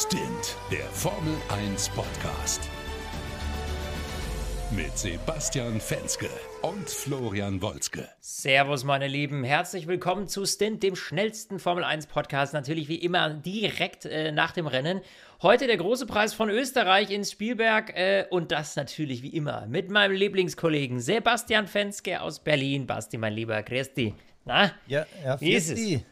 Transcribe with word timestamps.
Stint, 0.00 0.56
der 0.70 0.84
Formel 0.92 1.34
1 1.48 1.88
Podcast. 1.88 2.60
Mit 4.70 4.96
Sebastian 4.96 5.80
Fenske 5.80 6.28
und 6.62 6.88
Florian 6.88 7.60
Wolzke. 7.60 8.08
Servus, 8.20 8.84
meine 8.84 9.08
Lieben. 9.08 9.42
Herzlich 9.42 9.88
willkommen 9.88 10.28
zu 10.28 10.46
Stint, 10.46 10.84
dem 10.84 10.94
schnellsten 10.94 11.58
Formel 11.58 11.82
1 11.82 12.06
Podcast. 12.06 12.54
Natürlich 12.54 12.88
wie 12.88 12.94
immer 12.94 13.30
direkt 13.30 14.04
äh, 14.04 14.30
nach 14.30 14.52
dem 14.52 14.68
Rennen. 14.68 15.00
Heute 15.42 15.66
der 15.66 15.78
große 15.78 16.06
Preis 16.06 16.32
von 16.32 16.48
Österreich 16.48 17.10
ins 17.10 17.32
Spielberg 17.32 17.90
äh, 17.96 18.26
und 18.30 18.52
das 18.52 18.76
natürlich 18.76 19.24
wie 19.24 19.34
immer 19.34 19.66
mit 19.66 19.90
meinem 19.90 20.14
Lieblingskollegen 20.14 21.00
Sebastian 21.00 21.66
Fenske 21.66 22.20
aus 22.20 22.38
Berlin. 22.38 22.86
Basti, 22.86 23.18
mein 23.18 23.32
lieber 23.32 23.60
Christi. 23.64 24.14
Na, 24.44 24.70
ja, 24.86 25.06
ja, 25.24 25.40
wie 25.40 25.54
ist 25.54 25.70
es? 25.70 26.02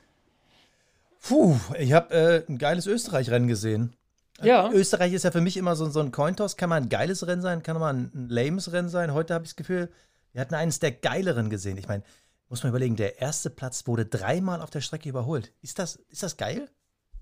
Puh, 1.28 1.58
ich 1.78 1.92
habe 1.92 2.14
äh, 2.14 2.44
ein 2.48 2.58
geiles 2.58 2.86
Österreich-Rennen 2.86 3.48
gesehen. 3.48 3.96
Ja. 4.42 4.70
Österreich 4.70 5.12
ist 5.12 5.24
ja 5.24 5.30
für 5.30 5.40
mich 5.40 5.56
immer 5.56 5.74
so, 5.74 5.88
so 5.90 6.00
ein 6.00 6.12
Cointoss. 6.12 6.56
Kann 6.56 6.68
man 6.68 6.84
ein 6.84 6.88
geiles 6.88 7.26
Rennen 7.26 7.42
sein, 7.42 7.62
kann 7.62 7.78
man 7.78 8.10
ein 8.14 8.28
lames 8.28 8.72
Rennen 8.72 8.88
sein. 8.88 9.12
Heute 9.12 9.34
habe 9.34 9.44
ich 9.44 9.50
das 9.50 9.56
Gefühl, 9.56 9.90
wir 10.32 10.40
hatten 10.40 10.54
eines 10.54 10.78
der 10.78 10.92
geileren 10.92 11.50
gesehen. 11.50 11.78
Ich 11.78 11.88
meine, 11.88 12.04
muss 12.48 12.62
man 12.62 12.70
überlegen, 12.70 12.94
der 12.94 13.20
erste 13.20 13.50
Platz 13.50 13.86
wurde 13.86 14.06
dreimal 14.06 14.60
auf 14.60 14.70
der 14.70 14.82
Strecke 14.82 15.08
überholt. 15.08 15.52
Ist 15.62 15.78
das, 15.78 15.96
ist 16.10 16.22
das 16.22 16.36
geil? 16.36 16.68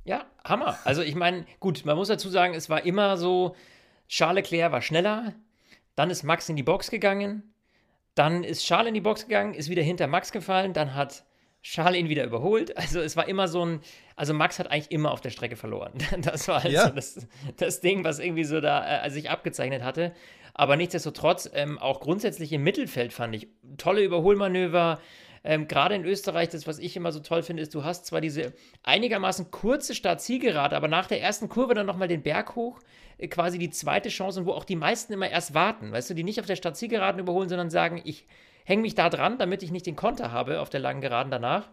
Ja, 0.04 0.26
Hammer. 0.44 0.78
Also 0.84 1.00
ich 1.00 1.14
meine, 1.14 1.46
gut, 1.60 1.86
man 1.86 1.96
muss 1.96 2.08
dazu 2.08 2.28
sagen, 2.28 2.54
es 2.54 2.68
war 2.68 2.84
immer 2.84 3.16
so, 3.16 3.56
Charles 4.08 4.50
Leclerc 4.50 4.70
war 4.70 4.82
schneller, 4.82 5.32
dann 5.94 6.10
ist 6.10 6.24
Max 6.24 6.48
in 6.50 6.56
die 6.56 6.62
Box 6.62 6.90
gegangen, 6.90 7.54
dann 8.14 8.44
ist 8.44 8.64
Charles 8.64 8.88
in 8.88 8.94
die 8.94 9.00
Box 9.00 9.22
gegangen, 9.22 9.54
ist 9.54 9.70
wieder 9.70 9.82
hinter 9.82 10.08
Max 10.08 10.30
gefallen, 10.30 10.74
dann 10.74 10.94
hat 10.94 11.24
Charles 11.64 11.98
ihn 11.98 12.10
wieder 12.10 12.24
überholt. 12.24 12.76
Also 12.76 13.00
es 13.00 13.16
war 13.16 13.26
immer 13.26 13.48
so 13.48 13.64
ein, 13.64 13.80
also 14.16 14.34
Max 14.34 14.58
hat 14.58 14.70
eigentlich 14.70 14.90
immer 14.90 15.10
auf 15.10 15.22
der 15.22 15.30
Strecke 15.30 15.56
verloren. 15.56 15.92
Das 16.20 16.46
war 16.46 16.62
halt 16.62 16.72
ja. 16.72 16.90
das, 16.90 17.26
das, 17.56 17.80
Ding, 17.80 18.04
was 18.04 18.18
irgendwie 18.18 18.44
so 18.44 18.60
da 18.60 19.04
äh, 19.04 19.10
sich 19.10 19.30
abgezeichnet 19.30 19.82
hatte. 19.82 20.12
Aber 20.52 20.76
nichtsdestotrotz, 20.76 21.50
ähm, 21.54 21.78
auch 21.78 22.00
grundsätzlich 22.00 22.52
im 22.52 22.62
Mittelfeld 22.62 23.14
fand 23.14 23.34
ich 23.34 23.48
tolle 23.78 24.04
Überholmanöver. 24.04 25.00
Ähm, 25.42 25.66
Gerade 25.66 25.94
in 25.94 26.04
Österreich, 26.04 26.50
das, 26.50 26.66
was 26.66 26.78
ich 26.78 26.96
immer 26.96 27.12
so 27.12 27.20
toll 27.20 27.42
finde, 27.42 27.62
ist, 27.62 27.74
du 27.74 27.82
hast 27.82 28.06
zwar 28.06 28.20
diese 28.20 28.52
einigermaßen 28.82 29.50
kurze 29.50 29.94
Start-Zielgerade, 29.94 30.76
aber 30.76 30.88
nach 30.88 31.06
der 31.06 31.22
ersten 31.22 31.48
Kurve 31.48 31.72
dann 31.72 31.86
nochmal 31.86 32.08
den 32.08 32.22
Berg 32.22 32.56
hoch, 32.56 32.78
äh, 33.16 33.26
quasi 33.26 33.58
die 33.58 33.70
zweite 33.70 34.10
Chance 34.10 34.40
und 34.40 34.46
wo 34.46 34.52
auch 34.52 34.64
die 34.64 34.76
meisten 34.76 35.14
immer 35.14 35.30
erst 35.30 35.54
warten, 35.54 35.92
weißt 35.92 36.10
du, 36.10 36.14
die 36.14 36.24
nicht 36.24 36.40
auf 36.40 36.46
der 36.46 36.56
Start-Zielgeraden 36.56 37.20
überholen, 37.20 37.48
sondern 37.48 37.70
sagen, 37.70 38.02
ich 38.04 38.26
hänge 38.64 38.82
mich 38.82 38.94
da 38.94 39.08
dran, 39.08 39.38
damit 39.38 39.62
ich 39.62 39.70
nicht 39.70 39.86
den 39.86 39.96
Konter 39.96 40.32
habe 40.32 40.60
auf 40.60 40.70
der 40.70 40.80
langen 40.80 41.00
Geraden 41.00 41.30
danach. 41.30 41.68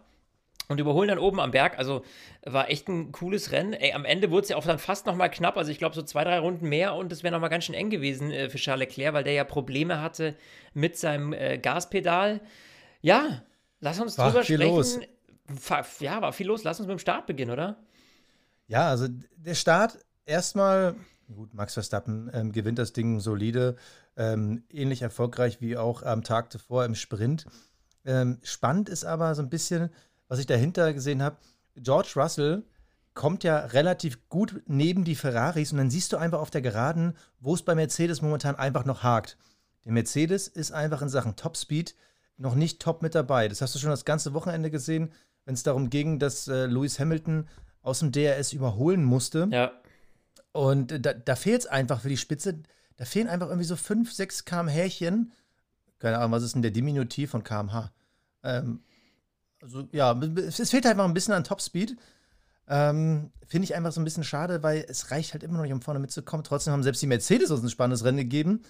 Und 0.68 0.78
überholen 0.78 1.08
dann 1.08 1.18
oben 1.18 1.40
am 1.40 1.50
Berg. 1.50 1.76
Also 1.76 2.04
war 2.44 2.70
echt 2.70 2.88
ein 2.88 3.10
cooles 3.12 3.50
Rennen. 3.50 3.72
Ey, 3.72 3.92
am 3.92 4.04
Ende 4.04 4.30
wurde 4.30 4.44
es 4.44 4.48
ja 4.50 4.56
auch 4.56 4.64
dann 4.64 4.78
fast 4.78 5.06
nochmal 5.06 5.30
knapp. 5.30 5.56
Also 5.56 5.70
ich 5.70 5.78
glaube 5.78 5.94
so 5.94 6.02
zwei, 6.02 6.24
drei 6.24 6.38
Runden 6.38 6.68
mehr 6.68 6.94
und 6.94 7.12
es 7.12 7.22
wäre 7.22 7.32
nochmal 7.32 7.50
ganz 7.50 7.64
schön 7.64 7.74
eng 7.74 7.90
gewesen 7.90 8.30
äh, 8.30 8.48
für 8.48 8.58
Charles 8.58 8.88
Leclerc, 8.88 9.12
weil 9.12 9.24
der 9.24 9.32
ja 9.32 9.44
Probleme 9.44 10.00
hatte 10.00 10.36
mit 10.72 10.96
seinem 10.96 11.32
äh, 11.32 11.58
Gaspedal. 11.58 12.40
Ja, 13.00 13.42
lass 13.80 14.00
uns 14.00 14.16
war 14.16 14.28
drüber 14.30 14.44
sprechen. 14.44 14.62
Los. 14.62 15.00
Ja, 15.98 16.22
war 16.22 16.32
viel 16.32 16.46
los. 16.46 16.62
Lass 16.62 16.78
uns 16.78 16.86
mit 16.86 16.96
dem 16.96 17.00
Start 17.00 17.26
beginnen, 17.26 17.50
oder? 17.50 17.76
Ja, 18.68 18.88
also 18.88 19.08
der 19.36 19.54
Start 19.54 19.98
erstmal, 20.24 20.94
gut, 21.34 21.54
Max 21.54 21.74
Verstappen 21.74 22.30
ähm, 22.32 22.52
gewinnt 22.52 22.78
das 22.78 22.92
Ding 22.92 23.20
solide 23.20 23.76
ähm, 24.16 24.64
ähnlich 24.70 25.02
erfolgreich 25.02 25.60
wie 25.60 25.76
auch 25.76 26.02
am 26.02 26.22
Tag 26.22 26.52
zuvor 26.52 26.84
im 26.84 26.94
Sprint. 26.94 27.46
Ähm, 28.04 28.38
spannend 28.42 28.88
ist 28.88 29.04
aber 29.04 29.34
so 29.34 29.42
ein 29.42 29.50
bisschen, 29.50 29.90
was 30.28 30.38
ich 30.38 30.46
dahinter 30.46 30.92
gesehen 30.92 31.22
habe. 31.22 31.36
George 31.76 32.12
Russell 32.16 32.64
kommt 33.14 33.44
ja 33.44 33.58
relativ 33.58 34.28
gut 34.28 34.62
neben 34.66 35.04
die 35.04 35.14
Ferraris 35.14 35.72
und 35.72 35.78
dann 35.78 35.90
siehst 35.90 36.12
du 36.12 36.16
einfach 36.16 36.40
auf 36.40 36.50
der 36.50 36.62
Geraden, 36.62 37.14
wo 37.40 37.54
es 37.54 37.62
bei 37.62 37.74
Mercedes 37.74 38.22
momentan 38.22 38.56
einfach 38.56 38.84
noch 38.84 39.02
hakt. 39.02 39.36
Der 39.84 39.92
Mercedes 39.92 40.48
ist 40.48 40.72
einfach 40.72 41.02
in 41.02 41.08
Sachen 41.08 41.36
Topspeed 41.36 41.94
noch 42.38 42.54
nicht 42.54 42.80
top 42.80 43.02
mit 43.02 43.14
dabei. 43.14 43.48
Das 43.48 43.60
hast 43.60 43.74
du 43.74 43.78
schon 43.78 43.90
das 43.90 44.04
ganze 44.04 44.32
Wochenende 44.34 44.70
gesehen, 44.70 45.12
wenn 45.44 45.54
es 45.54 45.62
darum 45.62 45.90
ging, 45.90 46.18
dass 46.18 46.48
äh, 46.48 46.66
Lewis 46.66 46.98
Hamilton 46.98 47.48
aus 47.82 47.98
dem 47.98 48.12
DRS 48.12 48.52
überholen 48.52 49.04
musste. 49.04 49.48
Ja. 49.50 49.72
Und 50.52 51.04
da, 51.04 51.14
da 51.14 51.36
fehlt 51.36 51.62
es 51.62 51.66
einfach 51.66 52.00
für 52.00 52.08
die 52.08 52.16
Spitze. 52.16 52.62
Da 52.96 53.04
fehlen 53.04 53.28
einfach 53.28 53.48
irgendwie 53.48 53.66
so 53.66 53.76
5, 53.76 54.12
6 54.12 54.44
kmh-Härchen. 54.44 55.32
Keine 55.98 56.18
Ahnung, 56.18 56.32
was 56.32 56.42
ist 56.42 56.54
denn 56.54 56.62
der 56.62 56.70
Diminutiv 56.70 57.30
von 57.30 57.42
kmh? 57.42 57.90
Ähm, 58.42 58.82
also 59.62 59.88
ja, 59.92 60.12
es 60.12 60.70
fehlt 60.70 60.86
einfach 60.86 61.04
ein 61.04 61.14
bisschen 61.14 61.34
an 61.34 61.44
Topspeed. 61.44 61.96
Ähm, 62.68 63.30
Finde 63.46 63.64
ich 63.64 63.74
einfach 63.74 63.92
so 63.92 64.00
ein 64.00 64.04
bisschen 64.04 64.24
schade, 64.24 64.62
weil 64.62 64.84
es 64.88 65.10
reicht 65.10 65.32
halt 65.32 65.42
immer 65.42 65.58
noch 65.58 65.62
nicht, 65.62 65.72
um 65.72 65.82
vorne 65.82 66.00
mitzukommen. 66.00 66.44
Trotzdem 66.44 66.72
haben 66.72 66.82
selbst 66.82 67.02
die 67.02 67.06
Mercedes 67.06 67.50
uns 67.50 67.62
ein 67.62 67.70
spannendes 67.70 68.04
Rennen 68.04 68.18
gegeben. 68.18 68.62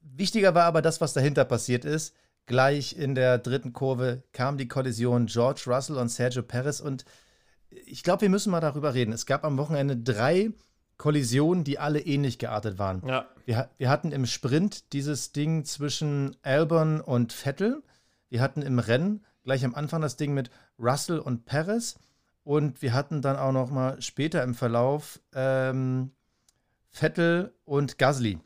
Wichtiger 0.00 0.54
war 0.54 0.64
aber 0.64 0.82
das, 0.82 1.00
was 1.00 1.12
dahinter 1.12 1.44
passiert 1.44 1.84
ist. 1.84 2.14
Gleich 2.46 2.96
in 2.96 3.14
der 3.14 3.38
dritten 3.38 3.72
Kurve 3.72 4.22
kam 4.32 4.56
die 4.56 4.68
Kollision 4.68 5.26
George 5.26 5.64
Russell 5.66 5.96
und 5.96 6.08
Sergio 6.08 6.42
Perez 6.42 6.80
und 6.80 7.04
ich 7.70 8.02
glaube, 8.02 8.22
wir 8.22 8.30
müssen 8.30 8.50
mal 8.50 8.60
darüber 8.60 8.94
reden. 8.94 9.12
Es 9.12 9.26
gab 9.26 9.44
am 9.44 9.58
Wochenende 9.58 9.96
drei 9.96 10.52
Kollisionen, 10.98 11.64
die 11.64 11.78
alle 11.78 12.00
ähnlich 12.00 12.38
geartet 12.38 12.78
waren. 12.78 13.02
Ja. 13.06 13.26
Wir, 13.46 13.70
wir 13.78 13.88
hatten 13.88 14.12
im 14.12 14.26
Sprint 14.26 14.92
dieses 14.92 15.32
Ding 15.32 15.64
zwischen 15.64 16.36
Albon 16.42 17.00
und 17.00 17.32
Vettel. 17.32 17.82
Wir 18.28 18.40
hatten 18.42 18.62
im 18.62 18.78
Rennen 18.78 19.24
gleich 19.44 19.64
am 19.64 19.74
Anfang 19.74 20.02
das 20.02 20.16
Ding 20.16 20.34
mit 20.34 20.50
Russell 20.78 21.20
und 21.20 21.46
Perez. 21.46 21.98
Und 22.44 22.82
wir 22.82 22.92
hatten 22.92 23.22
dann 23.22 23.36
auch 23.36 23.52
noch 23.52 23.70
mal 23.70 24.00
später 24.02 24.42
im 24.42 24.54
Verlauf 24.54 25.20
ähm, 25.34 26.10
Vettel 26.90 27.54
und 27.64 27.98
Gasly. 27.98 28.40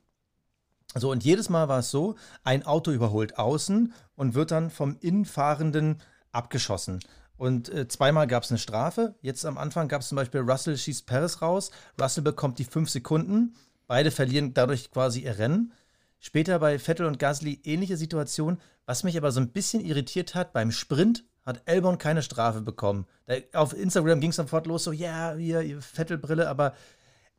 So, 0.95 1.11
und 1.11 1.25
jedes 1.25 1.49
Mal 1.49 1.69
war 1.69 1.79
es 1.79 1.91
so, 1.91 2.17
ein 2.45 2.67
Auto 2.67 2.91
überholt 2.91 3.39
außen 3.39 3.95
und 4.15 4.35
wird 4.35 4.51
dann 4.51 4.71
vom 4.71 4.97
Innenfahrenden 5.01 6.03
abgeschossen. 6.33 7.01
Und 7.43 7.71
äh, 7.71 7.89
zweimal 7.89 8.29
gab 8.29 8.45
es 8.45 8.53
eine 8.53 8.59
Strafe. 8.61 9.17
Jetzt 9.21 9.45
am 9.45 9.59
Anfang 9.59 9.89
gab 9.89 10.03
es 10.03 10.09
zum 10.09 10.15
Beispiel 10.15 10.43
Russell 10.43 10.77
schießt 10.77 11.07
Paris 11.07 11.43
raus. 11.43 11.73
Russell 12.01 12.23
bekommt 12.23 12.61
die 12.61 12.65
fünf 12.65 12.89
Sekunden. 12.89 13.57
Beide 13.89 14.13
verlieren 14.13 14.55
dadurch 14.55 14.93
quasi 14.93 15.23
ihr 15.23 15.39
Rennen. 15.39 15.73
Später 16.21 16.61
bei 16.61 16.79
Vettel 16.79 17.05
und 17.05 17.19
Gasly 17.19 17.61
ähnliche 17.65 17.97
Situation. 17.97 18.61
Was 18.87 19.03
mich 19.03 19.17
aber 19.17 19.33
so 19.33 19.41
ein 19.41 19.49
bisschen 19.49 19.85
irritiert 19.85 20.37
hat, 20.37 20.53
beim 20.53 20.71
Sprint 20.71 21.25
hat 21.45 21.63
Elbon 21.65 21.99
keine 21.99 22.23
Strafe 22.23 22.61
bekommen. 22.61 23.07
Da, 23.27 23.35
auf 23.55 23.77
Instagram 23.77 24.21
ging 24.21 24.31
es 24.31 24.37
sofort 24.37 24.69
los, 24.69 24.85
so, 24.85 24.93
ja, 24.93 25.35
hier, 25.35 25.83
Vettelbrille, 25.83 26.49
aber 26.49 26.77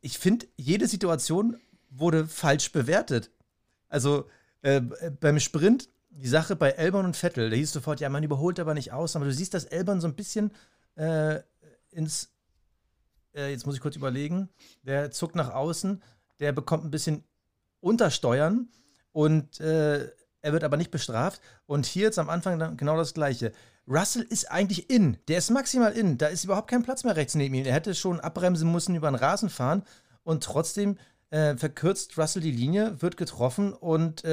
ich 0.02 0.19
finde, 0.19 0.47
jede 0.58 0.90
Situation 0.90 1.56
wurde 1.90 2.28
falsch 2.28 2.74
bewertet. 2.74 3.31
Also 3.88 4.28
äh, 4.63 4.81
beim 4.81 5.40
Sprint 5.40 5.88
die 6.16 6.28
Sache 6.28 6.56
bei 6.56 6.72
Elbern 6.72 7.06
und 7.06 7.18
Vettel, 7.18 7.50
da 7.50 7.56
hieß 7.56 7.74
sofort, 7.74 8.00
ja, 8.00 8.09
man 8.09 8.24
überholt 8.24 8.59
aber 8.59 8.74
nicht 8.74 8.91
aus, 8.91 9.16
aber 9.16 9.25
du 9.25 9.34
siehst, 9.34 9.53
dass 9.53 9.66
Elbern 9.66 10.00
so 10.00 10.07
ein 10.07 10.16
bisschen 10.16 10.51
äh, 10.96 11.40
ins, 11.91 12.29
äh, 13.35 13.51
jetzt 13.51 13.66
muss 13.66 13.75
ich 13.75 13.81
kurz 13.81 13.96
überlegen, 13.96 14.50
der 14.84 15.12
zuckt 15.12 15.35
nach 15.35 15.51
außen, 15.51 16.01
der 16.40 16.51
bekommt 16.51 16.85
ein 16.85 16.91
bisschen 16.91 17.24
Untersteuern 17.79 18.69
und 19.12 19.59
äh, 19.59 20.09
er 20.41 20.51
wird 20.51 20.63
aber 20.63 20.78
nicht 20.78 20.91
bestraft. 20.91 21.41
Und 21.66 21.85
hier 21.85 22.03
jetzt 22.03 22.19
am 22.19 22.30
Anfang 22.30 22.78
genau 22.78 22.97
das 22.97 23.13
Gleiche. 23.13 23.53
Russell 23.88 24.24
ist 24.24 24.51
eigentlich 24.51 24.90
in, 24.90 25.18
der 25.28 25.38
ist 25.40 25.50
maximal 25.50 25.91
in, 25.94 26.18
da 26.18 26.28
ist 26.28 26.44
überhaupt 26.44 26.69
kein 26.69 26.84
Platz 26.84 27.03
mehr 27.03 27.16
rechts 27.16 27.35
neben 27.35 27.56
ihm. 27.56 27.66
Er 27.66 27.74
hätte 27.74 27.95
schon 27.95 28.19
abbremsen 28.19 28.72
müssen, 28.72 28.95
über 28.95 29.09
den 29.09 29.16
Rasen 29.16 29.50
fahren 29.50 29.84
und 30.24 30.44
trotzdem 30.44 30.97
äh, 31.31 31.57
verkürzt 31.57 32.18
Russell 32.18 32.41
die 32.41 32.51
Linie, 32.51 33.01
wird 33.01 33.18
getroffen 33.18 33.74
und 33.74 34.24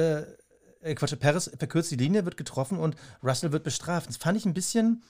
äh, 0.81 0.95
Quatsch, 0.95 1.17
Paris 1.19 1.51
verkürzt 1.57 1.91
die 1.91 1.95
Linie, 1.95 2.25
wird 2.25 2.37
getroffen 2.37 2.77
und 2.77 2.95
Russell 3.23 3.51
wird 3.51 3.63
bestraft. 3.63 4.09
Das 4.09 4.17
fand 4.17 4.37
ich 4.37 4.45
ein 4.45 4.53
bisschen, 4.53 5.03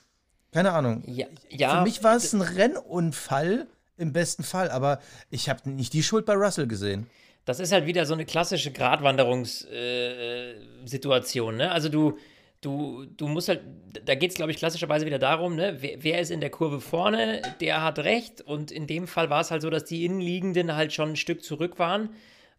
keine 0.52 0.72
Ahnung. 0.72 1.02
Ja, 1.06 1.26
ja 1.48 1.78
Für 1.78 1.82
mich 1.82 2.04
war 2.04 2.16
es 2.16 2.32
ein 2.32 2.42
Rennunfall 2.42 3.66
im 3.96 4.12
besten 4.12 4.42
Fall, 4.42 4.70
aber 4.70 5.00
ich 5.30 5.48
habe 5.48 5.70
nicht 5.70 5.92
die 5.92 6.02
Schuld 6.02 6.26
bei 6.26 6.34
Russell 6.34 6.66
gesehen. 6.66 7.06
Das 7.44 7.58
ist 7.58 7.72
halt 7.72 7.86
wieder 7.86 8.06
so 8.06 8.14
eine 8.14 8.24
klassische 8.24 8.70
Gratwanderungssituation, 8.70 11.54
äh, 11.54 11.58
ne? 11.58 11.72
Also 11.72 11.88
du, 11.88 12.16
du, 12.60 13.04
du 13.04 13.26
musst 13.26 13.48
halt, 13.48 13.62
da 14.04 14.14
geht 14.14 14.30
es, 14.30 14.36
glaube 14.36 14.52
ich, 14.52 14.58
klassischerweise 14.58 15.06
wieder 15.06 15.18
darum, 15.18 15.56
ne, 15.56 15.78
wer, 15.80 16.00
wer, 16.02 16.20
ist 16.20 16.30
in 16.30 16.40
der 16.40 16.50
Kurve 16.50 16.80
vorne, 16.80 17.42
der 17.60 17.82
hat 17.82 17.98
recht. 17.98 18.40
Und 18.40 18.70
in 18.70 18.86
dem 18.86 19.08
Fall 19.08 19.28
war 19.28 19.40
es 19.40 19.50
halt 19.50 19.62
so, 19.62 19.70
dass 19.70 19.84
die 19.84 20.04
Innenliegenden 20.04 20.76
halt 20.76 20.92
schon 20.92 21.10
ein 21.10 21.16
Stück 21.16 21.42
zurück 21.42 21.80
waren. 21.80 22.10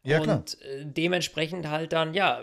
Ja, 0.03 0.17
und 0.17 0.25
klar. 0.25 0.43
Äh, 0.69 0.85
dementsprechend 0.85 1.69
halt 1.69 1.93
dann, 1.93 2.13
ja, 2.13 2.41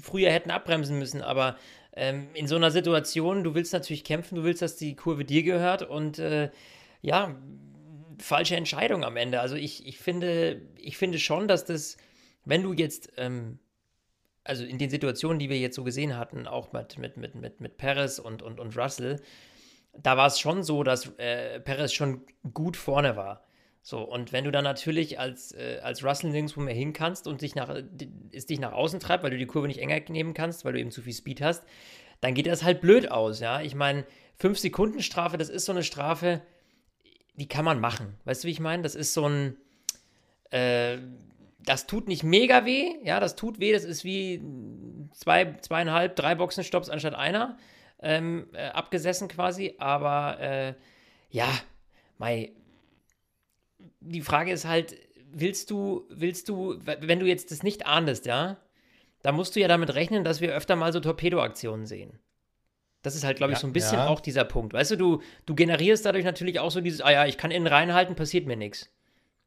früher 0.00 0.30
hätten 0.30 0.50
abbremsen 0.50 0.98
müssen, 0.98 1.22
aber 1.22 1.56
ähm, 1.94 2.28
in 2.34 2.46
so 2.46 2.56
einer 2.56 2.70
Situation, 2.70 3.44
du 3.44 3.54
willst 3.54 3.72
natürlich 3.72 4.04
kämpfen, 4.04 4.36
du 4.36 4.44
willst, 4.44 4.62
dass 4.62 4.76
die 4.76 4.94
Kurve 4.94 5.24
dir 5.24 5.42
gehört 5.42 5.82
und 5.82 6.18
äh, 6.18 6.50
ja, 7.02 7.34
falsche 8.18 8.56
Entscheidung 8.56 9.04
am 9.04 9.16
Ende. 9.16 9.40
Also 9.40 9.56
ich, 9.56 9.86
ich, 9.86 9.98
finde, 9.98 10.62
ich 10.76 10.96
finde 10.96 11.18
schon, 11.18 11.48
dass 11.48 11.64
das, 11.64 11.96
wenn 12.44 12.62
du 12.62 12.72
jetzt, 12.72 13.12
ähm, 13.16 13.58
also 14.44 14.64
in 14.64 14.78
den 14.78 14.90
Situationen, 14.90 15.38
die 15.38 15.50
wir 15.50 15.58
jetzt 15.58 15.76
so 15.76 15.84
gesehen 15.84 16.16
hatten, 16.16 16.46
auch 16.46 16.72
mit, 16.72 16.98
mit, 16.98 17.16
mit, 17.16 17.34
mit, 17.34 17.60
mit 17.60 17.76
Perez 17.76 18.18
und, 18.18 18.42
und, 18.42 18.60
und 18.60 18.76
Russell, 18.76 19.20
da 19.92 20.16
war 20.16 20.28
es 20.28 20.38
schon 20.38 20.62
so, 20.62 20.82
dass 20.82 21.06
äh, 21.18 21.60
Perez 21.60 21.92
schon 21.92 22.24
gut 22.52 22.76
vorne 22.76 23.16
war. 23.16 23.47
So, 23.88 24.02
und 24.02 24.34
wenn 24.34 24.44
du 24.44 24.50
dann 24.50 24.64
natürlich 24.64 25.18
als, 25.18 25.52
äh, 25.52 25.78
als 25.82 26.04
Russell 26.04 26.28
nirgendwo 26.28 26.60
mehr 26.60 26.74
hin 26.74 26.92
kannst 26.92 27.26
und 27.26 27.40
dich 27.40 27.54
nach, 27.54 27.74
es 28.32 28.44
dich 28.44 28.60
nach 28.60 28.72
außen 28.72 29.00
treibt, 29.00 29.24
weil 29.24 29.30
du 29.30 29.38
die 29.38 29.46
Kurve 29.46 29.66
nicht 29.66 29.80
enger 29.80 29.98
nehmen 30.10 30.34
kannst, 30.34 30.66
weil 30.66 30.74
du 30.74 30.78
eben 30.78 30.90
zu 30.90 31.00
viel 31.00 31.14
Speed 31.14 31.40
hast, 31.40 31.64
dann 32.20 32.34
geht 32.34 32.46
das 32.46 32.62
halt 32.62 32.82
blöd 32.82 33.10
aus, 33.10 33.40
ja. 33.40 33.62
Ich 33.62 33.74
meine, 33.74 34.04
5 34.36 34.58
Sekunden 34.58 35.00
Strafe, 35.00 35.38
das 35.38 35.48
ist 35.48 35.64
so 35.64 35.72
eine 35.72 35.84
Strafe, 35.84 36.42
die 37.36 37.48
kann 37.48 37.64
man 37.64 37.80
machen. 37.80 38.18
Weißt 38.26 38.44
du, 38.44 38.48
wie 38.48 38.52
ich 38.52 38.60
meine? 38.60 38.82
Das 38.82 38.94
ist 38.94 39.14
so 39.14 39.26
ein, 39.26 39.56
äh, 40.50 40.98
das 41.60 41.86
tut 41.86 42.08
nicht 42.08 42.22
mega 42.22 42.66
weh, 42.66 42.92
ja, 43.04 43.20
das 43.20 43.36
tut 43.36 43.58
weh, 43.58 43.72
das 43.72 43.84
ist 43.84 44.04
wie 44.04 44.42
zwei, 45.12 45.56
zweieinhalb, 45.62 46.14
drei 46.14 46.34
Boxenstopps 46.34 46.90
anstatt 46.90 47.14
einer 47.14 47.56
ähm, 48.02 48.48
äh, 48.52 48.66
abgesessen 48.66 49.28
quasi, 49.28 49.76
aber 49.78 50.38
äh, 50.40 50.74
ja, 51.30 51.48
mei, 52.18 52.52
die 54.08 54.22
Frage 54.22 54.52
ist 54.52 54.64
halt, 54.64 54.96
willst 55.30 55.70
du, 55.70 56.06
willst 56.10 56.48
du, 56.48 56.78
wenn 56.84 57.20
du 57.20 57.26
jetzt 57.26 57.50
das 57.50 57.62
nicht 57.62 57.86
ahndest, 57.86 58.26
ja, 58.26 58.58
da 59.22 59.32
musst 59.32 59.56
du 59.56 59.60
ja 59.60 59.68
damit 59.68 59.94
rechnen, 59.94 60.24
dass 60.24 60.40
wir 60.40 60.54
öfter 60.54 60.76
mal 60.76 60.92
so 60.92 61.00
Torpedoaktionen 61.00 61.86
sehen. 61.86 62.18
Das 63.02 63.14
ist 63.14 63.24
halt, 63.24 63.36
glaube 63.36 63.52
ich, 63.52 63.58
so 63.58 63.66
ein 63.66 63.72
bisschen 63.72 63.98
ja. 63.98 64.08
auch 64.08 64.20
dieser 64.20 64.44
Punkt. 64.44 64.72
Weißt 64.72 64.90
du, 64.92 64.96
du, 64.96 65.22
du 65.46 65.54
generierst 65.54 66.04
dadurch 66.04 66.24
natürlich 66.24 66.58
auch 66.58 66.70
so 66.70 66.80
dieses, 66.80 67.00
ah 67.00 67.10
ja, 67.10 67.26
ich 67.26 67.36
kann 67.36 67.50
innen 67.50 67.66
reinhalten, 67.66 68.16
passiert 68.16 68.46
mir 68.46 68.56
nichts. 68.56 68.90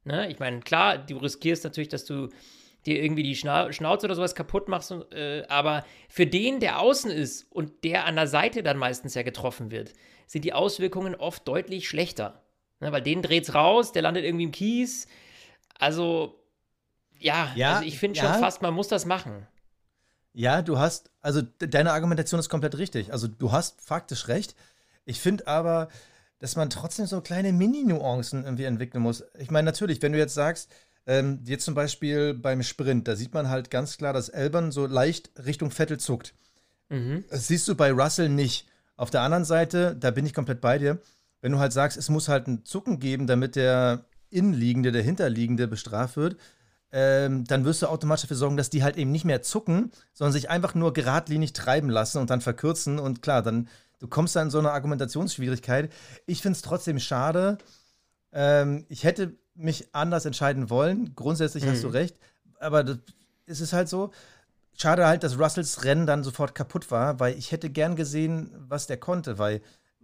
Ne? 0.03 0.29
Ich 0.29 0.39
meine, 0.39 0.61
klar, 0.61 0.97
du 0.97 1.17
riskierst 1.17 1.63
natürlich, 1.63 1.89
dass 1.89 2.05
du 2.05 2.29
dir 2.85 3.03
irgendwie 3.03 3.23
die 3.23 3.35
Schna 3.35 3.71
Schnauze 3.71 4.07
oder 4.07 4.15
sowas 4.15 4.35
kaputt 4.35 4.67
machst, 4.67 4.91
äh, 5.11 5.43
aber 5.47 5.85
für 6.09 6.25
den, 6.25 6.59
der 6.59 6.79
außen 6.79 7.11
ist 7.11 7.51
und 7.51 7.83
der 7.83 8.05
an 8.05 8.15
der 8.15 8.27
Seite 8.27 8.63
dann 8.63 8.77
meistens 8.77 9.13
ja 9.13 9.21
getroffen 9.21 9.69
wird, 9.69 9.93
sind 10.25 10.45
die 10.45 10.53
Auswirkungen 10.53 11.13
oft 11.13 11.47
deutlich 11.47 11.87
schlechter. 11.87 12.40
Ne? 12.81 12.91
Weil 12.91 13.01
den 13.01 13.21
dreht's 13.21 13.53
raus, 13.53 13.91
der 13.93 14.01
landet 14.01 14.25
irgendwie 14.25 14.43
im 14.43 14.51
Kies. 14.51 15.07
Also, 15.79 16.43
ja, 17.17 17.51
ja 17.55 17.75
also 17.75 17.85
ich 17.85 17.97
finde 17.97 18.19
ja. 18.19 18.25
schon 18.25 18.41
fast, 18.41 18.61
man 18.61 18.73
muss 18.73 18.87
das 18.87 19.05
machen. 19.05 19.47
Ja, 20.33 20.61
du 20.61 20.79
hast, 20.79 21.11
also 21.21 21.41
deine 21.41 21.93
Argumentation 21.93 22.39
ist 22.39 22.49
komplett 22.49 22.77
richtig. 22.77 23.11
Also 23.11 23.27
du 23.27 23.51
hast 23.51 23.81
faktisch 23.81 24.27
recht. 24.27 24.55
Ich 25.05 25.19
finde 25.19 25.47
aber, 25.47 25.89
dass 26.39 26.55
man 26.55 26.69
trotzdem 26.69 27.05
so 27.05 27.21
kleine 27.21 27.53
Mini-Nuancen 27.53 28.43
irgendwie 28.43 28.63
entwickeln 28.63 29.03
muss. 29.03 29.23
Ich 29.37 29.51
meine, 29.51 29.65
natürlich, 29.65 30.01
wenn 30.01 30.13
du 30.13 30.17
jetzt 30.17 30.33
sagst, 30.33 30.71
ähm, 31.05 31.41
jetzt 31.45 31.65
zum 31.65 31.73
Beispiel 31.73 32.33
beim 32.33 32.63
Sprint, 32.63 33.07
da 33.07 33.15
sieht 33.15 33.33
man 33.33 33.49
halt 33.49 33.71
ganz 33.71 33.97
klar, 33.97 34.13
dass 34.13 34.29
Elbern 34.29 34.71
so 34.71 34.85
leicht 34.85 35.31
Richtung 35.45 35.71
Vettel 35.71 35.99
zuckt. 35.99 36.33
Mhm. 36.89 37.25
Das 37.29 37.47
siehst 37.47 37.67
du 37.67 37.75
bei 37.75 37.91
Russell 37.91 38.29
nicht. 38.29 38.67
Auf 38.95 39.09
der 39.09 39.21
anderen 39.21 39.45
Seite, 39.45 39.95
da 39.99 40.11
bin 40.11 40.25
ich 40.25 40.33
komplett 40.33 40.61
bei 40.61 40.77
dir, 40.77 40.99
wenn 41.41 41.51
du 41.51 41.59
halt 41.59 41.73
sagst, 41.73 41.97
es 41.97 42.09
muss 42.09 42.27
halt 42.27 42.47
ein 42.47 42.65
Zucken 42.65 42.99
geben, 42.99 43.27
damit 43.27 43.55
der 43.55 44.05
Innenliegende, 44.29 44.91
der 44.91 45.03
Hinterliegende 45.03 45.67
bestraft 45.67 46.15
wird, 46.15 46.37
ähm, 46.93 47.45
dann 47.45 47.63
wirst 47.65 47.81
du 47.81 47.87
automatisch 47.87 48.23
dafür 48.23 48.37
sorgen, 48.37 48.57
dass 48.57 48.69
die 48.69 48.83
halt 48.83 48.97
eben 48.97 49.11
nicht 49.11 49.25
mehr 49.25 49.41
zucken, 49.41 49.91
sondern 50.13 50.33
sich 50.33 50.49
einfach 50.49 50.75
nur 50.75 50.93
geradlinig 50.93 51.53
treiben 51.53 51.89
lassen 51.89 52.17
und 52.19 52.29
dann 52.29 52.41
verkürzen. 52.41 52.99
Und 52.99 53.21
klar, 53.21 53.41
dann 53.41 53.69
du 53.99 54.07
kommst 54.07 54.35
dann 54.35 54.47
in 54.47 54.51
so 54.51 54.59
eine 54.59 54.71
Argumentationsschwierigkeit. 54.71 55.91
Ich 56.25 56.41
finde 56.41 56.57
es 56.57 56.61
trotzdem 56.61 56.99
schade. 56.99 57.57
Ähm, 58.33 58.85
ich 58.89 59.03
hätte 59.03 59.37
mich 59.55 59.93
anders 59.93 60.25
entscheiden 60.25 60.69
wollen. 60.69 61.15
Grundsätzlich 61.15 61.63
mhm. 61.63 61.69
hast 61.69 61.83
du 61.83 61.87
mhm. 61.87 61.93
recht. 61.93 62.17
Aber 62.59 62.83
das, 62.83 62.97
es 63.45 63.61
ist 63.61 63.73
halt 63.73 63.87
so. 63.87 64.11
Schade 64.73 65.05
halt, 65.05 65.23
dass 65.23 65.37
Russells 65.37 65.83
Rennen 65.83 66.07
dann 66.07 66.23
sofort 66.23 66.55
kaputt 66.55 66.91
war, 66.91 67.19
weil 67.19 67.37
ich 67.37 67.51
hätte 67.51 67.69
gern 67.69 67.95
gesehen, 67.95 68.51
was 68.57 68.87
der 68.87 68.97
konnte, 68.97 69.37
weil 69.37 69.61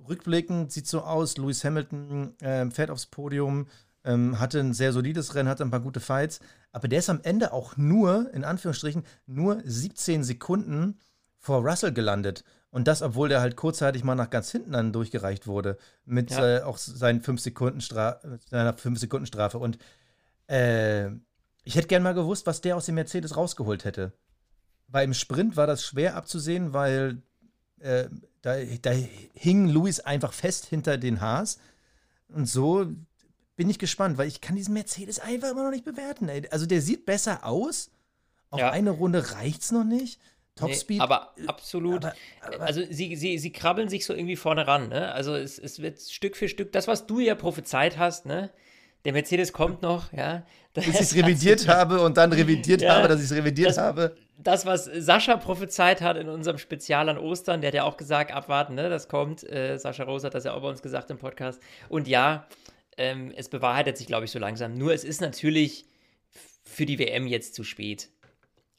rückblickend 0.07 0.71
sieht 0.71 0.87
so 0.87 1.01
aus, 1.01 1.37
Lewis 1.37 1.63
Hamilton 1.63 2.37
äh, 2.39 2.69
fährt 2.69 2.89
aufs 2.89 3.05
Podium, 3.05 3.67
ähm, 4.03 4.39
hatte 4.39 4.59
ein 4.59 4.73
sehr 4.73 4.93
solides 4.93 5.35
Rennen, 5.35 5.49
hatte 5.49 5.63
ein 5.63 5.71
paar 5.71 5.79
gute 5.79 5.99
Fights, 5.99 6.39
aber 6.71 6.87
der 6.87 6.99
ist 6.99 7.09
am 7.09 7.21
Ende 7.23 7.53
auch 7.53 7.77
nur, 7.77 8.31
in 8.33 8.43
Anführungsstrichen, 8.43 9.03
nur 9.25 9.61
17 9.63 10.23
Sekunden 10.23 10.99
vor 11.39 11.61
Russell 11.67 11.93
gelandet. 11.93 12.43
Und 12.69 12.87
das, 12.87 13.01
obwohl 13.01 13.29
der 13.29 13.41
halt 13.41 13.55
kurzzeitig 13.55 14.03
mal 14.03 14.15
nach 14.15 14.29
ganz 14.29 14.51
hinten 14.51 14.73
dann 14.73 14.93
durchgereicht 14.93 15.47
wurde, 15.47 15.77
mit 16.05 16.31
ja. 16.31 16.57
äh, 16.57 16.61
auch 16.61 16.77
seinen 16.77 17.21
5-Sekunden-Strafe, 17.21 18.39
seiner 18.49 18.75
5-Sekunden-Strafe. 18.75 19.57
Und 19.57 19.77
äh, 20.47 21.07
ich 21.63 21.75
hätte 21.75 21.87
gern 21.87 22.03
mal 22.03 22.13
gewusst, 22.13 22.45
was 22.45 22.61
der 22.61 22.75
aus 22.75 22.85
dem 22.85 22.95
Mercedes 22.95 23.35
rausgeholt 23.35 23.85
hätte. 23.85 24.13
Weil 24.87 25.05
im 25.05 25.13
Sprint 25.13 25.57
war 25.57 25.67
das 25.67 25.83
schwer 25.83 26.15
abzusehen, 26.15 26.73
weil 26.73 27.21
äh, 27.79 28.09
da, 28.47 28.55
da 28.81 28.91
hing 29.33 29.67
Luis 29.67 29.99
einfach 29.99 30.31
fest 30.31 30.67
hinter 30.67 30.97
den 30.97 31.19
Haas. 31.19 31.59
Und 32.29 32.45
so 32.47 32.87
bin 33.57 33.69
ich 33.69 33.77
gespannt, 33.77 34.17
weil 34.17 34.27
ich 34.27 34.39
kann 34.39 34.55
diesen 34.55 34.73
Mercedes 34.73 35.19
einfach 35.19 35.51
immer 35.51 35.63
noch 35.63 35.71
nicht 35.71 35.83
bewerten. 35.83 36.29
Ey. 36.29 36.47
Also 36.49 36.65
der 36.65 36.81
sieht 36.81 37.05
besser 37.05 37.45
aus. 37.45 37.91
Auf 38.49 38.61
ja. 38.61 38.71
eine 38.71 38.91
Runde 38.91 39.33
reicht 39.33 39.63
es 39.63 39.71
noch 39.71 39.83
nicht. 39.83 40.21
Topspeed. 40.55 40.97
Nee, 40.97 41.03
aber 41.03 41.33
absolut. 41.47 42.05
Aber, 42.05 42.15
aber, 42.41 42.61
also 42.61 42.81
sie, 42.89 43.17
sie, 43.17 43.37
sie 43.37 43.51
krabbeln 43.51 43.89
sich 43.89 44.05
so 44.05 44.13
irgendwie 44.13 44.37
vorne 44.37 44.65
ran. 44.65 44.87
Ne? 44.89 45.11
Also 45.11 45.35
es, 45.35 45.59
es 45.59 45.81
wird 45.81 45.99
Stück 45.99 46.37
für 46.37 46.47
Stück, 46.47 46.71
das, 46.71 46.87
was 46.87 47.05
du 47.05 47.19
ja 47.19 47.35
prophezeit 47.35 47.97
hast, 47.97 48.25
ne? 48.25 48.49
Der 49.05 49.13
Mercedes 49.13 49.53
kommt 49.53 49.81
noch, 49.81 50.11
ja. 50.11 50.43
Bis 50.73 50.87
ich 50.87 50.99
es 50.99 51.15
revidiert 51.15 51.67
habe 51.69 52.01
und 52.01 52.17
dann 52.17 52.33
revidiert 52.33 52.81
ja, 52.81 52.95
habe, 52.95 53.07
dass 53.07 53.19
ich 53.19 53.31
es 53.31 53.35
revidiert 53.35 53.69
das, 53.69 53.77
habe. 53.77 54.15
Das, 54.37 54.65
was 54.65 54.85
Sascha 54.85 55.37
prophezeit 55.37 56.01
hat 56.01 56.17
in 56.17 56.29
unserem 56.29 56.57
Spezial 56.57 57.09
an 57.09 57.17
Ostern, 57.17 57.61
der 57.61 57.69
hat 57.69 57.75
ja 57.75 57.83
auch 57.83 57.97
gesagt, 57.97 58.31
abwarten, 58.31 58.75
ne, 58.75 58.89
das 58.89 59.07
kommt. 59.07 59.49
Äh, 59.49 59.77
Sascha 59.77 60.03
Rose 60.03 60.27
hat 60.27 60.33
das 60.33 60.43
ja 60.43 60.53
auch 60.53 60.61
bei 60.61 60.69
uns 60.69 60.81
gesagt 60.81 61.09
im 61.09 61.17
Podcast. 61.17 61.61
Und 61.89 62.07
ja, 62.07 62.47
ähm, 62.97 63.31
es 63.35 63.49
bewahrheitet 63.49 63.97
sich, 63.97 64.07
glaube 64.07 64.25
ich, 64.25 64.31
so 64.31 64.39
langsam. 64.39 64.73
Nur 64.73 64.93
es 64.93 65.03
ist 65.03 65.21
natürlich 65.21 65.85
für 66.63 66.85
die 66.85 66.99
WM 66.99 67.27
jetzt 67.27 67.55
zu 67.55 67.63
spät. 67.63 68.09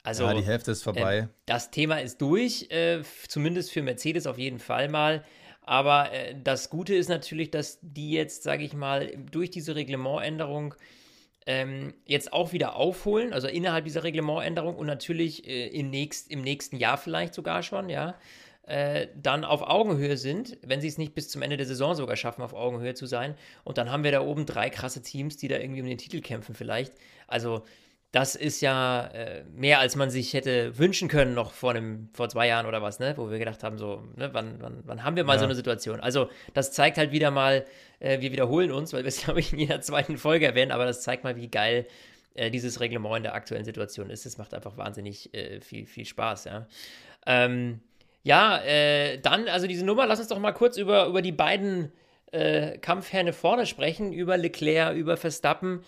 Also, 0.03 0.25
ja, 0.25 0.35
die 0.35 0.45
Hälfte 0.45 0.71
ist 0.71 0.83
vorbei. 0.83 1.19
Äh, 1.19 1.29
das 1.47 1.71
Thema 1.71 2.01
ist 2.01 2.21
durch, 2.21 2.71
äh, 2.71 3.03
zumindest 3.29 3.73
für 3.73 3.83
Mercedes 3.83 4.27
auf 4.27 4.39
jeden 4.39 4.59
Fall 4.59 4.89
mal. 4.89 5.25
Aber 5.69 6.13
äh, 6.13 6.35
das 6.43 6.71
Gute 6.71 6.95
ist 6.95 7.11
natürlich, 7.11 7.51
dass 7.51 7.79
die 7.83 8.13
jetzt, 8.13 8.43
sage 8.43 8.65
ich 8.65 8.73
mal, 8.73 9.13
durch 9.31 9.51
diese 9.51 9.77
Reglementänderung 9.77 10.75
ähm, 11.45 11.93
jetzt 12.07 12.33
auch 12.33 12.55
wieder 12.55 12.75
aufholen, 12.75 13.35
also 13.35 13.49
innerhalb 13.49 13.85
dieser 13.85 14.03
Reglementänderung 14.03 14.77
und 14.77 14.87
natürlich 14.87 15.47
äh, 15.47 15.67
im, 15.67 15.91
nächst, 15.91 16.31
im 16.31 16.41
nächsten 16.41 16.79
Jahr 16.79 16.97
vielleicht 16.97 17.35
sogar 17.35 17.63
schon, 17.63 17.91
ja, 17.91 18.15
äh, 18.63 19.09
dann 19.15 19.45
auf 19.45 19.61
Augenhöhe 19.61 20.17
sind, 20.17 20.57
wenn 20.63 20.81
sie 20.81 20.89
es 20.89 20.97
nicht 20.97 21.15
bis 21.15 21.29
zum 21.29 21.43
Ende 21.43 21.59
der 21.59 21.67
Saison 21.67 21.95
sogar 21.95 22.17
schaffen, 22.17 22.41
auf 22.41 22.55
Augenhöhe 22.55 22.95
zu 22.95 23.05
sein. 23.05 23.35
Und 23.65 23.77
dann 23.77 23.93
haben 23.93 24.05
wir 24.05 24.13
da 24.13 24.23
oben 24.23 24.47
drei 24.47 24.71
krasse 24.71 25.03
Teams, 25.03 25.37
die 25.37 25.49
da 25.49 25.59
irgendwie 25.59 25.83
um 25.83 25.87
den 25.87 25.99
Titel 25.99 26.23
kämpfen 26.23 26.55
vielleicht. 26.55 26.95
Also 27.27 27.65
das 28.11 28.35
ist 28.35 28.63
ja 28.63 29.07
äh, 29.09 29.45
mehr, 29.55 29.81
als 29.81 29.95
man 29.95 30.09
sich 30.09 30.33
hätte 30.33 30.79
wünschen 30.79 31.09
können, 31.09 31.35
noch 31.35 31.53
vor, 31.53 31.71
einem, 31.71 32.09
vor 32.15 32.29
zwei 32.31 32.47
Jahren 32.47 32.65
oder 32.65 32.81
was, 32.81 33.01
ne? 33.01 33.15
wo 33.17 33.31
wir 33.31 33.39
gedacht 33.39 33.63
haben, 33.63 33.77
so, 33.77 34.03
ne? 34.17 34.31
wann, 34.33 34.63
wann, 34.63 34.83
wann 34.85 35.05
haben 35.05 35.17
wir 35.17 35.25
mal 35.25 35.35
ja. 35.35 35.41
so 35.41 35.45
eine 35.45 35.55
Situation? 35.55 36.01
Also, 36.01 36.31
das 36.55 36.73
zeigt 36.73 36.97
halt 36.97 37.13
wieder 37.13 37.31
mal, 37.31 37.67
äh, 38.01 38.21
wir 38.21 38.33
wiederholen 38.33 38.73
uns, 38.73 38.95
weil 38.95 39.05
wir 39.05 39.09
es, 39.09 39.21
glaube 39.25 39.41
ich, 39.41 39.53
in 39.53 39.59
jeder 39.59 39.83
zweiten 39.83 40.17
Folge 40.17 40.47
erwähnen, 40.47 40.73
aber 40.73 40.87
das 40.87 41.03
zeigt 41.03 41.23
mal, 41.23 41.37
wie 41.37 41.49
geil 41.49 41.87
äh, 42.35 42.51
dieses 42.51 42.81
Reglement 42.81 43.19
in 43.19 43.23
der 43.25 43.35
aktuellen 43.35 43.67
Situation 43.67 44.09
ist. 44.09 44.25
Es 44.25 44.39
macht 44.39 44.55
einfach 44.55 44.79
wahnsinnig 44.79 45.35
äh, 45.35 45.61
viel, 45.61 45.87
viel 45.87 46.07
Spaß, 46.07 46.45
ja. 46.45 46.67
Ähm, 47.27 47.81
ja, 48.23 48.59
äh, 48.63 49.19
dann, 49.21 49.49
also 49.49 49.67
diese 49.67 49.85
Nummer, 49.85 50.07
lass 50.07 50.19
uns 50.19 50.29
doch 50.29 50.39
mal 50.39 50.53
kurz 50.53 50.79
über, 50.79 51.07
über 51.07 51.21
die 51.21 51.33
beiden 51.33 51.93
äh, 52.33 52.79
Kampfherne 52.79 53.33
vorne 53.33 53.67
sprechen, 53.67 54.13
über 54.13 54.37
Leclerc, 54.39 54.97
über 54.97 55.17
Verstappen. 55.17 55.83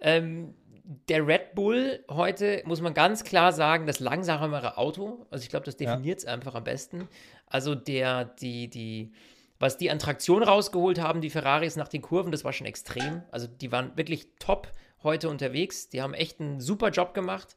Ähm, 0.00 0.54
der 0.84 1.26
Red 1.26 1.54
Bull 1.54 2.04
heute, 2.10 2.62
muss 2.66 2.82
man 2.82 2.92
ganz 2.92 3.24
klar 3.24 3.52
sagen, 3.52 3.86
das 3.86 4.00
langsamere 4.00 4.76
Auto. 4.76 5.26
Also 5.30 5.42
ich 5.42 5.48
glaube, 5.48 5.64
das 5.64 5.76
definiert 5.76 6.18
es 6.18 6.24
ja. 6.24 6.32
einfach 6.32 6.54
am 6.54 6.64
besten. 6.64 7.08
Also 7.46 7.74
der, 7.74 8.26
die, 8.26 8.68
die, 8.68 9.12
was 9.58 9.78
die 9.78 9.90
an 9.90 9.98
Traktion 9.98 10.42
rausgeholt 10.42 11.00
haben, 11.00 11.22
die 11.22 11.30
Ferraris 11.30 11.76
nach 11.76 11.88
den 11.88 12.02
Kurven, 12.02 12.32
das 12.32 12.44
war 12.44 12.52
schon 12.52 12.66
extrem. 12.66 13.22
Also 13.30 13.46
die 13.46 13.72
waren 13.72 13.96
wirklich 13.96 14.28
top 14.38 14.70
heute 15.02 15.30
unterwegs. 15.30 15.88
Die 15.88 16.02
haben 16.02 16.12
echt 16.12 16.38
einen 16.40 16.60
super 16.60 16.90
Job 16.90 17.14
gemacht. 17.14 17.56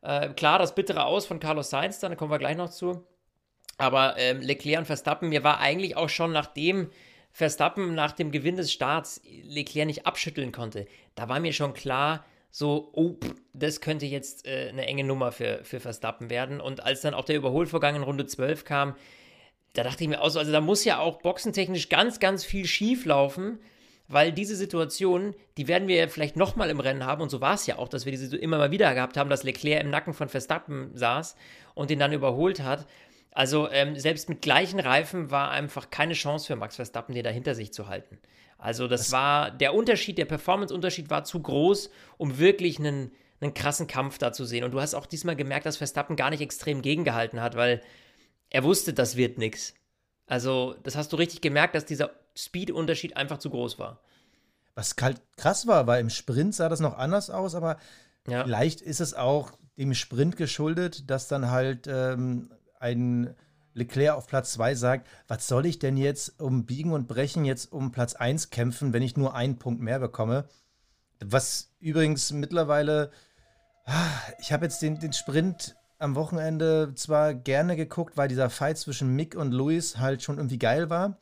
Äh, 0.00 0.30
klar, 0.30 0.58
das 0.58 0.74
bittere 0.74 1.04
Aus 1.04 1.26
von 1.26 1.40
Carlos 1.40 1.68
Sainz, 1.68 1.98
da 2.00 2.14
kommen 2.14 2.30
wir 2.30 2.38
gleich 2.38 2.56
noch 2.56 2.70
zu. 2.70 3.04
Aber 3.76 4.16
ähm, 4.16 4.40
Leclerc 4.40 4.78
und 4.78 4.86
Verstappen, 4.86 5.28
mir 5.28 5.44
war 5.44 5.60
eigentlich 5.60 5.94
auch 5.96 6.08
schon 6.08 6.32
nachdem 6.32 6.90
Verstappen 7.32 7.94
nach 7.94 8.12
dem 8.12 8.30
Gewinn 8.30 8.56
des 8.56 8.72
Starts 8.72 9.20
Leclerc 9.42 9.86
nicht 9.86 10.06
abschütteln 10.06 10.52
konnte, 10.52 10.86
da 11.16 11.28
war 11.28 11.38
mir 11.38 11.52
schon 11.52 11.74
klar, 11.74 12.24
so, 12.58 12.88
oh, 12.94 13.16
das 13.52 13.82
könnte 13.82 14.06
jetzt 14.06 14.46
äh, 14.46 14.70
eine 14.70 14.86
enge 14.86 15.04
Nummer 15.04 15.30
für, 15.30 15.60
für 15.62 15.78
Verstappen 15.78 16.30
werden. 16.30 16.58
Und 16.58 16.82
als 16.82 17.02
dann 17.02 17.12
auch 17.12 17.26
der 17.26 17.36
Überholvorgang 17.36 17.96
in 17.96 18.02
Runde 18.02 18.24
12 18.24 18.64
kam, 18.64 18.96
da 19.74 19.82
dachte 19.82 20.04
ich 20.04 20.08
mir 20.08 20.22
auch 20.22 20.30
so, 20.30 20.38
also 20.38 20.52
da 20.52 20.62
muss 20.62 20.82
ja 20.86 20.98
auch 20.98 21.18
boxentechnisch 21.18 21.90
ganz, 21.90 22.18
ganz 22.18 22.46
viel 22.46 22.64
schief 22.64 23.04
laufen, 23.04 23.58
weil 24.08 24.32
diese 24.32 24.56
Situation, 24.56 25.34
die 25.58 25.68
werden 25.68 25.86
wir 25.86 25.96
ja 25.96 26.08
vielleicht 26.08 26.36
nochmal 26.36 26.70
im 26.70 26.80
Rennen 26.80 27.04
haben. 27.04 27.20
Und 27.20 27.28
so 27.28 27.42
war 27.42 27.52
es 27.52 27.66
ja 27.66 27.76
auch, 27.76 27.90
dass 27.90 28.06
wir 28.06 28.12
diese 28.12 28.34
immer 28.38 28.56
mal 28.56 28.70
wieder 28.70 28.94
gehabt 28.94 29.18
haben, 29.18 29.28
dass 29.28 29.42
Leclerc 29.42 29.82
im 29.82 29.90
Nacken 29.90 30.14
von 30.14 30.30
Verstappen 30.30 30.92
saß 30.94 31.36
und 31.74 31.90
ihn 31.90 31.98
dann 31.98 32.14
überholt 32.14 32.60
hat. 32.60 32.86
Also 33.32 33.68
ähm, 33.70 33.98
selbst 33.98 34.30
mit 34.30 34.40
gleichen 34.40 34.80
Reifen 34.80 35.30
war 35.30 35.50
einfach 35.50 35.90
keine 35.90 36.14
Chance 36.14 36.46
für 36.46 36.56
Max 36.56 36.76
Verstappen, 36.76 37.14
den 37.14 37.22
da 37.24 37.28
hinter 37.28 37.54
sich 37.54 37.74
zu 37.74 37.88
halten. 37.88 38.18
Also 38.58 38.88
das, 38.88 39.02
das 39.02 39.12
war, 39.12 39.50
der 39.50 39.74
Unterschied, 39.74 40.18
der 40.18 40.24
Performance-Unterschied 40.24 41.10
war 41.10 41.24
zu 41.24 41.40
groß, 41.40 41.90
um 42.16 42.38
wirklich 42.38 42.78
einen, 42.78 43.12
einen 43.40 43.54
krassen 43.54 43.86
Kampf 43.86 44.18
da 44.18 44.32
zu 44.32 44.44
sehen. 44.44 44.64
Und 44.64 44.72
du 44.72 44.80
hast 44.80 44.94
auch 44.94 45.06
diesmal 45.06 45.36
gemerkt, 45.36 45.66
dass 45.66 45.76
Verstappen 45.76 46.16
gar 46.16 46.30
nicht 46.30 46.40
extrem 46.40 46.82
gegengehalten 46.82 47.40
hat, 47.40 47.54
weil 47.54 47.82
er 48.50 48.64
wusste, 48.64 48.92
das 48.92 49.16
wird 49.16 49.38
nichts. 49.38 49.74
Also 50.26 50.74
das 50.82 50.96
hast 50.96 51.12
du 51.12 51.16
richtig 51.16 51.40
gemerkt, 51.40 51.74
dass 51.74 51.84
dieser 51.84 52.10
Speed-Unterschied 52.36 53.16
einfach 53.16 53.38
zu 53.38 53.50
groß 53.50 53.78
war. 53.78 54.00
Was 54.74 54.94
halt 55.00 55.20
krass 55.36 55.66
war, 55.66 55.86
weil 55.86 56.00
im 56.00 56.10
Sprint 56.10 56.54
sah 56.54 56.68
das 56.68 56.80
noch 56.80 56.98
anders 56.98 57.30
aus, 57.30 57.54
aber 57.54 57.78
ja. 58.28 58.44
vielleicht 58.44 58.80
ist 58.80 59.00
es 59.00 59.14
auch 59.14 59.52
dem 59.78 59.94
Sprint 59.94 60.36
geschuldet, 60.36 61.10
dass 61.10 61.28
dann 61.28 61.50
halt 61.50 61.86
ähm, 61.86 62.50
ein 62.78 63.34
Leclerc 63.76 64.16
auf 64.16 64.26
Platz 64.26 64.52
2 64.52 64.74
sagt, 64.74 65.06
was 65.28 65.46
soll 65.46 65.66
ich 65.66 65.78
denn 65.78 65.96
jetzt 65.96 66.40
um 66.40 66.64
Biegen 66.64 66.92
und 66.92 67.06
Brechen 67.06 67.44
jetzt 67.44 67.72
um 67.72 67.92
Platz 67.92 68.14
1 68.14 68.50
kämpfen, 68.50 68.92
wenn 68.92 69.02
ich 69.02 69.16
nur 69.16 69.34
einen 69.34 69.58
Punkt 69.58 69.82
mehr 69.82 69.98
bekomme? 69.98 70.48
Was 71.20 71.70
übrigens 71.78 72.32
mittlerweile, 72.32 73.10
ah, 73.84 74.08
ich 74.40 74.52
habe 74.52 74.64
jetzt 74.64 74.80
den, 74.80 74.98
den 74.98 75.12
Sprint 75.12 75.76
am 75.98 76.14
Wochenende 76.14 76.92
zwar 76.94 77.34
gerne 77.34 77.76
geguckt, 77.76 78.16
weil 78.16 78.28
dieser 78.28 78.50
Fight 78.50 78.78
zwischen 78.78 79.14
Mick 79.14 79.34
und 79.34 79.52
Luis 79.52 79.98
halt 79.98 80.22
schon 80.22 80.38
irgendwie 80.38 80.58
geil 80.58 80.88
war. 80.88 81.18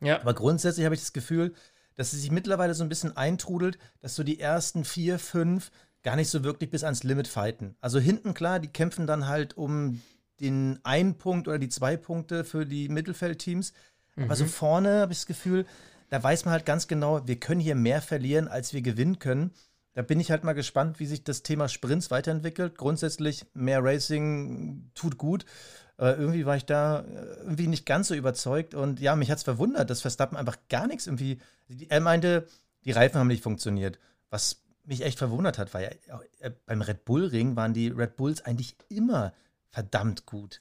Ja. 0.00 0.20
Aber 0.20 0.34
grundsätzlich 0.34 0.84
habe 0.84 0.94
ich 0.94 1.00
das 1.00 1.14
Gefühl, 1.14 1.54
dass 1.96 2.12
es 2.12 2.20
sich 2.20 2.30
mittlerweile 2.30 2.74
so 2.74 2.82
ein 2.82 2.90
bisschen 2.90 3.16
eintrudelt, 3.16 3.78
dass 4.00 4.14
so 4.14 4.22
die 4.22 4.38
ersten 4.38 4.84
vier, 4.84 5.18
fünf 5.18 5.70
gar 6.02 6.16
nicht 6.16 6.28
so 6.28 6.44
wirklich 6.44 6.70
bis 6.70 6.84
ans 6.84 7.04
Limit 7.04 7.26
fighten. 7.26 7.74
Also 7.80 7.98
hinten 7.98 8.34
klar, 8.34 8.60
die 8.60 8.68
kämpfen 8.68 9.06
dann 9.06 9.26
halt 9.26 9.56
um 9.56 10.02
den 10.40 10.78
einen 10.82 11.16
Punkt 11.16 11.48
oder 11.48 11.58
die 11.58 11.68
zwei 11.68 11.96
Punkte 11.96 12.44
für 12.44 12.66
die 12.66 12.88
Mittelfeldteams. 12.88 13.72
Mhm. 14.16 14.24
Aber 14.24 14.36
so 14.36 14.44
mhm. 14.44 14.48
vorne 14.48 15.00
habe 15.00 15.12
ich 15.12 15.18
das 15.18 15.26
Gefühl, 15.26 15.66
da 16.10 16.22
weiß 16.22 16.44
man 16.44 16.52
halt 16.52 16.66
ganz 16.66 16.86
genau, 16.88 17.26
wir 17.26 17.40
können 17.40 17.60
hier 17.60 17.74
mehr 17.74 18.00
verlieren, 18.00 18.48
als 18.48 18.72
wir 18.72 18.82
gewinnen 18.82 19.18
können. 19.18 19.52
Da 19.94 20.02
bin 20.02 20.20
ich 20.20 20.30
halt 20.30 20.44
mal 20.44 20.52
gespannt, 20.52 21.00
wie 21.00 21.06
sich 21.06 21.24
das 21.24 21.42
Thema 21.42 21.68
Sprints 21.68 22.10
weiterentwickelt. 22.10 22.76
Grundsätzlich 22.76 23.46
mehr 23.54 23.82
Racing 23.82 24.90
tut 24.94 25.16
gut. 25.16 25.46
Aber 25.96 26.18
irgendwie 26.18 26.44
war 26.44 26.56
ich 26.56 26.66
da 26.66 27.00
äh, 27.00 27.36
irgendwie 27.38 27.66
nicht 27.66 27.86
ganz 27.86 28.08
so 28.08 28.14
überzeugt. 28.14 28.74
Und 28.74 29.00
ja, 29.00 29.16
mich 29.16 29.30
hat 29.30 29.38
es 29.38 29.44
verwundert, 29.44 29.88
dass 29.88 30.02
Verstappen 30.02 30.36
einfach 30.36 30.58
gar 30.68 30.86
nichts 30.86 31.06
irgendwie. 31.06 31.40
Er 31.88 32.00
meinte, 32.00 32.46
die 32.84 32.92
Reifen 32.92 33.18
haben 33.18 33.26
nicht 33.28 33.42
funktioniert. 33.42 33.98
Was 34.28 34.62
mich 34.84 35.02
echt 35.02 35.18
verwundert 35.18 35.58
hat, 35.58 35.74
weil 35.74 35.98
ja, 36.06 36.20
äh, 36.40 36.50
beim 36.66 36.82
Red 36.82 37.04
Bull 37.04 37.26
Ring 37.26 37.56
waren 37.56 37.72
die 37.72 37.88
Red 37.88 38.16
Bulls 38.16 38.42
eigentlich 38.42 38.76
immer 38.88 39.32
verdammt 39.70 40.26
gut. 40.26 40.60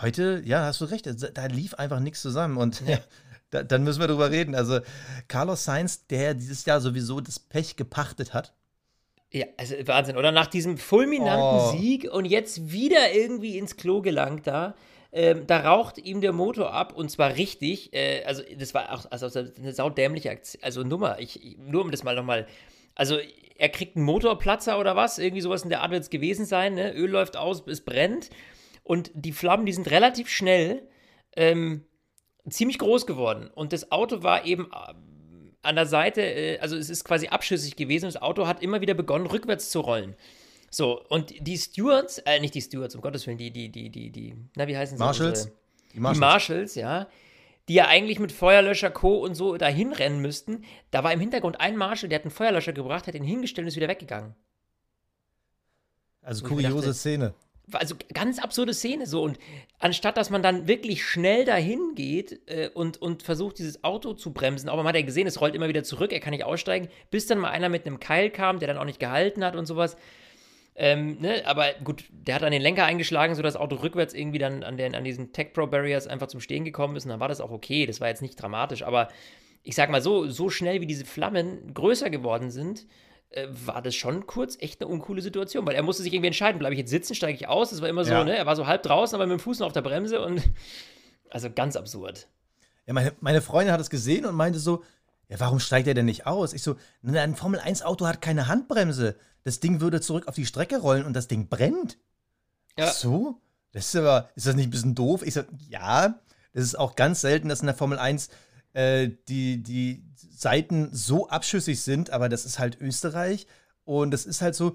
Heute, 0.00 0.42
ja, 0.44 0.64
hast 0.64 0.80
du 0.80 0.86
recht, 0.86 1.06
da 1.06 1.46
lief 1.46 1.74
einfach 1.74 2.00
nichts 2.00 2.22
zusammen 2.22 2.56
und 2.56 2.82
ja. 2.86 2.98
da, 3.50 3.62
dann 3.62 3.84
müssen 3.84 4.00
wir 4.00 4.08
drüber 4.08 4.30
reden. 4.30 4.54
Also 4.54 4.80
Carlos 5.28 5.64
Sainz, 5.64 6.06
der 6.06 6.34
dieses 6.34 6.64
Jahr 6.64 6.80
sowieso 6.80 7.20
das 7.20 7.38
Pech 7.38 7.76
gepachtet 7.76 8.32
hat. 8.32 8.54
Ja, 9.32 9.46
also 9.56 9.74
Wahnsinn, 9.86 10.16
oder? 10.16 10.30
Nach 10.30 10.46
diesem 10.46 10.76
fulminanten 10.76 11.58
oh. 11.58 11.72
Sieg 11.72 12.10
und 12.10 12.26
jetzt 12.26 12.70
wieder 12.70 13.12
irgendwie 13.14 13.58
ins 13.58 13.76
Klo 13.76 14.02
gelangt 14.02 14.46
da. 14.46 14.74
Ähm, 15.14 15.46
da 15.46 15.60
raucht 15.60 15.98
ihm 15.98 16.22
der 16.22 16.32
Motor 16.32 16.72
ab 16.72 16.94
und 16.96 17.10
zwar 17.10 17.36
richtig. 17.36 17.92
Äh, 17.92 18.24
also, 18.24 18.42
das 18.58 18.72
war 18.72 18.92
auch 18.92 19.06
also 19.10 19.26
eine 19.58 19.72
saudämliche 19.72 20.30
Aktion, 20.30 20.62
also 20.62 20.82
Nummer. 20.84 21.18
Ich, 21.18 21.56
nur 21.58 21.82
um 21.82 21.90
das 21.90 22.02
mal 22.02 22.14
nochmal. 22.14 22.46
Also, 22.94 23.18
er 23.56 23.68
kriegt 23.68 23.96
einen 23.96 24.04
Motorplatzer 24.04 24.78
oder 24.78 24.96
was? 24.96 25.18
Irgendwie 25.18 25.42
sowas 25.42 25.62
in 25.62 25.70
der 25.70 25.82
Art 25.82 25.90
wird 25.90 26.02
es 26.02 26.10
gewesen 26.10 26.46
sein. 26.46 26.74
Ne? 26.74 26.92
Öl 26.94 27.10
läuft 27.10 27.36
aus, 27.36 27.62
es 27.66 27.82
brennt. 27.82 28.30
Und 28.82 29.10
die 29.14 29.32
Flammen, 29.32 29.66
die 29.66 29.72
sind 29.72 29.90
relativ 29.90 30.28
schnell 30.28 30.88
ähm, 31.36 31.84
ziemlich 32.48 32.78
groß 32.78 33.06
geworden. 33.06 33.50
Und 33.54 33.72
das 33.72 33.92
Auto 33.92 34.22
war 34.22 34.44
eben 34.44 34.66
äh, 34.72 34.94
an 35.62 35.76
der 35.76 35.86
Seite, 35.86 36.22
äh, 36.22 36.58
also 36.58 36.76
es 36.76 36.90
ist 36.90 37.04
quasi 37.04 37.28
abschüssig 37.28 37.76
gewesen. 37.76 38.06
Das 38.06 38.20
Auto 38.20 38.46
hat 38.46 38.62
immer 38.62 38.80
wieder 38.80 38.94
begonnen, 38.94 39.26
rückwärts 39.26 39.70
zu 39.70 39.80
rollen. 39.80 40.16
So, 40.70 41.04
und 41.08 41.34
die 41.46 41.58
Stewards, 41.58 42.18
äh, 42.18 42.40
nicht 42.40 42.54
die 42.54 42.62
Stewards, 42.62 42.94
um 42.94 43.02
Gottes 43.02 43.26
Willen, 43.26 43.38
die, 43.38 43.50
die, 43.50 43.68
die, 43.70 43.90
die, 43.90 44.10
die, 44.10 44.34
na, 44.56 44.66
wie 44.66 44.76
heißen 44.76 44.96
sie? 44.96 45.04
Marshalls. 45.04 45.50
Die 45.94 46.00
Marshalls. 46.00 46.16
Die 46.16 46.20
Marshalls, 46.20 46.74
ja. 46.74 47.08
Die 47.68 47.74
ja 47.74 47.86
eigentlich 47.86 48.18
mit 48.18 48.32
Feuerlöscher, 48.32 48.90
Co. 48.90 49.18
und 49.18 49.34
so 49.34 49.56
dahin 49.56 49.92
rennen 49.92 50.20
müssten. 50.20 50.64
Da 50.90 51.04
war 51.04 51.12
im 51.12 51.20
Hintergrund 51.20 51.60
ein 51.60 51.76
Marshall, 51.76 52.08
der 52.08 52.18
hat 52.18 52.24
einen 52.24 52.32
Feuerlöscher 52.32 52.72
gebracht, 52.72 53.06
hat 53.06 53.14
ihn 53.14 53.24
hingestellt 53.24 53.64
und 53.64 53.68
ist 53.68 53.76
wieder 53.76 53.88
weggegangen. 53.88 54.34
Also 56.22 56.44
kuriose 56.44 56.74
dachte, 56.74 56.94
Szene 56.94 57.34
also 57.74 57.94
ganz 58.12 58.38
absurde 58.38 58.74
Szene 58.74 59.06
so. 59.06 59.22
Und 59.22 59.38
anstatt 59.78 60.16
dass 60.16 60.30
man 60.30 60.42
dann 60.42 60.68
wirklich 60.68 61.04
schnell 61.04 61.44
dahin 61.44 61.94
geht 61.94 62.40
äh, 62.46 62.70
und, 62.72 63.00
und 63.00 63.22
versucht, 63.22 63.58
dieses 63.58 63.84
Auto 63.84 64.14
zu 64.14 64.32
bremsen, 64.32 64.68
aber 64.68 64.82
man 64.82 64.88
hat 64.88 64.96
ja 65.00 65.06
gesehen, 65.06 65.26
es 65.26 65.40
rollt 65.40 65.54
immer 65.54 65.68
wieder 65.68 65.84
zurück, 65.84 66.12
er 66.12 66.20
kann 66.20 66.32
nicht 66.32 66.44
aussteigen, 66.44 66.88
bis 67.10 67.26
dann 67.26 67.38
mal 67.38 67.50
einer 67.50 67.68
mit 67.68 67.86
einem 67.86 68.00
Keil 68.00 68.30
kam, 68.30 68.58
der 68.58 68.68
dann 68.68 68.78
auch 68.78 68.84
nicht 68.84 69.00
gehalten 69.00 69.44
hat 69.44 69.56
und 69.56 69.66
sowas. 69.66 69.96
Ähm, 70.74 71.18
ne? 71.20 71.42
Aber 71.44 71.72
gut, 71.84 72.04
der 72.10 72.36
hat 72.36 72.42
an 72.42 72.52
den 72.52 72.62
Lenker 72.62 72.84
eingeschlagen, 72.84 73.34
sodass 73.34 73.54
das 73.54 73.60
Auto 73.60 73.76
rückwärts 73.76 74.14
irgendwie 74.14 74.38
dann 74.38 74.62
an, 74.62 74.76
den, 74.76 74.94
an 74.94 75.04
diesen 75.04 75.32
Tech 75.32 75.52
Pro 75.52 75.66
Barriers 75.66 76.06
einfach 76.06 76.28
zum 76.28 76.40
Stehen 76.40 76.64
gekommen 76.64 76.96
ist. 76.96 77.04
Und 77.04 77.10
dann 77.10 77.20
war 77.20 77.28
das 77.28 77.40
auch 77.40 77.50
okay. 77.50 77.86
Das 77.86 78.00
war 78.00 78.08
jetzt 78.08 78.22
nicht 78.22 78.40
dramatisch. 78.40 78.82
Aber 78.82 79.08
ich 79.62 79.74
sag 79.74 79.90
mal 79.90 80.02
so, 80.02 80.28
so 80.28 80.50
schnell 80.50 80.80
wie 80.80 80.86
diese 80.86 81.04
Flammen 81.04 81.74
größer 81.74 82.10
geworden 82.10 82.50
sind, 82.50 82.86
äh, 83.30 83.48
war 83.50 83.80
das 83.80 83.94
schon 83.94 84.26
kurz 84.26 84.56
echt 84.60 84.82
eine 84.82 84.90
uncoole 84.90 85.22
Situation, 85.22 85.66
weil 85.66 85.74
er 85.74 85.82
musste 85.82 86.02
sich 86.02 86.12
irgendwie 86.12 86.28
entscheiden, 86.28 86.58
bleibe 86.58 86.74
ich 86.74 86.80
jetzt 86.80 86.90
sitzen, 86.90 87.14
steige 87.14 87.34
ich 87.34 87.48
aus, 87.48 87.70
das 87.70 87.80
war 87.80 87.88
immer 87.88 88.04
so, 88.04 88.12
ja. 88.12 88.24
ne, 88.24 88.36
er 88.36 88.44
war 88.44 88.56
so 88.56 88.66
halb 88.66 88.82
draußen, 88.82 89.14
aber 89.14 89.26
mit 89.26 89.38
dem 89.38 89.40
Fuß 89.40 89.60
noch 89.60 89.68
auf 89.68 89.72
der 89.72 89.80
Bremse 89.80 90.20
und 90.20 90.42
also 91.30 91.48
ganz 91.50 91.76
absurd. 91.76 92.28
Ja, 92.86 92.92
meine, 92.92 93.12
meine 93.20 93.40
Freundin 93.40 93.72
hat 93.72 93.80
es 93.80 93.90
gesehen 93.90 94.26
und 94.26 94.34
meinte 94.34 94.58
so, 94.58 94.82
ja, 95.32 95.40
warum 95.40 95.60
steigt 95.60 95.88
er 95.88 95.94
denn 95.94 96.04
nicht 96.04 96.26
aus? 96.26 96.52
Ich 96.52 96.62
so, 96.62 96.76
ein 97.02 97.34
Formel-1-Auto 97.34 98.06
hat 98.06 98.20
keine 98.20 98.48
Handbremse. 98.48 99.16
Das 99.44 99.60
Ding 99.60 99.80
würde 99.80 100.02
zurück 100.02 100.28
auf 100.28 100.34
die 100.34 100.44
Strecke 100.44 100.76
rollen 100.76 101.06
und 101.06 101.14
das 101.14 101.26
Ding 101.26 101.48
brennt. 101.48 101.96
Ja. 102.76 102.88
Ach 102.88 102.92
so? 102.92 103.40
Das 103.72 103.86
ist 103.86 103.96
aber, 103.96 104.28
ist 104.34 104.46
das 104.46 104.54
nicht 104.54 104.66
ein 104.66 104.70
bisschen 104.70 104.94
doof? 104.94 105.22
Ich 105.24 105.32
so, 105.32 105.40
ja, 105.70 106.20
das 106.52 106.64
ist 106.64 106.78
auch 106.78 106.96
ganz 106.96 107.22
selten, 107.22 107.48
dass 107.48 107.60
in 107.60 107.66
der 107.66 107.74
Formel 107.74 107.98
1 107.98 108.28
äh, 108.74 109.08
die, 109.26 109.62
die 109.62 110.04
Seiten 110.16 110.90
so 110.92 111.30
abschüssig 111.30 111.80
sind, 111.80 112.10
aber 112.10 112.28
das 112.28 112.44
ist 112.44 112.58
halt 112.58 112.78
Österreich. 112.78 113.46
Und 113.84 114.12
es 114.12 114.26
ist 114.26 114.42
halt 114.42 114.54
so, 114.54 114.74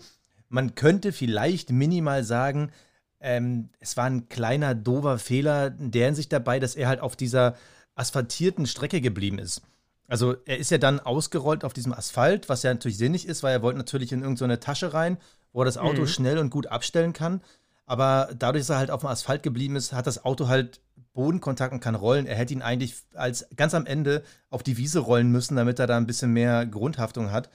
man 0.50 0.74
könnte 0.74 1.12
vielleicht 1.12 1.70
minimal 1.70 2.24
sagen, 2.24 2.72
ähm, 3.20 3.70
es 3.80 3.96
war 3.96 4.06
ein 4.06 4.28
kleiner, 4.28 4.74
dover 4.74 5.20
Fehler 5.20 5.68
in 5.68 5.92
der 5.92 6.08
Hinsicht 6.08 6.34
dabei, 6.34 6.60
dass 6.60 6.74
er 6.74 6.88
halt 6.88 7.02
auf 7.02 7.16
dieser 7.16 7.56
asphaltierten 7.94 8.66
Strecke 8.66 9.02
geblieben 9.02 9.38
ist. 9.38 9.62
Also 10.08 10.36
er 10.46 10.58
ist 10.58 10.72
ja 10.72 10.78
dann 10.78 11.00
ausgerollt 11.00 11.66
auf 11.66 11.74
diesem 11.74 11.94
Asphalt, 11.94 12.48
was 12.48 12.64
ja 12.64 12.74
natürlich 12.74 12.98
sinnig 12.98 13.28
ist, 13.28 13.44
weil 13.44 13.54
er 13.54 13.62
wollte 13.62 13.78
natürlich 13.78 14.12
in 14.12 14.22
irgendeine 14.22 14.56
so 14.56 14.60
Tasche 14.60 14.94
rein, 14.94 15.18
wo 15.52 15.62
er 15.62 15.66
das 15.66 15.78
Auto 15.78 16.02
mhm. 16.02 16.08
schnell 16.08 16.38
und 16.38 16.50
gut 16.50 16.68
abstellen 16.68 17.14
kann. 17.14 17.42
Aber 17.86 18.30
dadurch, 18.38 18.64
dass 18.64 18.70
er 18.70 18.78
halt 18.78 18.92
auf 18.92 19.02
dem 19.02 19.10
Asphalt 19.10 19.44
geblieben 19.44 19.76
ist, 19.76 19.94
hat 19.94 20.08
das 20.08 20.24
Auto 20.24 20.48
halt 20.48 20.82
Bodenkontakt 21.14 21.74
und 21.74 21.80
kann 21.80 21.96
rollen. 21.96 22.26
Er 22.26 22.36
hätte 22.36 22.54
ihn 22.54 22.62
eigentlich 22.62 22.96
als 23.14 23.48
ganz 23.56 23.74
am 23.74 23.86
Ende 23.86 24.24
auf 24.50 24.62
die 24.62 24.78
Wiese 24.78 25.00
rollen 25.00 25.32
müssen, 25.32 25.56
damit 25.56 25.80
er 25.80 25.88
da 25.88 25.98
ein 25.98 26.06
bisschen 26.06 26.32
mehr 26.32 26.66
Grundhaftung 26.66 27.32
hat. 27.32 27.50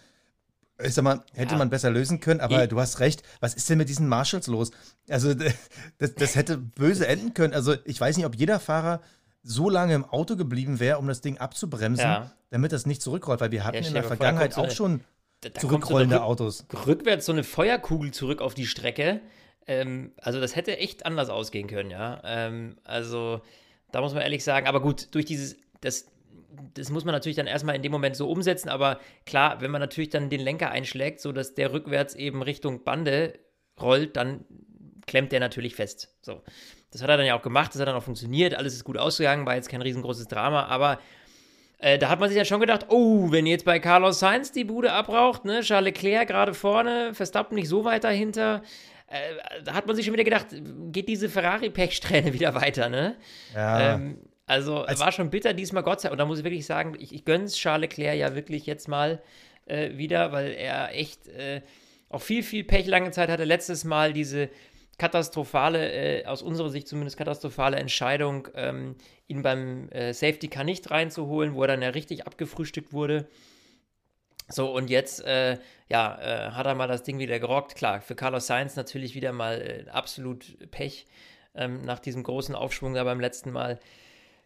Ich 0.82 0.94
sag 0.94 1.04
mal, 1.04 1.22
hätte 1.32 1.52
ja. 1.52 1.58
man 1.58 1.70
besser 1.70 1.90
lösen 1.90 2.18
können, 2.20 2.40
aber 2.40 2.64
ich 2.64 2.70
du 2.70 2.80
hast 2.80 2.98
recht. 2.98 3.22
Was 3.40 3.54
ist 3.54 3.68
denn 3.70 3.78
mit 3.78 3.88
diesen 3.88 4.08
Marshalls 4.08 4.46
los? 4.46 4.72
Also, 5.08 5.34
das, 5.98 6.14
das 6.14 6.34
hätte 6.34 6.58
böse 6.58 7.06
enden 7.06 7.34
können. 7.34 7.54
Also, 7.54 7.76
ich 7.84 8.00
weiß 8.00 8.16
nicht, 8.16 8.26
ob 8.26 8.34
jeder 8.34 8.58
Fahrer 8.58 9.00
so 9.42 9.68
lange 9.68 9.94
im 9.94 10.04
Auto 10.04 10.36
geblieben 10.36 10.80
wäre, 10.80 10.98
um 10.98 11.08
das 11.08 11.20
Ding 11.20 11.38
abzubremsen, 11.38 12.04
ja. 12.04 12.32
damit 12.50 12.72
das 12.72 12.86
nicht 12.86 13.02
zurückrollt, 13.02 13.40
weil 13.40 13.50
wir 13.50 13.64
hatten 13.64 13.82
ja, 13.82 13.88
in 13.88 13.94
der 13.94 14.04
Vergangenheit 14.04 14.56
auch 14.56 14.70
schon 14.70 15.00
zurückrollende 15.58 16.16
so 16.16 16.22
Autos. 16.22 16.66
Rückwärts 16.86 17.26
so 17.26 17.32
eine 17.32 17.42
Feuerkugel 17.42 18.12
zurück 18.12 18.40
auf 18.40 18.54
die 18.54 18.66
Strecke. 18.66 19.20
Ähm, 19.66 20.12
also 20.16 20.40
das 20.40 20.56
hätte 20.56 20.78
echt 20.78 21.06
anders 21.06 21.28
ausgehen 21.28 21.68
können, 21.68 21.90
ja. 21.90 22.20
Ähm, 22.24 22.76
also 22.84 23.42
da 23.90 24.00
muss 24.00 24.14
man 24.14 24.22
ehrlich 24.22 24.44
sagen, 24.44 24.66
aber 24.66 24.80
gut, 24.80 25.14
durch 25.14 25.24
dieses, 25.24 25.56
das, 25.80 26.06
das 26.74 26.90
muss 26.90 27.04
man 27.04 27.12
natürlich 27.12 27.36
dann 27.36 27.46
erstmal 27.46 27.76
in 27.76 27.82
dem 27.82 27.92
Moment 27.92 28.16
so 28.16 28.30
umsetzen, 28.30 28.68
aber 28.68 29.00
klar, 29.26 29.60
wenn 29.60 29.70
man 29.70 29.80
natürlich 29.80 30.10
dann 30.10 30.30
den 30.30 30.40
Lenker 30.40 30.70
einschlägt, 30.70 31.20
sodass 31.20 31.54
der 31.54 31.72
rückwärts 31.72 32.14
eben 32.14 32.42
Richtung 32.42 32.84
Bande 32.84 33.38
rollt, 33.80 34.16
dann 34.16 34.44
klemmt 35.06 35.32
der 35.32 35.40
natürlich 35.40 35.74
fest. 35.74 36.14
So. 36.22 36.42
Das 36.92 37.02
hat 37.02 37.08
er 37.08 37.16
dann 37.16 37.26
ja 37.26 37.36
auch 37.36 37.42
gemacht, 37.42 37.74
das 37.74 37.80
hat 37.80 37.88
dann 37.88 37.96
auch 37.96 38.02
funktioniert, 38.02 38.54
alles 38.54 38.74
ist 38.74 38.84
gut 38.84 38.98
ausgegangen, 38.98 39.46
war 39.46 39.54
jetzt 39.54 39.68
kein 39.68 39.82
riesengroßes 39.82 40.28
Drama, 40.28 40.66
aber 40.66 41.00
äh, 41.78 41.98
da 41.98 42.08
hat 42.10 42.20
man 42.20 42.28
sich 42.28 42.38
ja 42.38 42.44
schon 42.44 42.60
gedacht, 42.60 42.86
oh, 42.88 43.32
wenn 43.32 43.46
jetzt 43.46 43.64
bei 43.64 43.80
Carlos 43.80 44.20
Sainz 44.20 44.52
die 44.52 44.64
Bude 44.64 44.92
abraucht, 44.92 45.44
ne, 45.44 45.62
Charles 45.62 45.86
Leclerc 45.94 46.28
gerade 46.28 46.54
vorne, 46.54 47.14
Verstappen 47.14 47.56
nicht 47.56 47.68
so 47.68 47.84
weit 47.84 48.04
dahinter, 48.04 48.62
äh, 49.08 49.62
da 49.64 49.74
hat 49.74 49.86
man 49.86 49.96
sich 49.96 50.04
schon 50.06 50.14
wieder 50.14 50.24
gedacht, 50.24 50.46
geht 50.92 51.08
diese 51.08 51.28
Ferrari-Pechsträhne 51.28 52.32
wieder 52.34 52.54
weiter, 52.54 52.88
ne? 52.88 53.16
Ja. 53.54 53.94
Ähm, 53.94 54.18
also 54.46 54.78
Als 54.78 55.00
war 55.00 55.12
schon 55.12 55.30
bitter 55.30 55.54
diesmal, 55.54 55.82
Gott 55.82 56.00
sei 56.00 56.08
Dank. 56.08 56.12
Und 56.12 56.18
da 56.18 56.24
muss 56.24 56.38
ich 56.38 56.44
wirklich 56.44 56.66
sagen, 56.66 56.94
ich, 56.98 57.14
ich 57.14 57.24
gönne 57.24 57.44
es 57.44 57.56
Charles 57.56 57.90
Leclerc 57.90 58.18
ja 58.18 58.34
wirklich 58.34 58.66
jetzt 58.66 58.88
mal 58.88 59.22
äh, 59.66 59.96
wieder, 59.96 60.32
weil 60.32 60.52
er 60.52 60.94
echt 60.94 61.28
äh, 61.28 61.62
auch 62.08 62.20
viel, 62.20 62.42
viel 62.42 62.64
Pech 62.64 62.86
lange 62.86 63.10
Zeit 63.10 63.28
hatte. 63.28 63.44
Letztes 63.44 63.84
Mal 63.84 64.12
diese, 64.12 64.48
katastrophale, 64.98 65.92
äh, 66.22 66.26
aus 66.26 66.42
unserer 66.42 66.70
Sicht 66.70 66.88
zumindest 66.88 67.16
katastrophale 67.16 67.76
Entscheidung, 67.76 68.48
ähm, 68.54 68.96
ihn 69.26 69.42
beim 69.42 69.88
äh, 69.90 70.12
Safety 70.12 70.48
Car 70.48 70.64
nicht 70.64 70.90
reinzuholen, 70.90 71.54
wo 71.54 71.62
er 71.62 71.68
dann 71.68 71.82
ja 71.82 71.90
richtig 71.90 72.26
abgefrühstückt 72.26 72.92
wurde. 72.92 73.26
So, 74.48 74.70
und 74.70 74.90
jetzt, 74.90 75.24
äh, 75.24 75.58
ja, 75.88 76.18
äh, 76.20 76.50
hat 76.50 76.66
er 76.66 76.74
mal 76.74 76.88
das 76.88 77.02
Ding 77.02 77.18
wieder 77.18 77.38
gerockt. 77.38 77.74
Klar, 77.74 78.00
für 78.00 78.14
Carlos 78.14 78.46
Sainz 78.46 78.76
natürlich 78.76 79.14
wieder 79.14 79.32
mal 79.32 79.60
äh, 79.60 79.90
absolut 79.90 80.70
Pech 80.70 81.06
ähm, 81.54 81.82
nach 81.84 81.98
diesem 81.98 82.22
großen 82.22 82.54
Aufschwung 82.54 82.94
da 82.94 83.04
beim 83.04 83.20
letzten 83.20 83.50
Mal. 83.50 83.78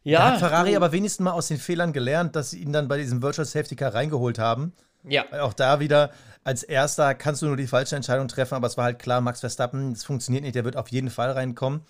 Ja, 0.02 0.20
da 0.20 0.32
hat 0.32 0.38
Ferrari 0.38 0.76
aber 0.76 0.92
wenigstens 0.92 1.24
mal 1.24 1.32
aus 1.32 1.48
den 1.48 1.58
Fehlern 1.58 1.92
gelernt, 1.92 2.36
dass 2.36 2.50
sie 2.50 2.60
ihn 2.60 2.72
dann 2.72 2.86
bei 2.86 2.98
diesem 2.98 3.22
Virtual 3.22 3.44
Safety 3.44 3.74
Car 3.74 3.94
reingeholt 3.94 4.38
haben. 4.38 4.72
Ja. 5.06 5.24
Auch 5.42 5.52
da 5.52 5.80
wieder 5.80 6.10
als 6.44 6.62
erster 6.62 7.14
kannst 7.14 7.42
du 7.42 7.46
nur 7.46 7.56
die 7.56 7.66
falsche 7.66 7.96
Entscheidung 7.96 8.28
treffen, 8.28 8.54
aber 8.54 8.68
es 8.68 8.76
war 8.76 8.84
halt 8.84 8.98
klar, 9.00 9.20
Max 9.20 9.40
Verstappen, 9.40 9.94
das 9.94 10.04
funktioniert 10.04 10.44
nicht, 10.44 10.54
der 10.54 10.64
wird 10.64 10.76
auf 10.76 10.88
jeden 10.88 11.10
Fall 11.10 11.32
reinkommen. 11.32 11.82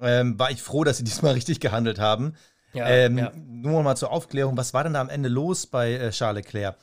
Ähm, 0.00 0.38
war 0.38 0.50
ich 0.50 0.62
froh, 0.62 0.84
dass 0.84 0.96
sie 0.96 1.04
diesmal 1.04 1.34
richtig 1.34 1.60
gehandelt 1.60 1.98
haben. 1.98 2.34
Ja, 2.72 2.86
ähm, 2.88 3.18
ja. 3.18 3.32
Nur 3.34 3.82
mal 3.82 3.96
zur 3.96 4.10
Aufklärung, 4.10 4.56
was 4.56 4.72
war 4.74 4.84
denn 4.84 4.94
da 4.94 5.00
am 5.00 5.08
Ende 5.08 5.28
los 5.28 5.66
bei 5.66 5.92
äh, 5.92 6.10
Charles 6.10 6.44
Leclerc? 6.44 6.76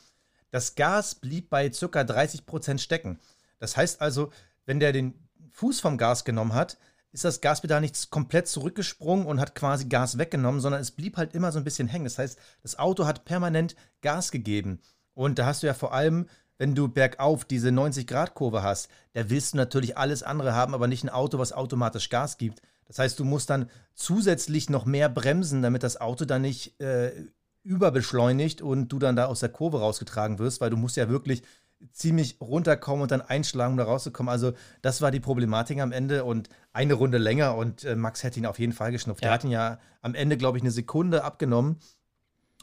Das 0.51 0.75
Gas 0.75 1.15
blieb 1.15 1.50
bei 1.50 1.70
ca. 1.70 2.01
30% 2.01 2.77
stecken. 2.77 3.20
Das 3.60 3.75
heißt 3.75 4.01
also, 4.01 4.32
wenn 4.65 4.80
der 4.80 4.92
den 4.92 5.13
Fuß 5.51 5.80
vom 5.80 5.98
Gas 5.98 6.25
genommen 6.25 6.54
hat, 6.54 6.77
ist 7.12 7.24
das 7.24 7.42
Gaspedal 7.42 7.82
nicht 7.82 8.10
komplett 8.10 8.48
zurückgesprungen 8.48 9.25
und 9.25 9.39
hat 9.39 9.56
quasi 9.56 9.86
Gas 9.86 10.18
weggenommen, 10.18 10.60
sondern 10.60 10.82
es 10.82 10.92
blieb 10.92 11.18
halt 11.18 11.34
immer 11.34 11.51
so 11.51 11.60
ein 11.60 11.63
bisschen 11.63 11.88
hängen. 11.88 12.04
Das 12.04 12.20
heißt, 12.20 12.38
das 12.62 12.77
Auto 12.77 13.06
hat 13.06 13.25
permanent 13.25 13.75
Gas 14.01 14.32
gegeben. 14.32 14.82
Und 15.15 15.39
da 15.39 15.48
hast 15.48 15.63
du 15.63 15.67
ja 15.67 15.74
vor 15.74 15.93
allem, 15.93 16.27
wenn 16.57 16.75
du 16.75 16.88
bergauf 16.88 17.45
diese 17.45 17.69
90-Grad-Kurve 17.69 18.62
hast, 18.62 18.89
da 19.13 19.29
willst 19.29 19.53
du 19.53 19.57
natürlich 19.57 19.98
alles 19.98 20.24
andere 20.24 20.53
haben, 20.53 20.74
aber 20.74 20.88
nicht 20.88 21.03
ein 21.03 21.10
Auto, 21.10 21.39
was 21.39 21.51
automatisch 21.51 22.10
Gas 22.10 22.38
gibt. 22.38 22.62
Das 22.88 23.00
heißt, 23.00 23.19
du 23.19 23.24
musst 23.24 23.50
dann 23.50 23.69
zusätzlich 23.95 24.69
noch 24.69 24.86
mehr 24.86 25.10
bremsen, 25.10 25.62
damit 25.62 25.84
das 25.84 26.00
Auto 26.00 26.25
dann 26.25 26.43
nicht 26.43 26.79
äh, 26.79 27.12
überbeschleunigt 27.63 28.62
und 28.62 28.89
du 28.89 29.00
dann 29.00 29.15
da 29.15 29.25
aus 29.25 29.39
der 29.39 29.50
Kurve 29.50 29.79
rausgetragen 29.79 30.38
wirst, 30.38 30.62
weil 30.62 30.69
du 30.69 30.77
musst 30.77 30.98
ja 30.98 31.10
wirklich 31.10 31.41
ziemlich 31.91 32.38
runterkommen 32.39 33.01
und 33.01 33.12
dann 33.12 33.22
einschlagen, 33.22 33.74
um 33.74 33.77
da 33.77 33.84
rauszukommen. 33.84 34.29
Also 34.29 34.53
das 34.81 35.01
war 35.01 35.12
die 35.12 35.19
Problematik 35.19 35.79
am 35.79 35.91
Ende 35.91 36.24
und 36.24 36.50
eine 36.74 36.93
Runde 36.93 37.17
länger 37.17 37.55
und 37.55 37.84
äh, 37.84 37.95
Max 37.95 38.24
hätte 38.24 38.39
ihn 38.39 38.45
auf 38.45 38.60
jeden 38.60 38.74
Fall 38.74 38.91
geschnupft. 38.91 39.24
Ja. 39.24 39.29
Der 39.29 39.34
hat 39.34 39.43
ihn 39.43 39.51
ja 39.51 39.79
am 40.01 40.15
Ende, 40.15 40.38
glaube 40.38 40.57
ich, 40.57 40.63
eine 40.63 40.72
Sekunde 40.72 41.24
abgenommen 41.24 41.77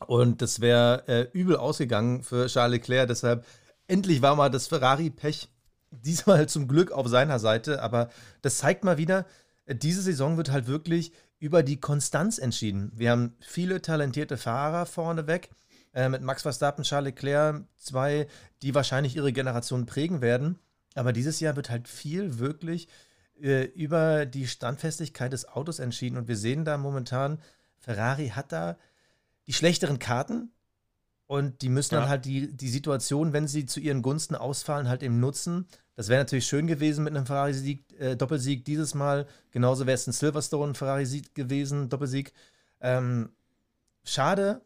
und 0.07 0.43
das 0.43 0.61
wäre 0.61 1.05
äh, 1.09 1.29
übel 1.33 1.57
ausgegangen 1.57 2.23
für 2.23 2.47
Charles 2.47 2.79
Leclerc. 2.79 3.09
Deshalb 3.09 3.47
endlich 3.87 4.23
war 4.23 4.37
mal 4.37 4.51
das 4.51 4.67
Ferrari-Pech 4.67 5.49
diesmal 5.91 6.49
zum 6.49 6.69
Glück 6.69 6.93
auf 6.93 7.09
seiner 7.09 7.39
Seite. 7.39 7.83
Aber 7.83 8.09
das 8.41 8.59
zeigt 8.59 8.85
mal 8.85 8.99
wieder, 8.99 9.27
diese 9.67 10.03
Saison 10.03 10.37
wird 10.37 10.51
halt 10.51 10.67
wirklich 10.67 11.13
über 11.39 11.63
die 11.63 11.81
Konstanz 11.81 12.39
entschieden. 12.39 12.93
Wir 12.95 13.11
haben 13.11 13.35
viele 13.41 13.83
talentierte 13.83 14.37
Fahrer 14.37 14.87
vorneweg 14.87 15.51
äh, 15.93 16.09
mit 16.09 16.23
Max 16.23 16.43
Verstappen, 16.43 16.85
Charles 16.85 17.15
Leclerc, 17.15 17.65
zwei, 17.77 18.27
die 18.63 18.75
wahrscheinlich 18.75 19.17
ihre 19.17 19.33
Generation 19.33 19.87
prägen 19.87 20.21
werden. 20.21 20.59
Aber 20.95 21.13
dieses 21.13 21.41
Jahr 21.41 21.57
wird 21.57 21.71
halt 21.71 21.89
viel 21.89 22.39
wirklich 22.39 22.89
äh, 23.41 23.65
über 23.65 24.27
die 24.27 24.47
Standfestigkeit 24.47 25.33
des 25.33 25.49
Autos 25.49 25.79
entschieden. 25.79 26.17
Und 26.17 26.29
wir 26.29 26.37
sehen 26.37 26.65
da 26.65 26.77
momentan, 26.79 27.39
Ferrari 27.79 28.29
hat 28.29 28.53
da 28.53 28.77
die 29.47 29.53
schlechteren 29.53 29.99
Karten 29.99 30.53
und 31.27 31.63
die 31.63 31.69
müssen 31.69 31.95
ja. 31.95 32.01
dann 32.01 32.09
halt 32.09 32.25
die, 32.25 32.55
die 32.57 32.69
Situation, 32.69 33.33
wenn 33.33 33.49
sie 33.49 33.67
zu 33.67 33.81
ihren 33.81 34.03
Gunsten 34.03 34.35
ausfallen, 34.35 34.89
halt 34.89 35.03
eben 35.03 35.21
nutzen. 35.21 35.67
Das 35.95 36.09
wäre 36.09 36.21
natürlich 36.21 36.47
schön 36.47 36.67
gewesen 36.67 37.05
mit 37.05 37.15
einem 37.15 37.27
Ferrari-Sieg, 37.27 38.01
äh, 38.01 38.17
Doppelsieg 38.17 38.65
dieses 38.65 38.95
Mal. 38.95 39.27
Genauso 39.51 39.87
wäre 39.87 39.95
es 39.95 40.07
ein 40.07 40.13
Silverstone 40.13 40.75
Ferrari-Sieg 40.75 41.35
gewesen, 41.35 41.89
Doppelsieg. 41.89 42.33
Ähm, 42.81 43.31
schade, 44.05 44.63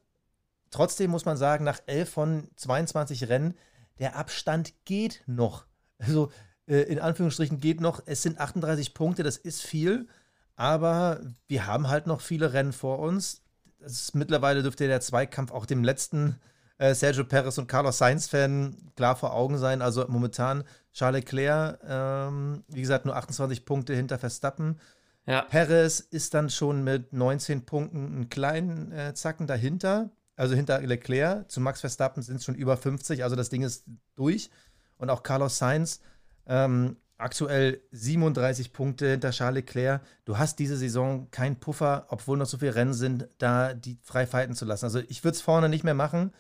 Trotzdem 0.71 1.11
muss 1.11 1.25
man 1.25 1.37
sagen, 1.37 1.65
nach 1.65 1.81
11 1.87 2.11
von 2.11 2.49
22 2.57 3.29
Rennen, 3.29 3.55
der 3.99 4.17
Abstand 4.17 4.75
geht 4.85 5.23
noch. 5.27 5.67
Also 5.99 6.31
äh, 6.67 6.83
in 6.83 6.99
Anführungsstrichen 6.99 7.61
geht 7.61 7.81
noch. 7.81 8.03
Es 8.05 8.23
sind 8.23 8.39
38 8.39 8.93
Punkte, 8.93 9.23
das 9.23 9.39
ist 9.39 9.63
viel. 9.63 10.07
Aber 10.55 11.21
wir 11.49 11.67
haben 11.67 11.89
halt 11.89 12.07
noch 12.07 12.21
viele 12.21 12.53
Rennen 12.53 12.73
vor 12.75 12.99
uns. 12.99 13.43
Ist, 13.87 14.15
mittlerweile 14.15 14.63
dürfte 14.63 14.87
der 14.87 15.01
Zweikampf 15.01 15.53
auch 15.53 15.67
dem 15.67 15.85
letzten 15.85 16.39
äh, 16.79 16.95
Sergio 16.95 17.25
Perez 17.25 17.57
und 17.59 17.69
Carlos 17.69 17.99
Sainz-Fan 17.99 18.93
klar 18.97 19.17
vor 19.17 19.33
Augen 19.33 19.59
sein. 19.59 19.81
Also 19.81 20.05
momentan 20.09 20.65
Charles 20.93 21.21
Leclerc, 21.25 21.79
ähm, 21.89 22.65
wie 22.69 22.81
gesagt, 22.83 23.07
nur 23.07 23.17
28 23.17 23.65
Punkte 23.65 23.95
hinter 23.95 24.19
Verstappen. 24.19 24.79
Ja. 25.27 25.43
Perez 25.43 26.01
ist 26.01 26.35
dann 26.35 26.51
schon 26.51 26.85
mit 26.85 27.13
19 27.13 27.65
Punkten 27.65 28.07
einen 28.07 28.29
kleinen 28.29 28.93
äh, 28.93 29.15
Zacken 29.15 29.47
dahinter 29.47 30.11
also 30.37 30.55
hinter 30.55 30.81
Leclerc. 30.81 31.51
Zu 31.51 31.61
Max 31.61 31.81
Verstappen 31.81 32.23
sind 32.23 32.37
es 32.37 32.45
schon 32.45 32.55
über 32.55 32.77
50, 32.77 33.25
also 33.25 33.35
das 33.37 33.49
Ding 33.49 33.63
ist 33.63 33.87
durch. 34.15 34.51
Und 34.99 35.11
auch 35.11 35.23
Carlos 35.23 35.59
Sainz, 35.59 36.01
ähm, 36.47 36.97
aktuell 37.19 37.81
37 37.93 38.73
Punkte 38.73 39.11
hinter 39.11 39.31
Charles 39.31 39.57
Leclerc. 39.57 40.03
Du 40.25 40.39
hast 40.39 40.59
diese 40.59 40.77
Saison 40.77 41.31
keinen 41.31 41.57
Puffer, 41.57 42.07
obwohl 42.09 42.37
noch 42.37 42.47
so 42.47 42.59
viele 42.59 42.75
Rennen 42.75 42.95
sind, 42.95 43.29
da 43.39 43.75
die 43.75 43.99
frei 44.03 44.27
fighten 44.27 44.55
zu 44.55 44.65
lassen. 44.65 44.85
Also 44.85 45.01
ich 45.09 45.25
würde 45.25 45.37
es 45.37 45.43
vorne 45.43 45.69
nicht 45.69 45.85
mehr 45.85 45.95
machen. 45.95 46.33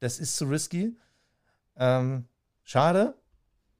Das 0.00 0.18
ist 0.18 0.36
zu 0.36 0.46
risky. 0.46 0.96
Ähm, 1.76 2.24
schade, 2.62 3.14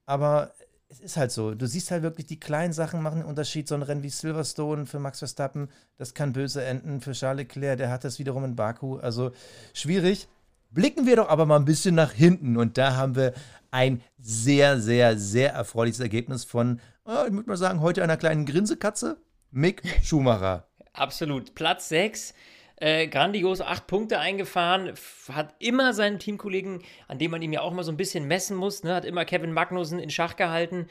aber 0.06 0.52
es 0.88 1.00
ist 1.00 1.16
halt 1.16 1.32
so. 1.32 1.54
Du 1.54 1.66
siehst 1.66 1.90
halt 1.90 2.02
wirklich, 2.02 2.26
die 2.26 2.38
kleinen 2.38 2.72
Sachen 2.72 3.02
machen 3.02 3.20
einen 3.20 3.28
Unterschied. 3.28 3.66
So 3.66 3.74
ein 3.74 3.82
Rennen 3.82 4.02
wie 4.02 4.10
Silverstone 4.10 4.86
für 4.86 5.00
Max 5.00 5.18
Verstappen, 5.18 5.68
das 5.96 6.14
kann 6.14 6.32
böse 6.32 6.64
enden. 6.64 7.00
Für 7.00 7.12
Charles 7.12 7.48
Leclerc, 7.48 7.78
der 7.78 7.90
hat 7.90 8.04
das 8.04 8.18
wiederum 8.18 8.44
in 8.44 8.56
Baku. 8.56 8.98
Also 8.98 9.32
schwierig. 9.72 10.28
Blicken 10.70 11.06
wir 11.06 11.16
doch 11.16 11.28
aber 11.28 11.46
mal 11.46 11.56
ein 11.56 11.64
bisschen 11.64 11.94
nach 11.94 12.12
hinten. 12.12 12.56
Und 12.56 12.78
da 12.78 12.96
haben 12.96 13.16
wir 13.16 13.32
ein 13.74 14.02
sehr, 14.18 14.78
sehr, 14.78 15.18
sehr 15.18 15.52
erfreuliches 15.52 15.98
Ergebnis 15.98 16.44
von, 16.44 16.80
ich 17.04 17.32
würde 17.32 17.48
mal 17.48 17.56
sagen, 17.56 17.80
heute 17.80 18.02
einer 18.02 18.16
kleinen 18.16 18.46
Grinsekatze. 18.46 19.18
Mick 19.50 19.82
Schumacher. 20.02 20.68
Absolut. 20.92 21.54
Platz 21.54 21.88
6 21.88 22.34
äh, 22.76 23.06
grandios 23.08 23.60
acht 23.60 23.86
Punkte 23.86 24.18
eingefahren, 24.18 24.92
hat 25.32 25.54
immer 25.58 25.92
seinen 25.92 26.18
Teamkollegen, 26.18 26.82
an 27.08 27.18
dem 27.18 27.30
man 27.30 27.40
ihm 27.40 27.52
ja 27.52 27.60
auch 27.62 27.72
mal 27.72 27.84
so 27.84 27.92
ein 27.92 27.96
bisschen 27.96 28.26
messen 28.26 28.56
muss, 28.56 28.82
ne, 28.82 28.94
hat 28.94 29.04
immer 29.04 29.24
Kevin 29.24 29.52
Magnussen 29.52 29.98
in 29.98 30.10
Schach 30.10 30.36
gehalten, 30.36 30.88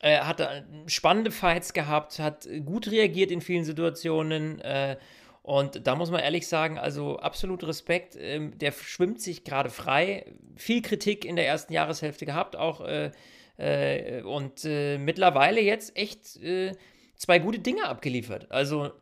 äh, 0.00 0.18
hat 0.18 0.42
spannende 0.86 1.30
Fights 1.30 1.72
gehabt, 1.72 2.18
hat 2.18 2.48
gut 2.64 2.90
reagiert 2.90 3.30
in 3.30 3.42
vielen 3.42 3.64
Situationen. 3.64 4.60
Äh, 4.60 4.96
und 5.42 5.86
da 5.86 5.94
muss 5.96 6.10
man 6.10 6.20
ehrlich 6.20 6.46
sagen, 6.46 6.78
also 6.78 7.18
absolut 7.18 7.64
Respekt. 7.64 8.16
Ähm, 8.18 8.58
der 8.58 8.72
schwimmt 8.72 9.20
sich 9.20 9.44
gerade 9.44 9.70
frei. 9.70 10.34
Viel 10.56 10.82
Kritik 10.82 11.24
in 11.24 11.36
der 11.36 11.46
ersten 11.46 11.72
Jahreshälfte 11.72 12.26
gehabt, 12.26 12.56
auch 12.56 12.82
äh, 12.82 13.10
äh, 13.56 14.22
und 14.22 14.64
äh, 14.64 14.98
mittlerweile 14.98 15.60
jetzt 15.60 15.96
echt 15.96 16.36
äh, 16.42 16.72
zwei 17.16 17.38
gute 17.38 17.58
Dinge 17.58 17.84
abgeliefert. 17.86 18.50
Also 18.50 18.92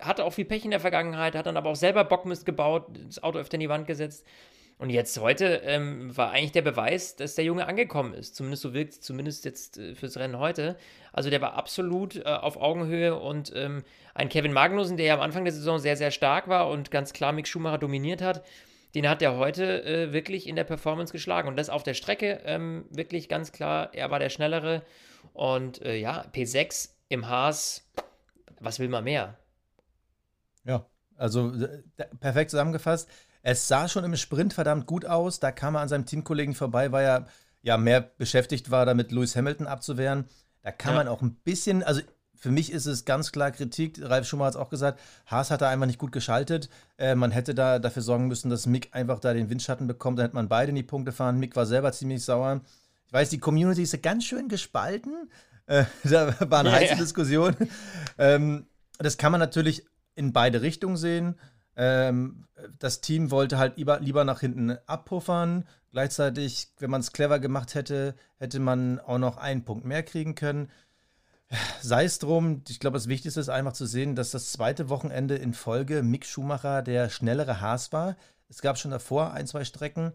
hatte 0.00 0.24
auch 0.24 0.32
viel 0.32 0.46
Pech 0.46 0.64
in 0.64 0.70
der 0.70 0.80
Vergangenheit, 0.80 1.34
hat 1.34 1.46
dann 1.46 1.56
aber 1.56 1.70
auch 1.70 1.76
selber 1.76 2.04
Bockmist 2.04 2.46
gebaut, 2.46 2.86
das 3.06 3.22
Auto 3.22 3.38
öfter 3.38 3.54
in 3.54 3.60
die 3.60 3.68
Wand 3.68 3.86
gesetzt. 3.86 4.26
Und 4.78 4.90
jetzt 4.90 5.18
heute 5.18 5.62
ähm, 5.64 6.14
war 6.16 6.32
eigentlich 6.32 6.52
der 6.52 6.62
Beweis, 6.62 7.16
dass 7.16 7.34
der 7.34 7.46
Junge 7.46 7.66
angekommen 7.66 8.12
ist. 8.12 8.36
Zumindest 8.36 8.62
so 8.62 8.74
wirkt 8.74 8.92
zumindest 8.92 9.46
jetzt 9.46 9.78
äh, 9.78 9.94
fürs 9.94 10.18
Rennen 10.18 10.38
heute. 10.38 10.76
Also 11.12 11.30
der 11.30 11.40
war 11.40 11.54
absolut 11.54 12.16
äh, 12.16 12.24
auf 12.24 12.58
Augenhöhe 12.58 13.18
und 13.18 13.52
ähm, 13.54 13.84
ein 14.14 14.28
Kevin 14.28 14.52
Magnussen, 14.52 14.98
der 14.98 15.06
ja 15.06 15.14
am 15.14 15.22
Anfang 15.22 15.44
der 15.44 15.54
Saison 15.54 15.78
sehr, 15.78 15.96
sehr 15.96 16.10
stark 16.10 16.48
war 16.48 16.68
und 16.68 16.90
ganz 16.90 17.14
klar 17.14 17.32
Mick 17.32 17.48
Schumacher 17.48 17.78
dominiert 17.78 18.20
hat, 18.20 18.44
den 18.94 19.08
hat 19.08 19.22
er 19.22 19.38
heute 19.38 19.82
äh, 19.84 20.12
wirklich 20.12 20.46
in 20.46 20.56
der 20.56 20.64
Performance 20.64 21.10
geschlagen. 21.10 21.48
Und 21.48 21.56
das 21.56 21.70
auf 21.70 21.82
der 21.82 21.94
Strecke 21.94 22.42
ähm, 22.44 22.84
wirklich 22.90 23.30
ganz 23.30 23.52
klar, 23.52 23.94
er 23.94 24.10
war 24.10 24.18
der 24.18 24.30
Schnellere. 24.30 24.82
Und 25.32 25.80
äh, 25.80 25.96
ja, 25.96 26.26
P6 26.34 26.90
im 27.08 27.28
Haas, 27.28 27.90
was 28.60 28.78
will 28.78 28.88
man 28.88 29.04
mehr? 29.04 29.38
Ja, 30.64 30.86
also 31.16 31.52
perfekt 32.20 32.50
zusammengefasst. 32.50 33.08
Es 33.48 33.68
sah 33.68 33.86
schon 33.86 34.02
im 34.02 34.16
Sprint 34.16 34.54
verdammt 34.54 34.86
gut 34.86 35.04
aus. 35.06 35.38
Da 35.38 35.52
kam 35.52 35.76
er 35.76 35.80
an 35.80 35.88
seinem 35.88 36.04
Teamkollegen 36.04 36.52
vorbei, 36.52 36.90
weil 36.90 37.04
er 37.04 37.26
ja 37.62 37.76
mehr 37.76 38.00
beschäftigt 38.00 38.72
war, 38.72 38.84
damit 38.86 39.12
Lewis 39.12 39.36
Hamilton 39.36 39.68
abzuwehren. 39.68 40.24
Da 40.62 40.72
kann 40.72 40.94
ja. 40.94 40.98
man 40.98 41.06
auch 41.06 41.22
ein 41.22 41.36
bisschen, 41.44 41.84
also 41.84 42.00
für 42.34 42.50
mich 42.50 42.72
ist 42.72 42.86
es 42.86 43.04
ganz 43.04 43.30
klar 43.30 43.52
Kritik. 43.52 44.00
Ralf 44.02 44.26
Schumacher 44.26 44.46
hat 44.46 44.54
es 44.54 44.60
auch 44.60 44.68
gesagt, 44.68 44.98
Haas 45.26 45.52
hat 45.52 45.60
da 45.60 45.68
einfach 45.68 45.86
nicht 45.86 46.00
gut 46.00 46.10
geschaltet. 46.10 46.68
Äh, 46.98 47.14
man 47.14 47.30
hätte 47.30 47.54
da 47.54 47.78
dafür 47.78 48.02
sorgen 48.02 48.26
müssen, 48.26 48.50
dass 48.50 48.66
Mick 48.66 48.88
einfach 48.90 49.20
da 49.20 49.32
den 49.32 49.48
Windschatten 49.48 49.86
bekommt. 49.86 50.18
Dann 50.18 50.24
hätte 50.24 50.34
man 50.34 50.48
beide 50.48 50.70
in 50.70 50.76
die 50.76 50.82
Punkte 50.82 51.12
fahren. 51.12 51.38
Mick 51.38 51.54
war 51.54 51.66
selber 51.66 51.92
ziemlich 51.92 52.24
sauer. 52.24 52.62
Ich 53.06 53.12
weiß, 53.12 53.30
die 53.30 53.38
Community 53.38 53.82
ist 53.82 54.02
ganz 54.02 54.24
schön 54.24 54.48
gespalten. 54.48 55.30
Äh, 55.66 55.84
da 56.02 56.34
waren 56.50 56.68
heiße 56.68 56.94
ja. 56.94 56.98
Diskussionen. 56.98 57.70
Ähm, 58.18 58.66
das 58.98 59.18
kann 59.18 59.30
man 59.30 59.38
natürlich 59.38 59.86
in 60.16 60.32
beide 60.32 60.62
Richtungen 60.62 60.96
sehen. 60.96 61.36
Ähm, 61.76 62.46
das 62.78 63.00
Team 63.00 63.30
wollte 63.30 63.58
halt 63.58 63.76
lieber, 63.76 64.00
lieber 64.00 64.24
nach 64.24 64.40
hinten 64.40 64.78
abpuffern. 64.86 65.64
Gleichzeitig, 65.92 66.72
wenn 66.78 66.90
man 66.90 67.00
es 67.00 67.12
clever 67.12 67.38
gemacht 67.38 67.74
hätte, 67.74 68.14
hätte 68.38 68.60
man 68.60 68.98
auch 69.00 69.18
noch 69.18 69.36
einen 69.36 69.64
Punkt 69.64 69.84
mehr 69.84 70.02
kriegen 70.02 70.34
können. 70.34 70.70
Sei 71.80 72.04
es 72.04 72.18
drum, 72.18 72.62
ich 72.68 72.80
glaube, 72.80 72.96
das 72.96 73.08
Wichtigste 73.08 73.40
ist 73.40 73.48
einfach 73.48 73.72
zu 73.72 73.86
sehen, 73.86 74.16
dass 74.16 74.32
das 74.32 74.52
zweite 74.52 74.88
Wochenende 74.88 75.36
in 75.36 75.54
Folge 75.54 76.02
Mick 76.02 76.26
Schumacher 76.26 76.82
der 76.82 77.08
schnellere 77.08 77.60
Haas 77.60 77.92
war. 77.92 78.16
Es 78.48 78.62
gab 78.62 78.78
schon 78.78 78.90
davor 78.90 79.32
ein, 79.32 79.46
zwei 79.46 79.64
Strecken. 79.64 80.12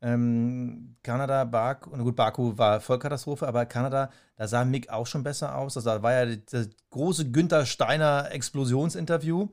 Ähm, 0.00 0.96
Kanada, 1.02 1.44
Baku, 1.44 1.90
gut, 1.90 2.14
Baku 2.14 2.56
war 2.56 2.80
Vollkatastrophe, 2.80 3.48
aber 3.48 3.66
Kanada, 3.66 4.10
da 4.36 4.46
sah 4.46 4.64
Mick 4.64 4.90
auch 4.90 5.06
schon 5.06 5.24
besser 5.24 5.56
aus. 5.56 5.76
Also, 5.76 5.90
da 5.90 6.02
war 6.02 6.12
ja 6.12 6.36
das 6.36 6.68
große 6.90 7.30
Günther 7.32 7.66
Steiner 7.66 8.28
Explosionsinterview, 8.30 9.48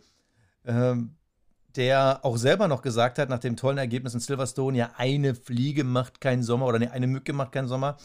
ähm, 0.66 1.16
der 1.76 2.24
auch 2.24 2.38
selber 2.38 2.68
noch 2.68 2.82
gesagt 2.82 3.20
hat, 3.20 3.30
nach 3.30 3.40
dem 3.40 3.58
tollen 3.58 3.78
Ergebnis 3.78 4.14
in 4.14 4.20
Silverstone, 4.20 4.78
ja, 4.78 4.92
eine 4.98 5.36
Fliege 5.36 5.84
macht 5.84 6.22
keinen 6.22 6.44
Sommer 6.44 6.66
oder 6.68 6.92
eine 6.92 7.08
Mücke 7.08 7.34
macht 7.34 7.52
keinen 7.52 7.68
Sommer. 7.68 7.98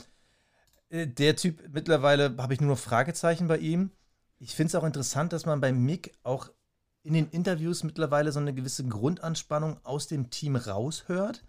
Äh, 0.88 1.06
der 1.06 1.36
Typ, 1.36 1.62
mittlerweile 1.72 2.36
habe 2.38 2.54
ich 2.54 2.60
nur 2.60 2.70
noch 2.70 2.78
Fragezeichen 2.78 3.48
bei 3.48 3.58
ihm. 3.58 3.90
Ich 4.38 4.54
finde 4.54 4.68
es 4.68 4.74
auch 4.74 4.84
interessant, 4.84 5.32
dass 5.32 5.46
man 5.46 5.60
bei 5.60 5.72
Mick 5.72 6.12
auch 6.22 6.50
in 7.02 7.14
den 7.14 7.28
Interviews 7.30 7.82
mittlerweile 7.82 8.32
so 8.32 8.40
eine 8.40 8.54
gewisse 8.54 8.86
Grundanspannung 8.86 9.80
aus 9.84 10.06
dem 10.06 10.30
Team 10.30 10.56
raushört. 10.56 11.44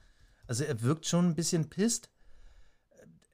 Also 0.47 0.63
er 0.63 0.81
wirkt 0.81 1.05
schon 1.05 1.29
ein 1.29 1.35
bisschen 1.35 1.69
pisst. 1.69 2.09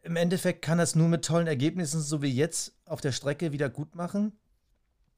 Im 0.01 0.15
Endeffekt 0.15 0.61
kann 0.61 0.79
es 0.79 0.95
nur 0.95 1.09
mit 1.09 1.25
tollen 1.25 1.47
Ergebnissen, 1.47 2.01
so 2.01 2.21
wie 2.21 2.31
jetzt, 2.31 2.73
auf 2.85 3.01
der 3.01 3.11
Strecke 3.11 3.51
wieder 3.51 3.69
gut 3.69 3.95
machen. 3.95 4.39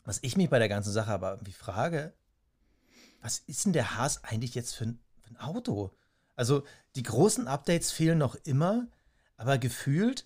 Was 0.04 0.20
ich 0.24 0.36
mich 0.36 0.50
bei 0.50 0.60
der 0.60 0.70
ganzen 0.70 0.92
Sache 0.92 1.12
aber 1.12 1.32
irgendwie 1.32 1.52
frage, 1.52 2.14
was 3.22 3.40
ist 3.40 3.66
denn 3.66 3.74
der 3.74 3.98
Haas 3.98 4.24
eigentlich 4.24 4.56
jetzt 4.56 4.76
für 4.76 4.86
ein, 4.86 5.00
für 5.22 5.32
ein 5.32 5.38
Auto? 5.38 5.92
Also 6.36 6.64
die 6.96 7.04
großen 7.04 7.48
Updates 7.48 7.92
fehlen 7.92 8.18
noch 8.18 8.36
immer, 8.46 8.88
aber 9.38 9.58
gefühlt 9.58 10.26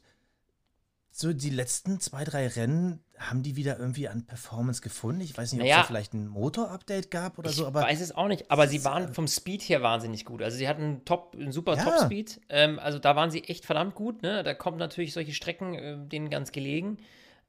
so 1.16 1.32
die 1.32 1.52
letzten 1.52 2.00
zwei, 2.00 2.24
drei 2.24 2.48
Rennen 2.48 3.04
haben 3.20 3.44
die 3.44 3.56
wieder 3.56 3.78
irgendwie 3.78 4.08
an 4.08 4.26
Performance 4.26 4.82
gefunden. 4.82 5.22
Ich 5.22 5.38
weiß 5.38 5.54
nicht, 5.54 5.62
ob 5.62 5.68
naja, 5.68 5.78
es 5.78 5.84
da 5.84 5.88
vielleicht 5.88 6.14
ein 6.14 6.28
Motor-Update 6.28 7.12
gab 7.12 7.38
oder 7.38 7.52
ich 7.52 7.56
so. 7.56 7.68
Aber 7.68 7.84
weiß 7.84 8.02
es 8.02 8.14
auch 8.14 8.28
nicht, 8.28 8.50
aber 8.50 8.68
sie 8.68 8.84
waren 8.84 9.14
vom 9.14 9.28
Speed 9.28 9.62
her 9.62 9.84
wahnsinnig 9.84 10.26
gut. 10.26 10.42
Also 10.42 10.58
sie 10.58 10.68
hatten 10.68 11.06
top, 11.06 11.36
einen 11.36 11.52
super 11.52 11.76
ja. 11.76 11.84
Top-Speed. 11.84 12.42
Ähm, 12.50 12.80
also 12.80 12.98
da 12.98 13.16
waren 13.16 13.30
sie 13.30 13.44
echt 13.44 13.64
verdammt 13.64 13.94
gut. 13.94 14.24
Ne? 14.24 14.42
Da 14.42 14.56
kommen 14.56 14.78
natürlich 14.78 15.14
solche 15.14 15.34
Strecken 15.34 15.76
äh, 15.76 15.98
denen 16.00 16.32
ganz 16.32 16.52
gelegen. 16.52 16.98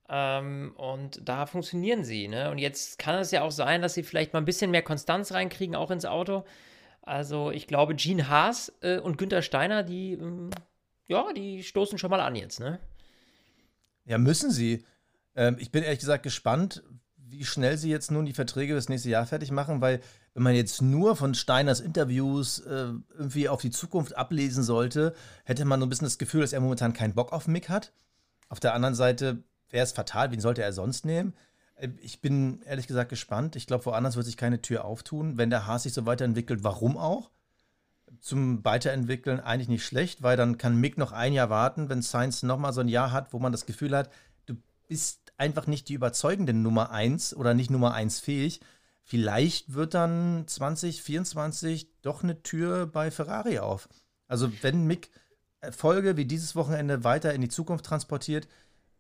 Ähm, 0.09 0.75
und 0.77 1.27
da 1.27 1.47
funktionieren 1.47 2.05
sie. 2.05 2.29
Ne? 2.29 2.51
Und 2.51 2.59
jetzt 2.59 2.99
kann 2.99 3.19
es 3.19 3.31
ja 3.31 3.43
auch 3.43 3.51
sein, 3.51 3.83
dass 3.83 3.95
sie 3.95 4.03
vielleicht 4.03 4.33
mal 4.33 4.41
ein 4.41 4.45
bisschen 4.45 4.71
mehr 4.71 4.83
Konstanz 4.83 5.33
reinkriegen, 5.33 5.75
auch 5.75 5.91
ins 5.91 6.05
Auto. 6.05 6.45
Also 7.03 7.51
ich 7.51 7.67
glaube, 7.67 7.95
Gene 7.95 8.29
Haas 8.29 8.73
äh, 8.81 8.99
und 8.99 9.19
Günther 9.19 9.43
Steiner, 9.43 9.83
die, 9.83 10.13
ähm, 10.13 10.51
ja, 11.07 11.33
die 11.33 11.63
stoßen 11.63 11.99
schon 11.99 12.11
mal 12.11 12.21
an 12.21 12.37
jetzt. 12.37 12.61
Ne? 12.61 12.81
Ja, 14.05 14.19
müssen 14.19 14.51
sie. 14.51 14.85
Ähm, 15.35 15.57
ich 15.59 15.71
bin 15.71 15.83
ehrlich 15.83 16.01
gesagt 16.01 16.23
gespannt, 16.23 16.83
wie 17.17 17.45
schnell 17.45 17.77
sie 17.79 17.91
jetzt 17.91 18.11
nun 18.11 18.27
die 18.27 18.33
Verträge 18.33 18.75
fürs 18.75 18.89
nächste 18.89 19.11
Jahr 19.11 19.27
fertig 19.27 19.51
machen, 19.51 19.81
weil 19.81 20.01
wenn 20.35 20.43
man 20.43 20.55
jetzt 20.55 20.83
nur 20.83 21.17
von 21.17 21.35
Steiners 21.35 21.81
Interviews 21.81 22.61
äh, 22.61 22.93
irgendwie 23.17 23.49
auf 23.49 23.61
die 23.61 23.71
Zukunft 23.71 24.17
ablesen 24.17 24.63
sollte, 24.63 25.15
hätte 25.45 25.65
man 25.65 25.81
so 25.81 25.87
ein 25.87 25.89
bisschen 25.89 26.07
das 26.07 26.19
Gefühl, 26.19 26.43
dass 26.43 26.53
er 26.53 26.61
momentan 26.61 26.93
keinen 26.93 27.15
Bock 27.15 27.33
auf 27.33 27.49
Mick 27.49 27.69
hat. 27.69 27.93
Auf 28.49 28.61
der 28.61 28.75
anderen 28.75 28.95
Seite 28.95 29.45
wäre 29.75 29.85
es 29.85 29.93
fatal, 29.93 30.31
wen 30.31 30.41
sollte 30.41 30.63
er 30.63 30.73
sonst 30.73 31.05
nehmen? 31.05 31.35
Äh, 31.75 31.89
ich 32.01 32.21
bin 32.21 32.63
ehrlich 32.63 32.87
gesagt 32.87 33.11
gespannt. 33.11 33.57
Ich 33.57 33.67
glaube, 33.67 33.85
woanders 33.87 34.17
wird 34.17 34.25
sich 34.27 34.39
keine 34.39 34.63
Tür 34.63 34.85
auftun. 34.85 35.37
Wenn 35.37 35.51
der 35.51 35.67
Haas 35.67 35.83
sich 35.83 35.93
so 35.93 36.07
weiterentwickelt, 36.07 36.65
warum 36.65 36.97
auch? 36.97 37.31
zum 38.21 38.65
Weiterentwickeln 38.65 39.41
eigentlich 39.41 39.69
nicht 39.69 39.85
schlecht, 39.85 40.23
weil 40.23 40.37
dann 40.37 40.57
kann 40.57 40.81
Mick 40.81 40.97
noch 40.97 41.13
ein 41.13 41.35
Jahr 41.35 41.51
warten, 41.51 41.91
wenn 41.91 42.01
Sainz 42.01 42.43
nochmal 42.43 42.73
so 42.73 42.81
ein 42.81 42.89
Jahr 42.89 43.13
hat, 43.13 43.33
wo 43.35 43.39
man 43.39 43.53
das 43.53 43.67
Gefühl 43.67 43.95
hat, 43.95 44.11
du 44.47 44.55
bist 44.89 45.33
einfach 45.37 45.67
nicht 45.67 45.89
die 45.89 45.95
überzeugende 45.95 46.55
Nummer 46.55 46.91
1 46.91 47.37
oder 47.37 47.53
nicht 47.53 47.71
Nummer 47.71 47.93
1 47.93 48.21
fähig. 48.21 48.61
Vielleicht 49.03 49.75
wird 49.75 49.93
dann 49.93 50.45
2024 50.47 51.89
doch 52.01 52.23
eine 52.23 52.43
Tür 52.43 52.87
bei 52.87 53.11
Ferrari 53.11 53.59
auf. 53.59 53.89
Also 54.27 54.51
wenn 54.63 54.87
Mick 54.87 55.11
Erfolge 55.61 56.17
wie 56.17 56.25
dieses 56.25 56.57
Wochenende 56.57 57.05
weiter 57.05 57.35
in 57.35 57.41
die 57.41 57.49
Zukunft 57.49 57.85
transportiert, 57.85 58.49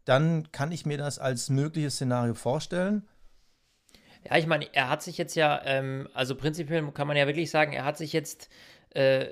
dann 0.05 0.51
kann 0.53 0.73
ich 0.73 0.87
mir 0.87 0.99
das 0.99 1.19
als 1.19 1.49
mögliches 1.51 1.95
Szenario 1.95 2.35
vorstellen. 2.35 3.09
Ja, 4.25 4.37
ich 4.37 4.47
meine, 4.47 4.67
er 4.73 4.89
hat 4.89 5.03
sich 5.03 5.19
jetzt 5.19 5.35
ja, 5.35 5.61
ähm, 5.65 6.09
also 6.15 6.35
prinzipiell 6.35 6.91
kann 6.93 7.07
man 7.07 7.17
ja 7.17 7.27
wirklich 7.27 7.51
sagen, 7.51 7.73
er 7.73 7.85
hat 7.85 7.99
sich 7.99 8.13
jetzt 8.13 8.49
äh, 8.91 9.27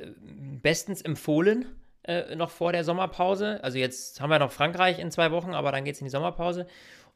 bestens 0.61 1.03
empfohlen 1.03 1.67
äh, 2.05 2.35
noch 2.35 2.51
vor 2.51 2.73
der 2.73 2.85
Sommerpause. 2.85 3.63
Also 3.63 3.79
jetzt 3.79 4.21
haben 4.21 4.31
wir 4.31 4.39
noch 4.39 4.53
Frankreich 4.53 4.99
in 4.99 5.11
zwei 5.11 5.31
Wochen, 5.31 5.55
aber 5.55 5.73
dann 5.73 5.85
geht 5.85 5.95
es 5.95 6.01
in 6.01 6.07
die 6.07 6.11
Sommerpause. 6.11 6.67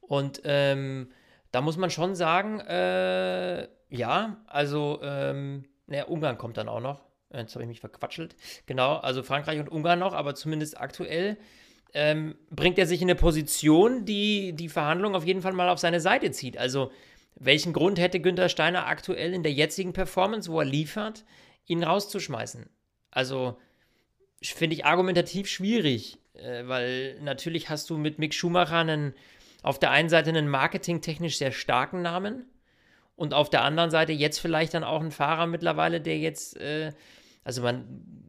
Und 0.00 0.40
ähm, 0.44 1.10
da 1.50 1.60
muss 1.60 1.76
man 1.76 1.90
schon 1.90 2.14
sagen, 2.14 2.60
äh, 2.60 3.68
ja, 3.88 4.36
also, 4.46 5.00
ähm, 5.02 5.64
naja, 5.86 6.04
Ungarn 6.04 6.38
kommt 6.38 6.56
dann 6.56 6.68
auch 6.68 6.80
noch. 6.80 7.02
Jetzt 7.32 7.54
habe 7.54 7.64
ich 7.64 7.68
mich 7.68 7.80
verquatschelt. 7.80 8.36
Genau, 8.66 8.96
also 8.96 9.22
Frankreich 9.22 9.58
und 9.58 9.68
Ungarn 9.68 9.98
noch, 9.98 10.14
aber 10.14 10.34
zumindest 10.34 10.80
aktuell 10.80 11.36
ähm, 11.96 12.36
bringt 12.50 12.78
er 12.78 12.86
sich 12.86 13.00
in 13.00 13.08
eine 13.08 13.14
Position, 13.14 14.04
die 14.04 14.52
die 14.52 14.68
Verhandlungen 14.68 15.16
auf 15.16 15.24
jeden 15.24 15.40
Fall 15.40 15.54
mal 15.54 15.70
auf 15.70 15.78
seine 15.78 16.00
Seite 16.00 16.30
zieht. 16.30 16.58
Also, 16.58 16.92
welchen 17.36 17.72
Grund 17.72 17.98
hätte 17.98 18.20
Günther 18.20 18.50
Steiner 18.50 18.86
aktuell 18.86 19.32
in 19.32 19.42
der 19.42 19.52
jetzigen 19.52 19.94
Performance, 19.94 20.52
wo 20.52 20.60
er 20.60 20.66
liefert, 20.66 21.24
ihn 21.64 21.82
rauszuschmeißen. 21.82 22.68
Also 23.10 23.58
finde 24.42 24.74
ich 24.76 24.84
argumentativ 24.84 25.48
schwierig, 25.48 26.18
äh, 26.34 26.66
weil 26.66 27.18
natürlich 27.22 27.70
hast 27.70 27.88
du 27.88 27.96
mit 27.96 28.18
Mick 28.18 28.34
Schumacher 28.34 28.76
einen, 28.76 29.14
auf 29.62 29.78
der 29.78 29.90
einen 29.90 30.10
Seite 30.10 30.28
einen 30.28 30.48
marketingtechnisch 30.48 31.38
sehr 31.38 31.52
starken 31.52 32.02
Namen 32.02 32.44
und 33.16 33.32
auf 33.32 33.48
der 33.48 33.62
anderen 33.62 33.90
Seite 33.90 34.12
jetzt 34.12 34.38
vielleicht 34.38 34.74
dann 34.74 34.84
auch 34.84 35.00
einen 35.00 35.12
Fahrer 35.12 35.46
mittlerweile, 35.46 36.02
der 36.02 36.18
jetzt, 36.18 36.58
äh, 36.58 36.92
also 37.46 37.62
man, 37.62 37.84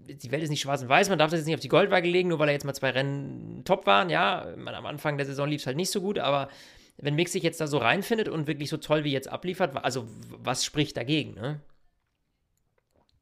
die 0.08 0.32
Welt 0.32 0.44
ist 0.44 0.52
nicht 0.52 0.62
schwarz 0.62 0.84
und 0.84 0.90
weiß, 0.90 1.10
man 1.10 1.18
darf 1.18 1.32
das 1.32 1.40
jetzt 1.40 1.48
nicht 1.48 1.56
auf 1.56 1.62
die 1.62 1.70
Goldwaage 1.70 2.08
legen, 2.08 2.30
nur 2.30 2.38
weil 2.38 2.50
er 2.50 2.54
jetzt 2.54 2.66
mal 2.66 2.76
zwei 2.76 2.92
Rennen 2.92 3.64
top 3.66 3.88
waren, 3.88 4.12
ja, 4.12 4.46
man, 4.56 4.76
am 4.76 4.86
Anfang 4.86 5.18
der 5.18 5.26
Saison 5.26 5.50
lief 5.50 5.62
es 5.62 5.66
halt 5.66 5.76
nicht 5.76 5.90
so 5.90 6.02
gut, 6.02 6.20
aber 6.20 6.50
wenn 6.98 7.16
Mick 7.16 7.28
sich 7.28 7.42
jetzt 7.42 7.60
da 7.60 7.66
so 7.66 7.80
reinfindet 7.80 8.30
und 8.30 8.46
wirklich 8.46 8.70
so 8.70 8.78
toll 8.78 9.04
wie 9.04 9.12
jetzt 9.12 9.28
abliefert, 9.28 9.76
also 9.84 10.08
was 10.38 10.64
spricht 10.64 10.98
dagegen, 10.98 11.34
ne? 11.34 11.60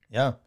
Ja. 0.10 0.42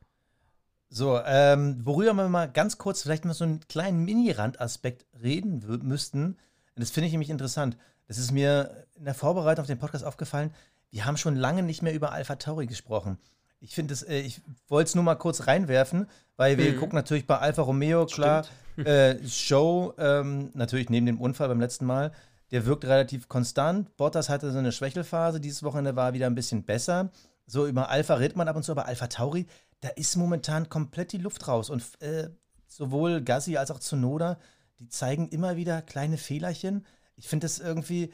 So, 0.91 1.19
ähm, 1.25 1.81
worüber 1.83 2.13
wir 2.13 2.29
mal 2.29 2.53
ganz 2.53 2.77
kurz 2.77 3.03
vielleicht 3.03 3.25
mal 3.25 3.33
so 3.33 3.45
einen 3.45 3.67
kleinen 3.67 4.05
Mini-Randaspekt 4.05 5.07
reden 5.23 5.65
müssten. 5.83 6.37
Das 6.77 6.91
finde 6.91 7.07
ich 7.07 7.13
nämlich 7.13 7.31
interessant. 7.31 7.79
Das 8.07 8.19
ist 8.19 8.33
mir 8.33 8.87
in 8.97 9.07
der 9.07 9.15
Vorbereitung 9.15 9.63
auf 9.63 9.67
den 9.67 9.79
Podcast 9.79 10.05
aufgefallen. 10.05 10.53
Wir 10.91 11.07
haben 11.07 11.17
schon 11.17 11.37
lange 11.37 11.63
nicht 11.63 11.81
mehr 11.81 11.95
über 11.95 12.13
Alpha 12.13 12.37
Tauri 12.37 12.67
gesprochen. 12.67 13.19
Ich 13.61 13.75
finde 13.75 13.95
es, 13.95 14.03
äh, 14.03 14.21
ich 14.21 14.41
wollte 14.69 14.89
es 14.89 14.95
nur 14.95 15.05
mal 15.05 15.17
kurz 15.17 15.47
reinwerfen, 15.47 16.07
weil 16.37 16.59
wir 16.59 16.73
mhm. 16.73 16.79
gucken 16.79 16.97
natürlich 16.97 17.27
bei 17.27 17.39
Alfa 17.39 17.63
Romeo, 17.63 18.07
klar, 18.07 18.47
äh, 18.77 19.17
Show, 19.27 19.95
ähm, 19.99 20.51
natürlich 20.55 20.91
neben 20.91 21.07
dem 21.07 21.21
Unfall 21.21 21.49
beim 21.49 21.61
letzten 21.61 21.85
Mal, 21.85 22.13
der 22.51 22.67
wirkt 22.67 22.85
relativ 22.85 23.29
konstant. 23.29 23.97
Bottas 23.97 24.29
hatte 24.29 24.53
so 24.53 24.59
eine 24.59 24.73
Schwächelphase, 24.73 25.41
dieses 25.41 25.63
Wochenende 25.63 25.97
war 25.97 26.15
wieder 26.15 26.27
ein 26.27 26.35
bisschen 26.35 26.65
besser. 26.65 27.11
So 27.47 27.67
über 27.67 27.89
Alpha 27.89 28.15
redet 28.15 28.37
man 28.37 28.49
ab 28.49 28.57
und 28.57 28.63
zu, 28.63 28.73
aber 28.73 28.87
Alpha 28.87 29.09
Tauri, 29.09 29.47
da 29.81 29.89
ist 29.89 30.17
momentan 30.17 30.69
komplett 30.69 31.13
die 31.13 31.19
Luft 31.19 31.49
raus. 31.49 31.71
Und 31.71 31.83
äh, 32.01 32.29
sowohl 32.67 33.23
Gassi 33.23 33.57
als 33.57 33.71
auch 33.71 33.81
Zunoda, 33.81 34.39
die 34.79 34.89
zeigen 34.89 35.29
immer 35.29 35.57
wieder 35.57 35.83
kleine 35.83 36.19
Fehlerchen. 36.19 36.87
Ich 37.17 37.27
finde 37.27 37.47
das 37.47 37.59
irgendwie, 37.59 38.13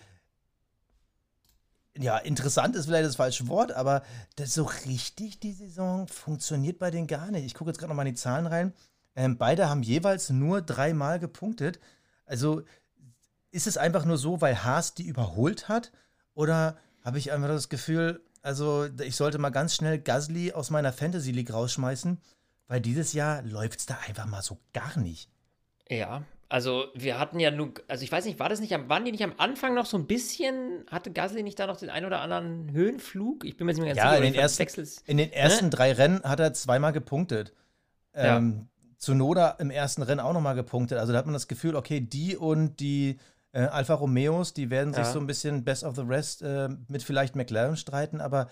ja, 1.98 2.18
interessant 2.18 2.74
ist 2.76 2.86
vielleicht 2.86 3.06
das 3.06 3.16
falsche 3.16 3.48
Wort, 3.48 3.72
aber 3.72 4.02
das 4.36 4.54
so 4.54 4.64
richtig 4.64 5.38
die 5.38 5.52
Saison 5.52 6.08
funktioniert 6.08 6.78
bei 6.78 6.90
denen 6.90 7.06
gar 7.06 7.30
nicht. 7.30 7.44
Ich 7.44 7.54
gucke 7.54 7.70
jetzt 7.70 7.78
gerade 7.78 7.90
nochmal 7.90 8.06
in 8.06 8.14
die 8.14 8.20
Zahlen 8.20 8.46
rein. 8.46 8.72
Ähm, 9.16 9.38
beide 9.38 9.68
haben 9.68 9.82
jeweils 9.82 10.30
nur 10.30 10.60
dreimal 10.60 11.20
gepunktet. 11.20 11.78
Also 12.26 12.62
ist 13.52 13.68
es 13.68 13.76
einfach 13.76 14.04
nur 14.04 14.18
so, 14.18 14.40
weil 14.40 14.64
Haas 14.64 14.94
die 14.94 15.06
überholt 15.06 15.68
hat? 15.68 15.92
Oder 16.34 16.76
habe 17.02 17.18
ich 17.18 17.30
einfach 17.30 17.48
das 17.48 17.68
Gefühl, 17.68 18.24
also 18.42 18.86
ich 19.00 19.14
sollte 19.14 19.38
mal 19.38 19.50
ganz 19.50 19.76
schnell 19.76 20.00
Gasly 20.00 20.52
aus 20.52 20.70
meiner 20.70 20.92
Fantasy 20.92 21.30
League 21.30 21.52
rausschmeißen, 21.52 22.20
weil 22.66 22.80
dieses 22.80 23.12
Jahr 23.12 23.42
läuft 23.42 23.78
es 23.78 23.86
da 23.86 23.96
einfach 24.08 24.26
mal 24.26 24.42
so 24.42 24.58
gar 24.72 24.98
nicht. 24.98 25.30
Ja, 25.88 26.24
also 26.54 26.84
wir 26.94 27.18
hatten 27.18 27.40
ja 27.40 27.50
nur, 27.50 27.72
also 27.88 28.04
ich 28.04 28.12
weiß 28.12 28.26
nicht, 28.26 28.38
war 28.38 28.48
das 28.48 28.60
nicht, 28.60 28.70
waren 28.88 29.04
die 29.04 29.10
nicht 29.10 29.24
am 29.24 29.34
Anfang 29.38 29.74
noch 29.74 29.86
so 29.86 29.96
ein 29.96 30.06
bisschen, 30.06 30.84
hatte 30.88 31.10
Gasly 31.10 31.42
nicht 31.42 31.58
da 31.58 31.66
noch 31.66 31.78
den 31.78 31.90
einen 31.90 32.06
oder 32.06 32.20
anderen 32.20 32.70
Höhenflug? 32.70 33.44
Ich 33.44 33.56
bin 33.56 33.66
mir 33.66 33.72
nicht 33.72 33.82
mehr 33.82 33.92
ganz 33.92 33.98
ja, 33.98 34.10
sicher. 34.12 34.24
In 34.24 34.32
den, 34.32 34.40
ersten, 34.40 34.88
in 35.06 35.16
den 35.16 35.32
ersten 35.32 35.64
ne? 35.64 35.70
drei 35.70 35.90
Rennen 35.90 36.22
hat 36.22 36.38
er 36.38 36.52
zweimal 36.52 36.92
gepunktet. 36.92 37.52
Ja. 38.14 38.36
Ähm, 38.36 38.68
Zunoda 38.98 39.56
im 39.58 39.72
ersten 39.72 40.02
Rennen 40.02 40.20
auch 40.20 40.32
nochmal 40.32 40.54
gepunktet. 40.54 40.96
Also 40.96 41.12
da 41.12 41.18
hat 41.18 41.26
man 41.26 41.32
das 41.32 41.48
Gefühl, 41.48 41.74
okay, 41.74 41.98
die 41.98 42.36
und 42.36 42.78
die 42.78 43.18
äh, 43.50 43.62
Alfa 43.62 43.94
Romeos, 43.94 44.54
die 44.54 44.70
werden 44.70 44.94
sich 44.94 45.06
ja. 45.06 45.12
so 45.12 45.18
ein 45.18 45.26
bisschen 45.26 45.64
Best 45.64 45.82
of 45.82 45.96
the 45.96 46.02
Rest 46.02 46.42
äh, 46.42 46.68
mit 46.86 47.02
vielleicht 47.02 47.34
McLaren 47.34 47.76
streiten, 47.76 48.20
aber. 48.20 48.48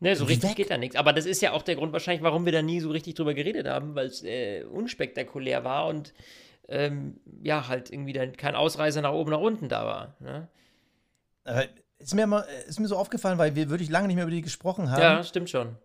Ne, 0.00 0.14
so 0.14 0.26
richtig 0.26 0.50
weg. 0.50 0.56
geht 0.56 0.70
da 0.70 0.76
nichts. 0.76 0.96
Aber 0.96 1.14
das 1.14 1.24
ist 1.24 1.40
ja 1.40 1.52
auch 1.52 1.62
der 1.62 1.76
Grund 1.76 1.94
wahrscheinlich, 1.94 2.22
warum 2.22 2.44
wir 2.44 2.52
da 2.52 2.60
nie 2.60 2.80
so 2.80 2.90
richtig 2.90 3.14
drüber 3.14 3.32
geredet 3.32 3.66
haben, 3.66 3.94
weil 3.94 4.08
es 4.08 4.22
äh, 4.24 4.64
unspektakulär 4.64 5.64
war 5.64 5.86
und 5.86 6.12
ähm, 6.70 7.20
ja, 7.42 7.68
halt 7.68 7.90
irgendwie 7.90 8.12
dann 8.12 8.36
kein 8.36 8.54
Ausreißer 8.54 9.02
nach 9.02 9.12
oben, 9.12 9.30
nach 9.30 9.40
unten 9.40 9.68
da 9.68 9.84
war. 9.84 10.14
Ne? 10.20 10.48
Aber 11.44 11.64
ist 11.98 12.14
mir, 12.14 12.26
mal, 12.26 12.46
ist 12.66 12.80
mir 12.80 12.88
so 12.88 12.96
aufgefallen, 12.96 13.38
weil 13.38 13.54
wir 13.54 13.68
wirklich 13.68 13.90
lange 13.90 14.06
nicht 14.06 14.16
mehr 14.16 14.24
über 14.24 14.34
die 14.34 14.40
gesprochen 14.40 14.90
haben. 14.90 15.02
Ja, 15.02 15.22
stimmt 15.22 15.50
schon. 15.50 15.76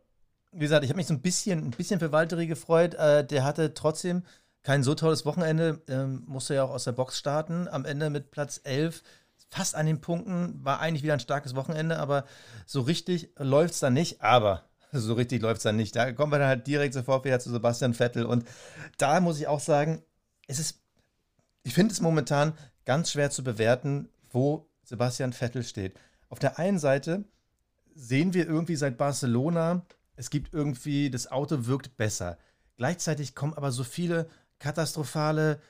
Wie 0.51 0.59
gesagt, 0.59 0.83
ich 0.85 0.89
habe 0.89 0.97
mich 0.97 1.07
so 1.07 1.13
ein 1.13 1.21
bisschen, 1.21 1.65
ein 1.65 1.71
bisschen 1.71 1.99
für 1.99 2.11
Valtteri 2.11 2.47
gefreut. 2.47 2.93
Äh, 2.93 3.25
der 3.25 3.43
hatte 3.43 3.73
trotzdem 3.73 4.23
kein 4.63 4.83
so 4.83 4.95
tolles 4.95 5.25
Wochenende, 5.25 5.81
ähm, 5.89 6.23
musste 6.27 6.55
ja 6.55 6.63
auch 6.63 6.69
aus 6.69 6.85
der 6.85 6.93
Box 6.93 7.17
starten. 7.17 7.67
Am 7.67 7.83
Ende 7.83 8.09
mit 8.09 8.31
Platz 8.31 8.61
11, 8.63 9.03
fast 9.49 9.75
an 9.75 9.85
den 9.87 10.01
Punkten, 10.01 10.63
war 10.63 10.79
eigentlich 10.79 11.03
wieder 11.03 11.13
ein 11.13 11.19
starkes 11.19 11.55
Wochenende, 11.55 11.99
aber 11.99 12.25
so 12.65 12.81
richtig 12.81 13.31
läuft 13.37 13.73
es 13.73 13.79
dann 13.79 13.93
nicht. 13.93 14.21
Aber 14.21 14.63
so 14.91 15.15
richtig 15.15 15.41
läuft 15.41 15.57
es 15.57 15.63
dann 15.63 15.75
nicht. 15.75 15.95
Da 15.95 16.13
kommen 16.13 16.31
wir 16.31 16.39
dann 16.39 16.47
halt 16.47 16.67
direkt 16.67 16.93
sofort 16.93 17.25
wieder 17.25 17.39
zu 17.39 17.49
Sebastian 17.49 17.93
Vettel. 17.93 18.25
Und 18.25 18.45
da 18.97 19.19
muss 19.19 19.39
ich 19.39 19.47
auch 19.47 19.59
sagen, 19.59 20.01
es 20.47 20.59
ist, 20.59 20.81
ich 21.63 21.73
finde 21.73 21.93
es 21.93 22.01
momentan 22.01 22.53
ganz 22.85 23.11
schwer 23.11 23.31
zu 23.31 23.43
bewerten, 23.43 24.09
wo 24.31 24.69
Sebastian 24.83 25.33
Vettel 25.33 25.63
steht. 25.63 25.97
Auf 26.29 26.39
der 26.39 26.59
einen 26.59 26.79
Seite 26.79 27.25
sehen 27.95 28.33
wir 28.33 28.45
irgendwie 28.47 28.75
seit 28.75 28.97
Barcelona, 28.97 29.85
es 30.15 30.29
gibt 30.29 30.53
irgendwie, 30.53 31.09
das 31.09 31.31
Auto 31.31 31.65
wirkt 31.65 31.97
besser. 31.97 32.37
Gleichzeitig 32.77 33.35
kommen 33.35 33.53
aber 33.53 33.71
so 33.71 33.83
viele 33.83 34.27
katastrophale 34.59 35.61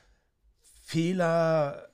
Fehler, 0.84 1.88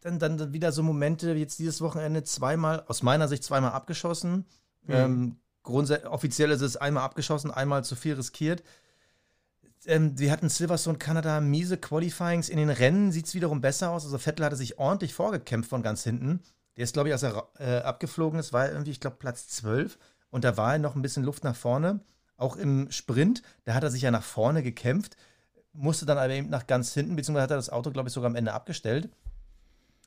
dann, 0.00 0.18
dann 0.18 0.52
wieder 0.52 0.72
so 0.72 0.82
Momente, 0.82 1.32
jetzt 1.32 1.58
dieses 1.58 1.80
Wochenende 1.80 2.24
zweimal, 2.24 2.84
aus 2.88 3.02
meiner 3.02 3.28
Sicht 3.28 3.44
zweimal 3.44 3.72
abgeschossen. 3.72 4.46
Mhm. 4.82 4.94
Ähm, 4.94 5.36
offiziell 5.64 6.50
ist 6.50 6.60
es 6.60 6.76
einmal 6.76 7.04
abgeschossen, 7.04 7.50
einmal 7.50 7.84
zu 7.84 7.96
viel 7.96 8.14
riskiert. 8.14 8.62
Ähm, 9.86 10.18
wir 10.18 10.30
hatten 10.30 10.48
Silverstone 10.48 10.98
Kanada 10.98 11.40
miese 11.40 11.76
Qualifyings. 11.76 12.48
In 12.48 12.58
den 12.58 12.70
Rennen 12.70 13.12
sieht 13.12 13.26
es 13.26 13.34
wiederum 13.34 13.60
besser 13.60 13.90
aus. 13.90 14.04
Also 14.04 14.18
Vettel 14.18 14.44
hatte 14.44 14.56
sich 14.56 14.78
ordentlich 14.78 15.14
vorgekämpft 15.14 15.70
von 15.70 15.82
ganz 15.82 16.04
hinten. 16.04 16.40
Der 16.76 16.84
ist, 16.84 16.94
glaube 16.94 17.08
ich, 17.08 17.12
als 17.12 17.22
er 17.22 17.48
äh, 17.58 17.78
abgeflogen 17.78 18.38
ist, 18.38 18.52
war 18.52 18.66
er 18.66 18.72
irgendwie, 18.72 18.92
ich 18.92 19.00
glaube, 19.00 19.16
Platz 19.18 19.48
12. 19.48 19.98
Und 20.30 20.44
da 20.44 20.56
war 20.56 20.74
er 20.74 20.78
noch 20.78 20.96
ein 20.96 21.02
bisschen 21.02 21.24
Luft 21.24 21.44
nach 21.44 21.56
vorne. 21.56 22.00
Auch 22.36 22.56
im 22.56 22.90
Sprint, 22.90 23.42
da 23.64 23.74
hat 23.74 23.84
er 23.84 23.90
sich 23.90 24.02
ja 24.02 24.10
nach 24.10 24.22
vorne 24.22 24.62
gekämpft, 24.62 25.16
musste 25.72 26.06
dann 26.06 26.18
aber 26.18 26.30
eben 26.30 26.48
nach 26.48 26.66
ganz 26.66 26.92
hinten, 26.92 27.14
beziehungsweise 27.14 27.44
hat 27.44 27.50
er 27.50 27.56
das 27.56 27.70
Auto, 27.70 27.90
glaube 27.90 28.08
ich, 28.08 28.14
sogar 28.14 28.30
am 28.30 28.36
Ende 28.36 28.52
abgestellt. 28.52 29.10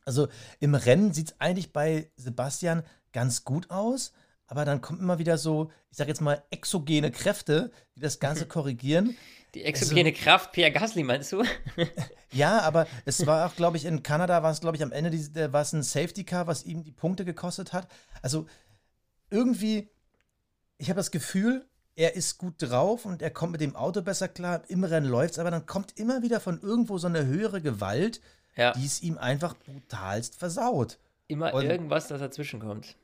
Also 0.04 0.28
im 0.60 0.76
Rennen 0.76 1.14
sieht 1.14 1.30
es 1.30 1.36
eigentlich 1.40 1.72
bei 1.72 2.12
Sebastian 2.18 2.84
ganz 3.14 3.44
gut 3.44 3.70
aus, 3.70 4.12
aber 4.48 4.66
dann 4.66 4.82
kommt 4.82 5.02
immer 5.02 5.20
wieder 5.20 5.38
so, 5.38 5.72
ich 5.90 5.98
sage 5.98 6.10
jetzt 6.10 6.22
mal, 6.22 6.44
exogene 6.52 7.12
Kräfte, 7.12 7.72
die 7.96 8.00
das 8.00 8.20
Ganze 8.20 8.46
korrigieren. 8.48 9.16
Die 9.54 9.64
exogene 9.64 10.10
also, 10.10 10.22
Kraft 10.22 10.52
Pierre 10.52 10.72
Gasly, 10.72 11.04
meinst 11.04 11.32
du? 11.32 11.44
ja, 12.32 12.60
aber 12.62 12.88
es 13.06 13.26
war 13.26 13.46
auch, 13.50 13.56
glaube 13.56 13.78
ich, 13.78 13.86
in 13.86 14.04
Kanada 14.04 14.44
war 14.44 14.52
es, 14.52 14.62
glaube 14.62 14.78
ich, 14.78 14.84
am 14.84 14.92
Ende 14.92 15.12
war 15.54 15.62
es 15.62 15.74
ein 15.74 15.84
Safety 15.84 16.24
Car, 16.26 16.48
was 16.48 16.66
ihm 16.66 16.84
die 16.84 16.92
Punkte 16.92 17.26
gekostet 17.26 17.74
hat. 17.74 17.88
Also 18.22 18.46
irgendwie, 19.30 19.90
ich 20.78 20.90
habe 20.90 20.98
das 20.98 21.12
Gefühl, 21.12 21.66
er 21.96 22.16
ist 22.16 22.38
gut 22.38 22.56
drauf 22.58 23.06
und 23.06 23.22
er 23.22 23.32
kommt 23.32 23.54
mit 23.54 23.62
dem 23.62 23.76
Auto 23.76 24.02
besser 24.02 24.28
klar. 24.28 24.64
Im 24.68 24.84
Rennen 24.84 25.08
läuft 25.08 25.34
es, 25.34 25.40
aber 25.40 25.52
dann 25.52 25.66
kommt 25.66 25.98
immer 25.98 26.22
wieder 26.22 26.42
von 26.42 26.60
irgendwo 26.62 26.98
so 26.98 27.08
eine 27.08 27.26
höhere 27.26 27.62
Gewalt, 27.62 28.20
ja. 28.58 28.74
die 28.74 28.86
es 28.86 29.02
ihm 29.02 29.18
einfach 29.18 29.56
brutalst 29.56 30.36
versaut. 30.36 31.00
Immer 31.28 31.54
und, 31.54 31.64
irgendwas, 31.64 32.10
das 32.10 32.20
dazwischen 32.20 32.60
kommt. 32.60 32.98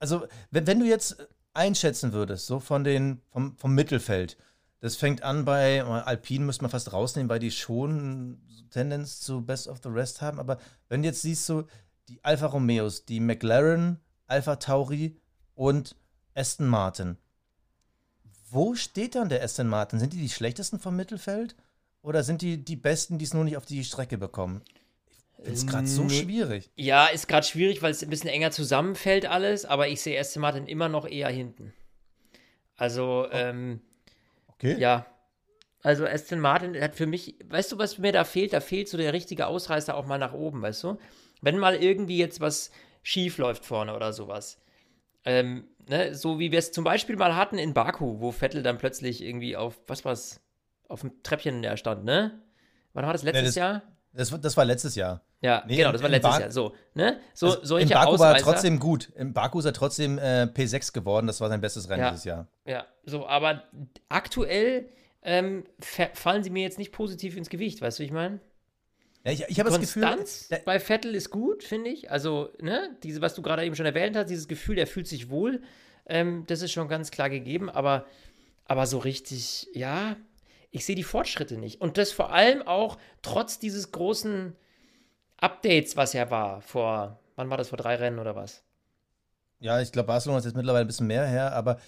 Also, 0.00 0.26
wenn, 0.50 0.66
wenn 0.66 0.80
du 0.80 0.86
jetzt 0.86 1.28
einschätzen 1.54 2.12
würdest, 2.12 2.46
so 2.46 2.58
von 2.58 2.82
den, 2.82 3.22
vom, 3.30 3.56
vom 3.56 3.74
Mittelfeld, 3.74 4.36
das 4.80 4.96
fängt 4.96 5.22
an 5.22 5.44
bei 5.44 5.84
Alpine, 5.84 6.46
müsste 6.46 6.64
man 6.64 6.70
fast 6.70 6.92
rausnehmen, 6.92 7.28
weil 7.28 7.38
die 7.38 7.50
schon 7.50 8.40
Tendenz 8.70 9.20
zu 9.20 9.42
Best 9.42 9.68
of 9.68 9.80
the 9.82 9.90
Rest 9.90 10.22
haben. 10.22 10.40
Aber 10.40 10.58
wenn 10.88 11.02
du 11.02 11.08
jetzt 11.08 11.22
siehst, 11.22 11.44
so 11.44 11.66
die 12.08 12.24
Alfa 12.24 12.46
Romeos, 12.46 13.04
die 13.04 13.20
McLaren, 13.20 14.00
Alfa 14.26 14.56
Tauri 14.56 15.20
und 15.54 15.96
Aston 16.34 16.66
Martin. 16.66 17.18
Wo 18.48 18.74
steht 18.74 19.14
dann 19.14 19.28
der 19.28 19.44
Aston 19.44 19.68
Martin? 19.68 19.98
Sind 19.98 20.12
die 20.12 20.18
die 20.18 20.28
schlechtesten 20.28 20.80
vom 20.80 20.96
Mittelfeld? 20.96 21.56
Oder 22.02 22.24
sind 22.24 22.40
die 22.40 22.64
die 22.64 22.76
Besten, 22.76 23.18
die 23.18 23.26
es 23.26 23.34
nur 23.34 23.44
nicht 23.44 23.56
auf 23.56 23.66
die 23.66 23.84
Strecke 23.84 24.16
bekommen? 24.16 24.62
Es 25.44 25.66
gerade 25.66 25.86
so 25.86 26.08
schwierig. 26.08 26.70
Ja, 26.76 27.06
ist 27.06 27.28
gerade 27.28 27.46
schwierig, 27.46 27.82
weil 27.82 27.92
es 27.92 28.02
ein 28.02 28.10
bisschen 28.10 28.30
enger 28.30 28.50
zusammenfällt 28.50 29.26
alles, 29.26 29.64
aber 29.64 29.88
ich 29.88 30.00
sehe 30.00 30.20
Aston 30.20 30.42
Martin 30.42 30.66
immer 30.66 30.88
noch 30.88 31.06
eher 31.08 31.28
hinten. 31.28 31.72
Also, 32.76 33.26
oh. 33.26 33.32
ähm, 33.32 33.80
Okay. 34.60 34.78
Ja. 34.78 35.06
Also 35.82 36.06
Aston 36.06 36.38
Martin 36.38 36.78
hat 36.78 36.94
für 36.94 37.06
mich, 37.06 37.36
weißt 37.48 37.72
du, 37.72 37.78
was 37.78 37.96
mir 37.96 38.12
da 38.12 38.24
fehlt? 38.24 38.52
Da 38.52 38.60
fehlt 38.60 38.88
so 38.88 38.98
der 38.98 39.14
richtige 39.14 39.46
Ausreißer 39.46 39.96
auch 39.96 40.06
mal 40.06 40.18
nach 40.18 40.34
oben, 40.34 40.60
weißt 40.60 40.84
du? 40.84 40.98
Wenn 41.40 41.58
mal 41.58 41.74
irgendwie 41.76 42.18
jetzt 42.18 42.40
was 42.40 42.70
schief 43.02 43.38
läuft 43.38 43.64
vorne 43.64 43.96
oder 43.96 44.12
sowas. 44.12 44.60
Ähm, 45.24 45.64
ne, 45.88 46.14
so 46.14 46.38
wie 46.38 46.52
wir 46.52 46.58
es 46.58 46.72
zum 46.72 46.84
Beispiel 46.84 47.16
mal 47.16 47.34
hatten 47.34 47.56
in 47.56 47.72
Baku, 47.72 48.20
wo 48.20 48.30
Vettel 48.30 48.62
dann 48.62 48.76
plötzlich 48.76 49.22
irgendwie 49.22 49.56
auf, 49.56 49.80
was 49.86 50.04
war's, 50.04 50.40
auf 50.88 51.00
dem 51.00 51.22
Treppchen 51.22 51.62
da 51.62 51.78
stand, 51.78 52.04
ne? 52.04 52.42
Wann 52.92 53.06
war 53.06 53.14
das 53.14 53.22
letztes 53.22 53.54
ja, 53.54 53.72
das, 53.72 54.28
Jahr? 54.28 54.32
Das, 54.32 54.40
das 54.42 54.56
war 54.58 54.66
letztes 54.66 54.94
Jahr. 54.96 55.22
Ja, 55.42 55.64
nee, 55.66 55.76
genau, 55.76 55.92
das 55.92 56.02
war 56.02 56.10
letztes 56.10 56.38
Jahr. 56.38 56.50
So, 56.50 56.74
ne? 56.94 57.18
So, 57.32 57.46
also, 57.46 57.60
solche 57.62 57.84
in 57.84 57.94
Baku 57.94 58.12
Ausreißer. 58.12 58.24
war 58.24 58.36
er 58.36 58.42
trotzdem 58.42 58.78
gut. 58.78 59.10
In 59.16 59.32
Baku 59.32 59.58
ist 59.58 59.64
er 59.64 59.72
trotzdem 59.72 60.18
äh, 60.18 60.42
P6 60.44 60.92
geworden. 60.92 61.26
Das 61.26 61.40
war 61.40 61.48
sein 61.48 61.60
bestes 61.62 61.88
Rennen 61.88 62.02
ja, 62.02 62.10
dieses 62.10 62.24
Jahr. 62.24 62.46
Ja, 62.66 62.86
so, 63.04 63.26
aber 63.26 63.64
aktuell 64.10 64.88
ähm, 65.22 65.64
fallen 65.80 66.42
sie 66.42 66.50
mir 66.50 66.62
jetzt 66.62 66.78
nicht 66.78 66.92
positiv 66.92 67.36
ins 67.36 67.48
Gewicht, 67.48 67.80
weißt 67.80 67.98
du, 67.98 68.02
wie 68.02 68.06
ich 68.06 68.12
meine? 68.12 68.40
Ja, 69.24 69.32
ich, 69.32 69.44
ich 69.48 69.60
habe 69.60 69.70
das 69.70 69.80
Gefühl. 69.80 70.06
bei 70.64 70.78
Vettel 70.78 71.14
ist 71.14 71.30
gut, 71.30 71.62
finde 71.62 71.90
ich. 71.90 72.10
Also, 72.10 72.50
ne, 72.60 72.96
diese, 73.02 73.20
was 73.22 73.34
du 73.34 73.42
gerade 73.42 73.64
eben 73.64 73.76
schon 73.76 73.86
erwähnt 73.86 74.16
hast, 74.16 74.30
dieses 74.30 74.48
Gefühl, 74.48 74.78
er 74.78 74.86
fühlt 74.86 75.08
sich 75.08 75.30
wohl, 75.30 75.62
ähm, 76.06 76.44
das 76.46 76.62
ist 76.62 76.72
schon 76.72 76.88
ganz 76.88 77.10
klar 77.10 77.30
gegeben, 77.30 77.70
aber, 77.70 78.06
aber 78.64 78.86
so 78.86 78.98
richtig, 78.98 79.68
ja, 79.74 80.16
ich 80.70 80.84
sehe 80.84 80.96
die 80.96 81.04
Fortschritte 81.04 81.58
nicht. 81.58 81.80
Und 81.80 81.98
das 81.98 82.12
vor 82.12 82.32
allem 82.32 82.62
auch 82.62 82.98
trotz 83.22 83.58
dieses 83.58 83.92
großen 83.92 84.56
Updates, 85.40 85.96
was 85.96 86.12
ja 86.12 86.30
war 86.30 86.60
vor, 86.60 87.18
wann 87.36 87.50
war 87.50 87.56
das, 87.56 87.68
vor 87.68 87.78
drei 87.78 87.96
Rennen 87.96 88.18
oder 88.18 88.36
was? 88.36 88.62
Ja, 89.58 89.80
ich 89.80 89.92
glaube, 89.92 90.06
Barcelona 90.08 90.38
ist 90.38 90.44
jetzt 90.46 90.56
mittlerweile 90.56 90.84
ein 90.84 90.86
bisschen 90.86 91.06
mehr 91.06 91.26
her, 91.26 91.52
aber 91.52 91.78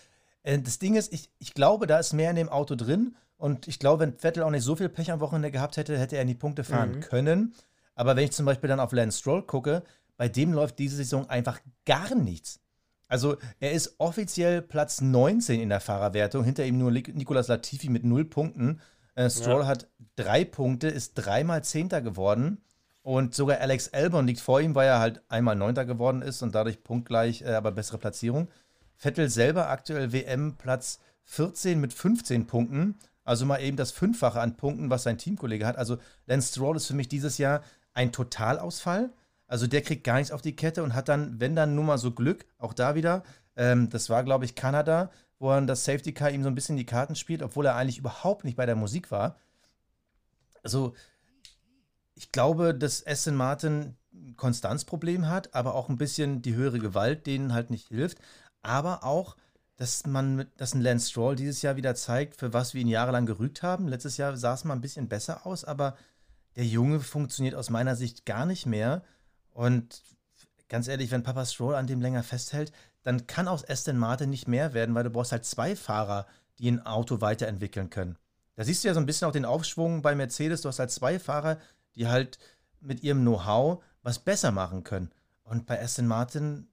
äh, 0.42 0.58
das 0.58 0.78
Ding 0.78 0.94
ist, 0.94 1.12
ich, 1.12 1.30
ich 1.38 1.54
glaube, 1.54 1.86
da 1.86 1.98
ist 1.98 2.12
mehr 2.12 2.30
in 2.30 2.36
dem 2.36 2.48
Auto 2.48 2.74
drin 2.74 3.16
und 3.36 3.66
ich 3.66 3.78
glaube, 3.78 4.00
wenn 4.00 4.12
Vettel 4.14 4.42
auch 4.42 4.50
nicht 4.50 4.62
so 4.62 4.76
viel 4.76 4.88
Pech 4.88 5.10
am 5.10 5.20
Wochenende 5.20 5.50
gehabt 5.50 5.76
hätte, 5.76 5.98
hätte 5.98 6.16
er 6.16 6.22
in 6.22 6.28
die 6.28 6.34
Punkte 6.34 6.64
fahren 6.64 6.96
mhm. 6.96 7.00
können. 7.00 7.54
Aber 7.94 8.16
wenn 8.16 8.24
ich 8.24 8.32
zum 8.32 8.46
Beispiel 8.46 8.68
dann 8.68 8.80
auf 8.80 8.92
Lance 8.92 9.18
Stroll 9.18 9.42
gucke, 9.42 9.82
bei 10.16 10.28
dem 10.28 10.52
läuft 10.52 10.78
diese 10.78 10.96
Saison 10.96 11.28
einfach 11.28 11.60
gar 11.84 12.14
nichts. 12.14 12.60
Also 13.08 13.36
er 13.60 13.72
ist 13.72 13.96
offiziell 13.98 14.62
Platz 14.62 15.00
19 15.00 15.60
in 15.60 15.68
der 15.68 15.80
Fahrerwertung, 15.80 16.44
hinter 16.44 16.64
ihm 16.64 16.78
nur 16.78 16.90
Nicolas 16.90 17.48
Latifi 17.48 17.90
mit 17.90 18.04
null 18.04 18.24
Punkten. 18.24 18.80
Äh, 19.14 19.28
Stroll 19.28 19.62
ja. 19.62 19.66
hat 19.66 19.88
drei 20.16 20.44
Punkte, 20.44 20.88
ist 20.88 21.14
dreimal 21.14 21.64
Zehnter 21.64 22.00
geworden. 22.00 22.62
Und 23.02 23.34
sogar 23.34 23.58
Alex 23.58 23.88
Albon 23.88 24.26
liegt 24.26 24.40
vor 24.40 24.60
ihm, 24.60 24.74
weil 24.74 24.86
er 24.86 25.00
halt 25.00 25.22
einmal 25.28 25.56
Neunter 25.56 25.84
geworden 25.84 26.22
ist 26.22 26.42
und 26.42 26.54
dadurch 26.54 26.84
punktgleich, 26.84 27.42
äh, 27.42 27.54
aber 27.54 27.72
bessere 27.72 27.98
Platzierung. 27.98 28.48
Vettel 28.96 29.28
selber 29.28 29.68
aktuell 29.68 30.12
WM 30.12 30.56
Platz 30.56 31.00
14 31.24 31.80
mit 31.80 31.92
15 31.92 32.46
Punkten. 32.46 32.98
Also 33.24 33.46
mal 33.46 33.58
eben 33.58 33.76
das 33.76 33.90
Fünffache 33.90 34.40
an 34.40 34.56
Punkten, 34.56 34.90
was 34.90 35.02
sein 35.02 35.18
Teamkollege 35.18 35.66
hat. 35.66 35.76
Also 35.76 35.98
Lance 36.26 36.48
Stroll 36.52 36.76
ist 36.76 36.86
für 36.86 36.94
mich 36.94 37.08
dieses 37.08 37.38
Jahr 37.38 37.62
ein 37.92 38.12
Totalausfall. 38.12 39.12
Also 39.48 39.66
der 39.66 39.82
kriegt 39.82 40.04
gar 40.04 40.16
nichts 40.16 40.32
auf 40.32 40.42
die 40.42 40.56
Kette 40.56 40.82
und 40.82 40.94
hat 40.94 41.08
dann, 41.08 41.40
wenn 41.40 41.54
dann 41.54 41.74
nur 41.74 41.84
mal 41.84 41.98
so 41.98 42.12
Glück, 42.12 42.46
auch 42.58 42.72
da 42.72 42.94
wieder, 42.94 43.22
ähm, 43.56 43.90
das 43.90 44.08
war, 44.08 44.24
glaube 44.24 44.44
ich, 44.44 44.54
Kanada, 44.54 45.10
wo 45.38 45.50
er 45.50 45.60
das 45.62 45.84
Safety 45.84 46.12
Car 46.12 46.30
ihm 46.30 46.42
so 46.42 46.48
ein 46.48 46.54
bisschen 46.54 46.76
die 46.76 46.86
Karten 46.86 47.16
spielt, 47.16 47.42
obwohl 47.42 47.66
er 47.66 47.76
eigentlich 47.76 47.98
überhaupt 47.98 48.44
nicht 48.44 48.56
bei 48.56 48.66
der 48.66 48.76
Musik 48.76 49.10
war. 49.10 49.36
Also, 50.62 50.94
ich 52.14 52.32
glaube, 52.32 52.74
dass 52.74 53.06
Aston 53.06 53.34
Martin 53.34 53.96
ein 54.12 54.36
Konstanzproblem 54.36 55.28
hat, 55.28 55.54
aber 55.54 55.74
auch 55.74 55.88
ein 55.88 55.98
bisschen 55.98 56.42
die 56.42 56.54
höhere 56.54 56.78
Gewalt 56.78 57.26
denen 57.26 57.52
halt 57.52 57.70
nicht 57.70 57.88
hilft. 57.88 58.18
Aber 58.62 59.04
auch, 59.04 59.36
dass 59.76 60.06
man 60.06 60.36
mit, 60.36 60.60
dass 60.60 60.74
ein 60.74 60.80
Lance 60.80 61.10
Stroll 61.10 61.36
dieses 61.36 61.62
Jahr 61.62 61.76
wieder 61.76 61.94
zeigt, 61.94 62.36
für 62.36 62.52
was 62.52 62.74
wir 62.74 62.82
ihn 62.82 62.88
jahrelang 62.88 63.26
gerügt 63.26 63.62
haben. 63.62 63.88
Letztes 63.88 64.16
Jahr 64.16 64.36
sah 64.36 64.54
es 64.54 64.64
mal 64.64 64.74
ein 64.74 64.80
bisschen 64.80 65.08
besser 65.08 65.46
aus, 65.46 65.64
aber 65.64 65.96
der 66.56 66.66
Junge 66.66 67.00
funktioniert 67.00 67.54
aus 67.54 67.70
meiner 67.70 67.96
Sicht 67.96 68.26
gar 68.26 68.46
nicht 68.46 68.66
mehr. 68.66 69.02
Und 69.50 70.02
ganz 70.68 70.88
ehrlich, 70.88 71.10
wenn 71.10 71.22
Papa 71.22 71.44
Stroll 71.46 71.74
an 71.74 71.86
dem 71.86 72.00
länger 72.00 72.22
festhält, 72.22 72.72
dann 73.02 73.26
kann 73.26 73.48
aus 73.48 73.68
Aston 73.68 73.96
Martin 73.96 74.30
nicht 74.30 74.46
mehr 74.46 74.74
werden, 74.74 74.94
weil 74.94 75.04
du 75.04 75.10
brauchst 75.10 75.32
halt 75.32 75.44
zwei 75.44 75.74
Fahrer, 75.74 76.26
die 76.58 76.70
ein 76.70 76.84
Auto 76.84 77.20
weiterentwickeln 77.20 77.90
können. 77.90 78.16
Da 78.54 78.64
siehst 78.64 78.84
du 78.84 78.88
ja 78.88 78.94
so 78.94 79.00
ein 79.00 79.06
bisschen 79.06 79.26
auch 79.26 79.32
den 79.32 79.46
Aufschwung 79.46 80.02
bei 80.02 80.14
Mercedes. 80.14 80.60
Du 80.60 80.68
hast 80.68 80.78
halt 80.78 80.90
zwei 80.90 81.18
Fahrer, 81.18 81.58
die 81.96 82.08
halt 82.08 82.38
mit 82.80 83.02
ihrem 83.02 83.20
Know-how 83.20 83.82
was 84.02 84.18
besser 84.18 84.50
machen 84.50 84.84
können. 84.84 85.10
Und 85.44 85.66
bei 85.66 85.80
Aston 85.80 86.06
Martin 86.06 86.68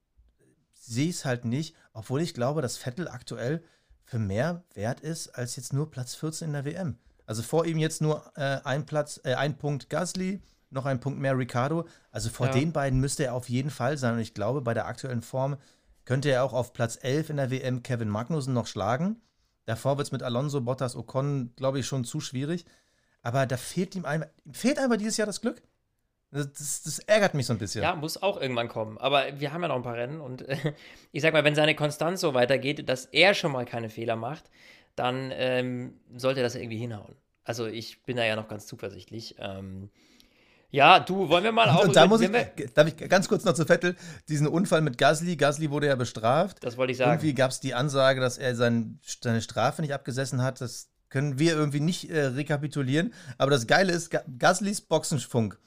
sehe 0.73 1.09
ich 1.09 1.17
es 1.17 1.25
halt 1.25 1.45
nicht, 1.45 1.75
obwohl 1.93 2.21
ich 2.21 2.33
glaube, 2.33 2.61
dass 2.61 2.77
Vettel 2.77 3.07
aktuell 3.07 3.63
für 4.03 4.19
mehr 4.19 4.63
wert 4.73 5.01
ist 5.01 5.29
als 5.29 5.55
jetzt 5.55 5.73
nur 5.73 5.91
Platz 5.91 6.15
14 6.15 6.47
in 6.47 6.53
der 6.53 6.65
WM. 6.65 6.97
Also 7.25 7.43
vor 7.43 7.65
ihm 7.65 7.77
jetzt 7.77 8.01
nur 8.01 8.31
äh, 8.35 8.59
ein 8.63 8.85
Platz, 8.87 9.19
äh, 9.23 9.35
ein 9.35 9.57
Punkt 9.57 9.89
Gasly, 9.89 10.41
noch 10.71 10.85
ein 10.85 10.99
Punkt 10.99 11.19
mehr 11.19 11.37
Ricardo. 11.37 11.87
Also 12.11 12.29
vor 12.29 12.47
Ja. 12.47 12.53
den 12.53 12.71
beiden 12.73 12.99
müsste 12.99 13.25
er 13.25 13.35
auf 13.35 13.49
jeden 13.49 13.69
Fall 13.69 13.97
sein. 13.97 14.15
Und 14.15 14.19
ich 14.19 14.33
glaube, 14.33 14.61
bei 14.61 14.73
der 14.73 14.87
aktuellen 14.87 15.21
Form 15.21 15.57
könnte 16.05 16.31
er 16.31 16.43
auch 16.43 16.53
auf 16.53 16.73
Platz 16.73 16.97
11 16.99 17.29
in 17.29 17.37
der 17.37 17.51
WM 17.51 17.83
Kevin 17.83 18.09
Magnussen 18.09 18.53
noch 18.53 18.65
schlagen. 18.65 19.21
Davor 19.65 19.97
wird 19.97 20.07
es 20.07 20.11
mit 20.11 20.23
Alonso, 20.23 20.61
Bottas, 20.61 20.95
Ocon, 20.95 21.53
glaube 21.55 21.79
ich, 21.79 21.85
schon 21.85 22.03
zu 22.03 22.19
schwierig. 22.19 22.65
Aber 23.21 23.45
da 23.45 23.57
fehlt 23.57 23.95
ihm, 23.95 24.05
ein, 24.05 24.25
ihm 24.45 24.53
fehlt 24.53 24.79
einfach 24.79 24.97
dieses 24.97 25.17
Jahr 25.17 25.27
das 25.27 25.41
Glück. 25.41 25.61
Das, 26.31 26.83
das, 26.83 26.99
ärgert 26.99 27.33
mich 27.33 27.47
so 27.47 27.53
ein 27.53 27.59
bisschen. 27.59 27.81
Ja, 27.81 27.95
muss 27.95 28.21
auch 28.21 28.39
irgendwann 28.39 28.67
kommen. 28.67 28.99
Aber 28.99 29.39
wir 29.39 29.51
haben 29.51 29.63
ja 29.63 29.67
noch 29.67 29.75
ein 29.75 29.83
paar 29.83 29.95
Rennen 29.95 30.21
und 30.21 30.47
äh, 30.47 30.73
ich 31.11 31.23
sag 31.23 31.33
mal, 31.33 31.43
wenn 31.43 31.55
seine 31.55 31.75
Konstanz 31.75 32.21
so 32.21 32.33
weitergeht, 32.33 32.87
dass 32.87 33.05
er 33.05 33.33
schon 33.33 33.51
mal 33.51 33.65
keine 33.65 33.89
Fehler 33.89 34.15
macht, 34.15 34.45
dann 34.95 35.31
ähm, 35.33 35.99
sollte 36.15 36.41
das 36.41 36.55
irgendwie 36.55 36.77
hinhauen. 36.77 37.15
Also 37.43 37.65
ich 37.65 38.03
bin 38.03 38.15
da 38.15 38.25
ja 38.25 38.35
noch 38.35 38.47
ganz 38.47 38.67
zuversichtlich. 38.67 39.35
Ähm, 39.39 39.89
ja, 40.71 40.99
du, 40.99 41.29
wollen 41.29 41.43
wir 41.43 41.51
mal 41.51 41.67
auch. 41.69 41.83
Und 41.83 41.95
da 41.95 42.05
muss 42.05 42.21
ich, 42.21 42.31
wir, 42.31 42.51
darf 42.75 42.87
ich 42.87 43.09
ganz 43.09 43.27
kurz 43.27 43.43
noch 43.43 43.53
zu 43.53 43.65
Vettel, 43.65 43.95
diesen 44.27 44.47
Unfall 44.47 44.81
mit 44.81 44.99
Gasly, 44.99 45.35
Gasly 45.35 45.71
wurde 45.71 45.87
ja 45.87 45.95
bestraft. 45.95 46.63
das 46.63 46.77
wollte 46.77 46.91
ich 46.91 46.97
sagen. 46.97 47.13
Irgendwie 47.13 47.33
gab 47.33 47.49
es 47.49 47.59
die 47.59 47.73
Ansage, 47.73 48.21
dass 48.21 48.37
er 48.37 48.55
sein, 48.55 48.99
seine 49.21 49.41
Strafe 49.41 49.81
nicht 49.81 49.95
abgesessen 49.95 50.43
hat. 50.43 50.61
Das 50.61 50.88
können 51.09 51.39
wir 51.39 51.53
irgendwie 51.53 51.79
nicht 51.79 52.09
äh, 52.09 52.25
rekapitulieren. 52.25 53.13
Aber 53.37 53.51
das 53.51 53.67
Geile 53.67 53.93
ist, 53.93 54.09
Ga- 54.11 54.23
Gaslys 54.37 54.81
Boxenfunk. 54.81 55.57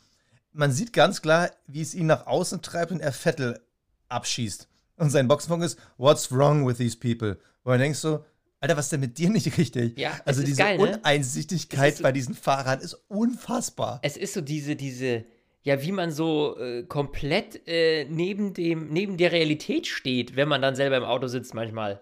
Man 0.53 0.71
sieht 0.73 0.93
ganz 0.93 1.23
klar, 1.23 1.51
wie 1.67 1.81
es 1.81 1.95
ihn 1.95 2.07
nach 2.07 2.27
außen 2.27 2.63
treibt 2.63 2.93
und 2.93 3.01
er 3.01 3.13
Vettel 3.13 3.61
abschießt. 4.09 4.69
Und 4.97 5.11
sein 5.11 5.27
Boxenfunk 5.29 5.65
ist, 5.65 5.79
what's 5.97 6.31
wrong 6.31 6.67
with 6.67 6.77
these 6.77 6.97
people? 6.97 7.39
Wo 7.65 7.71
man 7.71 7.81
denkst 7.81 7.99
so, 7.99 8.25
Alter, 8.61 8.77
was 8.77 8.87
ist 8.87 8.93
denn 8.93 9.01
mit 9.01 9.19
dir 9.19 9.31
nicht 9.31 9.59
richtig? 9.59 9.99
Ja, 9.99 10.13
also 10.25 10.43
diese 10.45 10.63
geil, 10.63 10.79
ne? 10.79 10.99
Uneinsichtigkeit 10.99 11.97
so- 11.97 12.03
bei 12.05 12.13
diesen 12.13 12.35
Fahrern 12.37 12.79
ist 12.81 12.95
unfassbar. 13.09 13.99
es 14.03 14.17
ist 14.17 14.35
so 14.35 14.41
diese, 14.41 14.77
diese, 14.77 15.25
ja, 15.63 15.83
wie 15.83 15.91
man 15.91 16.13
so 16.13 16.57
äh, 16.61 16.85
komplett 16.85 17.67
äh, 17.67 18.05
neben 18.05 18.55
dem, 18.55 18.93
neben 18.93 19.17
der 19.17 19.33
Realität 19.33 19.89
steht, 19.89 20.37
wenn 20.37 20.47
man 20.47 20.63
dann 20.63 20.77
selber 20.77 20.97
im 20.99 21.05
Auto 21.05 21.27
sitzt 21.27 21.55
manchmal. 21.55 22.01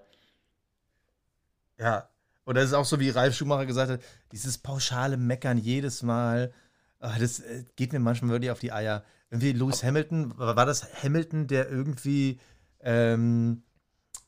Ja. 1.78 2.09
Und 2.50 2.56
das 2.56 2.64
ist 2.64 2.74
auch 2.74 2.84
so, 2.84 2.98
wie 2.98 3.10
Ralf 3.10 3.36
Schumacher 3.36 3.64
gesagt 3.64 3.92
hat, 3.92 4.00
dieses 4.32 4.58
pauschale 4.58 5.16
Meckern 5.16 5.56
jedes 5.56 6.02
Mal, 6.02 6.52
ah, 6.98 7.16
das 7.16 7.38
äh, 7.38 7.62
geht 7.76 7.92
mir 7.92 8.00
manchmal 8.00 8.32
wirklich 8.32 8.50
auf 8.50 8.58
die 8.58 8.72
Eier. 8.72 9.04
Irgendwie 9.30 9.52
Lewis 9.52 9.84
Hamilton, 9.84 10.36
war 10.36 10.66
das 10.66 11.00
Hamilton, 11.04 11.46
der 11.46 11.70
irgendwie, 11.70 12.40
ähm, 12.80 13.62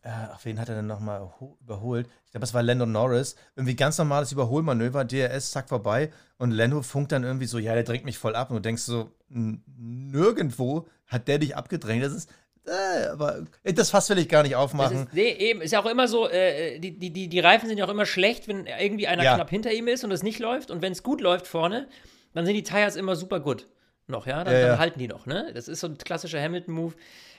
äh, 0.03 0.11
ach, 0.11 0.39
wen 0.45 0.61
hat 0.61 0.69
er 0.69 0.77
denn 0.77 0.87
nochmal 0.87 1.29
überholt? 1.63 2.07
Ich 2.27 2.31
glaube, 2.31 2.43
das 2.43 2.55
war 2.55 2.63
Lando 2.63 2.87
Norris. 2.87 3.35
Irgendwie 3.57 3.75
ganz 3.75 3.99
normales 3.99 4.31
Überholmanöver, 4.31 5.05
DRS, 5.05 5.51
zack, 5.51 5.69
vorbei. 5.69 6.13
Und 6.39 6.53
Lando 6.53 6.83
funkt 6.83 7.11
dann 7.11 7.25
irgendwie 7.25 7.47
so, 7.47 7.59
ja, 7.59 7.75
der 7.75 7.83
drängt 7.83 8.05
mich 8.05 8.19
voll 8.19 8.37
ab. 8.37 8.51
Und 8.51 8.59
du 8.59 8.63
denkst 8.63 8.83
so, 8.83 9.11
nirgendwo 9.31 10.87
hat 11.09 11.27
der 11.27 11.39
dich 11.39 11.57
abgedrängt. 11.57 12.05
Das 12.05 12.13
ist, 12.13 12.31
äh, 12.67 13.07
aber 13.09 13.45
äh, 13.65 13.73
das 13.73 13.91
Fass 13.91 14.09
will 14.11 14.19
ich 14.19 14.29
gar 14.29 14.43
nicht 14.43 14.55
aufmachen. 14.57 15.05
ist, 15.05 15.13
nee, 15.15 15.31
eben, 15.33 15.61
ist 15.63 15.73
ja 15.73 15.81
auch 15.83 15.87
immer 15.87 16.07
so, 16.09 16.29
äh, 16.29 16.79
die, 16.79 16.99
die, 16.99 17.29
die, 17.29 17.41
Reifen 17.41 17.69
sind 17.69 17.79
ja 17.79 17.85
auch 17.85 17.91
immer 17.91 18.07
schlecht, 18.07 18.49
wenn 18.49 18.67
irgendwie 18.67 19.09
einer 19.09 19.25
Ja. 19.25 19.35
knapp 19.35 19.51
hinter 19.51 19.73
ihm 19.73 19.89
ist 19.89 20.05
und 20.05 20.13
es 20.13 20.23
nicht 20.23 20.39
läuft. 20.39 20.71
Und 20.71 20.83
wenn 20.83 20.93
es 20.93 21.03
gut 21.03 21.21
läuft 21.21 21.47
vorne, 21.47 21.89
dann 22.35 22.47
sind 22.47 22.55
die 22.55 22.63
Tires 22.63 22.97
immer 22.97 23.17
super 23.17 23.41
gut. 23.41 23.67
Noch, 24.07 24.27
ja? 24.27 24.45
Dann, 24.45 24.55
Ja, 24.55 24.61
ja. 24.61 24.67
dann 24.69 24.79
halten 24.79 24.99
die 24.99 25.09
noch, 25.09 25.27
ne? 25.27 25.51
Das 25.55 25.69
ist 25.69 25.81
so 25.81 25.89
ein 25.89 25.99
klassischer 25.99 26.41
Hamilton-Move. 26.41 26.95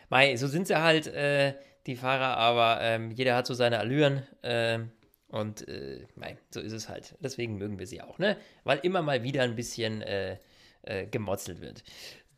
Mei, 0.09 0.35
so 0.35 0.47
sind 0.47 0.67
sie 0.67 0.81
halt, 0.81 1.07
äh, 1.07 1.53
die 1.87 1.95
Fahrer, 1.95 2.37
aber 2.37 2.79
ähm, 2.81 3.11
jeder 3.11 3.35
hat 3.35 3.45
so 3.47 3.53
seine 3.53 3.79
Allüren. 3.79 4.23
ähm, 4.43 4.91
und 5.27 5.67
äh, 5.67 6.05
mei, 6.15 6.37
so 6.51 6.59
ist 6.59 6.73
es 6.73 6.89
halt. 6.89 7.15
Deswegen 7.19 7.57
mögen 7.57 7.79
wir 7.79 7.87
sie 7.87 8.01
auch, 8.03 8.19
ne? 8.19 8.37
Weil 8.65 8.79
immer 8.83 9.01
mal 9.01 9.23
wieder 9.23 9.41
ein 9.41 9.55
bisschen 9.55 10.03
äh, 10.03 10.37
äh, 10.83 11.07
gemotzelt 11.07 11.59
wird. 11.59 11.83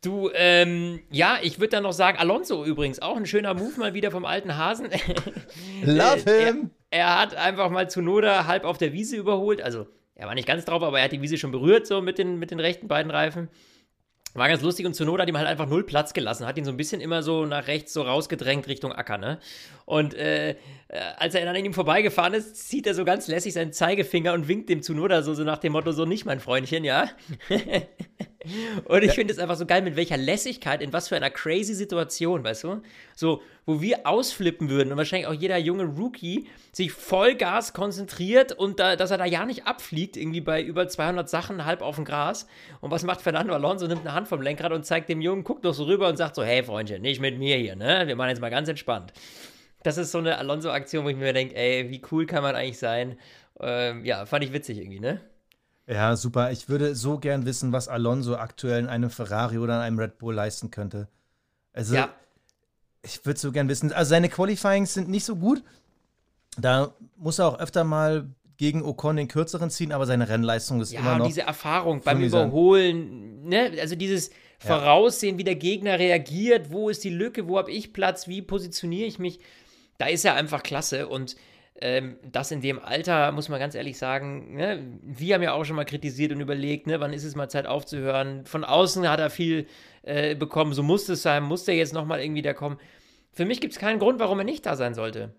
Du, 0.06 0.30
ähm, 0.34 1.00
ja, 1.10 1.40
ich 1.42 1.58
würde 1.58 1.70
dann 1.70 1.82
noch 1.82 1.92
sagen, 1.92 2.16
Alonso 2.16 2.64
übrigens, 2.64 3.02
auch 3.02 3.16
ein 3.16 3.26
schöner 3.26 3.54
Move 3.54 3.72
mal 3.76 3.92
wieder 3.92 4.12
vom 4.12 4.24
alten 4.24 4.56
Hasen. 4.56 4.86
Love 5.84 6.30
Äh, 6.30 6.44
him! 6.44 6.70
Er, 6.90 7.00
er 7.00 7.20
hat 7.20 7.34
einfach 7.34 7.70
mal 7.70 7.90
Tsunoda 7.90 8.46
halb 8.46 8.62
auf 8.62 8.78
der 8.78 8.92
Wiese 8.92 9.16
überholt. 9.16 9.60
Also, 9.60 9.88
er 10.14 10.28
war 10.28 10.36
nicht 10.36 10.46
ganz 10.46 10.64
drauf, 10.64 10.84
aber 10.84 10.98
er 11.00 11.06
hat 11.06 11.12
die 11.12 11.22
Wiese 11.22 11.38
schon 11.38 11.50
berührt, 11.50 11.88
so 11.88 12.02
mit 12.02 12.18
den, 12.18 12.38
mit 12.38 12.52
den 12.52 12.60
rechten 12.60 12.86
beiden 12.86 13.10
Reifen. 13.10 13.48
War 14.34 14.46
ganz 14.46 14.62
lustig 14.62 14.86
und 14.86 14.94
Tsunoda 14.94 15.22
hat 15.22 15.28
ihm 15.28 15.38
halt 15.38 15.48
einfach 15.48 15.66
null 15.66 15.82
Platz 15.82 16.12
gelassen, 16.14 16.46
hat 16.46 16.56
ihn 16.56 16.64
so 16.64 16.70
ein 16.70 16.76
bisschen 16.76 17.00
immer 17.00 17.24
so 17.24 17.44
nach 17.44 17.66
rechts 17.66 17.92
so 17.92 18.02
rausgedrängt 18.02 18.68
Richtung 18.68 18.92
Acker, 18.92 19.18
ne? 19.18 19.40
Und 19.86 20.14
äh, 20.14 20.50
äh, 20.50 20.54
als 21.16 21.34
er 21.34 21.44
dann 21.44 21.56
an 21.56 21.64
ihm 21.64 21.74
vorbeigefahren 21.74 22.34
ist, 22.34 22.68
zieht 22.68 22.86
er 22.86 22.94
so 22.94 23.04
ganz 23.04 23.26
lässig 23.26 23.54
seinen 23.54 23.72
Zeigefinger 23.72 24.34
und 24.34 24.46
winkt 24.46 24.68
dem 24.68 24.82
Tsunoda 24.82 25.22
so, 25.22 25.34
so 25.34 25.42
nach 25.42 25.58
dem 25.58 25.72
Motto, 25.72 25.90
so 25.90 26.04
nicht 26.04 26.26
mein 26.26 26.38
Freundchen, 26.38 26.84
ja? 26.84 27.08
Und 28.84 29.02
ich 29.02 29.12
finde 29.12 29.32
es 29.32 29.38
einfach 29.38 29.56
so 29.56 29.66
geil, 29.66 29.82
mit 29.82 29.96
welcher 29.96 30.16
Lässigkeit, 30.16 30.82
in 30.82 30.92
was 30.92 31.08
für 31.08 31.16
einer 31.16 31.30
crazy 31.30 31.74
Situation, 31.74 32.44
weißt 32.44 32.64
du? 32.64 32.82
So, 33.14 33.42
wo 33.64 33.80
wir 33.80 34.06
ausflippen 34.06 34.68
würden 34.68 34.92
und 34.92 34.98
wahrscheinlich 34.98 35.26
auch 35.26 35.34
jeder 35.34 35.56
junge 35.58 35.84
Rookie 35.84 36.46
sich 36.72 36.92
Vollgas 36.92 37.72
konzentriert 37.72 38.52
und 38.52 38.78
da, 38.78 38.96
dass 38.96 39.10
er 39.10 39.18
da 39.18 39.24
ja 39.24 39.44
nicht 39.44 39.66
abfliegt, 39.66 40.16
irgendwie 40.16 40.40
bei 40.40 40.62
über 40.62 40.88
200 40.88 41.28
Sachen 41.28 41.64
halb 41.64 41.82
auf 41.82 41.96
dem 41.96 42.04
Gras. 42.04 42.46
Und 42.80 42.90
was 42.90 43.04
macht 43.04 43.20
Fernando 43.20 43.54
Alonso? 43.54 43.86
Nimmt 43.86 44.02
eine 44.02 44.14
Hand 44.14 44.28
vom 44.28 44.42
Lenkrad 44.42 44.72
und 44.72 44.84
zeigt 44.84 45.08
dem 45.08 45.20
Jungen, 45.20 45.44
guckt 45.44 45.64
doch 45.64 45.74
so 45.74 45.84
rüber 45.84 46.08
und 46.08 46.16
sagt 46.16 46.34
so: 46.34 46.44
Hey, 46.44 46.62
Freundchen, 46.62 47.02
nicht 47.02 47.20
mit 47.20 47.38
mir 47.38 47.56
hier, 47.56 47.76
ne? 47.76 48.04
Wir 48.06 48.16
machen 48.16 48.28
jetzt 48.28 48.40
mal 48.40 48.50
ganz 48.50 48.68
entspannt. 48.68 49.12
Das 49.82 49.98
ist 49.98 50.12
so 50.12 50.18
eine 50.18 50.38
Alonso-Aktion, 50.38 51.04
wo 51.04 51.08
ich 51.08 51.16
mir 51.16 51.32
denke: 51.32 51.56
Ey, 51.56 51.90
wie 51.90 52.02
cool 52.10 52.26
kann 52.26 52.42
man 52.42 52.54
eigentlich 52.54 52.78
sein? 52.78 53.18
Ähm, 53.60 54.04
ja, 54.04 54.26
fand 54.26 54.44
ich 54.44 54.52
witzig 54.52 54.78
irgendwie, 54.78 55.00
ne? 55.00 55.20
Ja, 55.88 56.16
super. 56.16 56.50
Ich 56.50 56.68
würde 56.68 56.94
so 56.96 57.18
gern 57.18 57.46
wissen, 57.46 57.72
was 57.72 57.88
Alonso 57.88 58.36
aktuell 58.36 58.80
in 58.80 58.86
einem 58.88 59.10
Ferrari 59.10 59.58
oder 59.58 59.74
in 59.76 59.80
einem 59.82 59.98
Red 59.98 60.18
Bull 60.18 60.34
leisten 60.34 60.70
könnte. 60.70 61.08
Also, 61.72 61.94
Ja. 61.94 62.08
ich 63.02 63.24
würde 63.24 63.38
so 63.38 63.52
gern 63.52 63.68
wissen. 63.68 63.92
Also, 63.92 64.10
seine 64.10 64.28
Qualifyings 64.28 64.94
sind 64.94 65.08
nicht 65.08 65.24
so 65.24 65.36
gut. 65.36 65.62
Da 66.58 66.92
muss 67.16 67.38
er 67.38 67.46
auch 67.48 67.58
öfter 67.60 67.84
mal 67.84 68.28
gegen 68.56 68.82
Ocon 68.82 69.16
den 69.16 69.28
kürzeren 69.28 69.70
ziehen, 69.70 69.92
aber 69.92 70.06
seine 70.06 70.28
Rennleistung 70.28 70.80
ist 70.80 70.92
Ja, 70.92 71.00
immer 71.00 71.18
noch. 71.18 71.26
diese 71.26 71.42
Erfahrung 71.42 72.00
beim. 72.00 72.22
Überholen, 72.22 73.44
ne? 73.46 73.70
also 73.80 73.94
dieses 73.94 74.30
Voraussehen, 74.58 75.36
wie 75.36 75.44
der 75.44 75.56
Gegner 75.56 75.98
reagiert, 75.98 76.72
wo 76.72 76.88
ist 76.88 77.04
die 77.04 77.10
Lücke, 77.10 77.46
wo 77.46 77.58
habe 77.58 77.70
ich 77.70 77.92
Platz, 77.92 78.26
wie 78.26 78.40
positioniere 78.40 79.06
ich 79.06 79.18
mich, 79.18 79.38
da 79.98 80.06
ist 80.06 80.24
er 80.24 80.34
einfach 80.34 80.62
klasse 80.62 81.08
und 81.08 81.36
ähm, 81.80 82.18
das 82.22 82.50
in 82.50 82.60
dem 82.60 82.78
Alter, 82.78 83.32
muss 83.32 83.48
man 83.48 83.58
ganz 83.60 83.74
ehrlich 83.74 83.98
sagen, 83.98 84.54
ne? 84.56 84.98
wir 85.02 85.34
haben 85.34 85.42
ja 85.42 85.52
auch 85.52 85.64
schon 85.64 85.76
mal 85.76 85.84
kritisiert 85.84 86.32
und 86.32 86.40
überlegt, 86.40 86.86
ne? 86.86 87.00
wann 87.00 87.12
ist 87.12 87.24
es 87.24 87.34
mal 87.34 87.48
Zeit 87.48 87.66
aufzuhören. 87.66 88.46
Von 88.46 88.64
außen 88.64 89.08
hat 89.08 89.20
er 89.20 89.30
viel 89.30 89.66
äh, 90.02 90.34
bekommen, 90.34 90.72
so 90.72 90.82
muss 90.82 91.08
es 91.08 91.22
sein, 91.22 91.42
muss 91.42 91.64
der 91.64 91.76
jetzt 91.76 91.92
nochmal 91.94 92.20
irgendwie 92.20 92.42
da 92.42 92.54
kommen. 92.54 92.78
Für 93.32 93.44
mich 93.44 93.60
gibt 93.60 93.74
es 93.74 93.78
keinen 93.78 93.98
Grund, 93.98 94.18
warum 94.18 94.38
er 94.38 94.44
nicht 94.44 94.64
da 94.64 94.76
sein 94.76 94.94
sollte. 94.94 95.34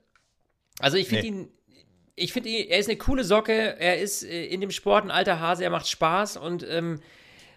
Also 0.79 0.97
ich 0.97 1.07
finde 1.07 1.21
Nee. 1.23 1.27
ihn, 1.27 1.49
ich 2.15 2.33
finde 2.33 2.49
ihn, 2.49 2.67
er 2.69 2.79
ist 2.79 2.89
eine 2.89 2.97
coole 2.97 3.23
Socke, 3.23 3.79
er 3.79 3.99
ist 3.99 4.23
äh, 4.23 4.45
in 4.45 4.61
dem 4.61 4.71
Sport 4.71 5.05
ein 5.05 5.11
alter 5.11 5.39
Hase, 5.39 5.63
er 5.63 5.69
macht 5.69 5.87
Spaß 5.87 6.37
und 6.37 6.65
ähm, 6.69 6.99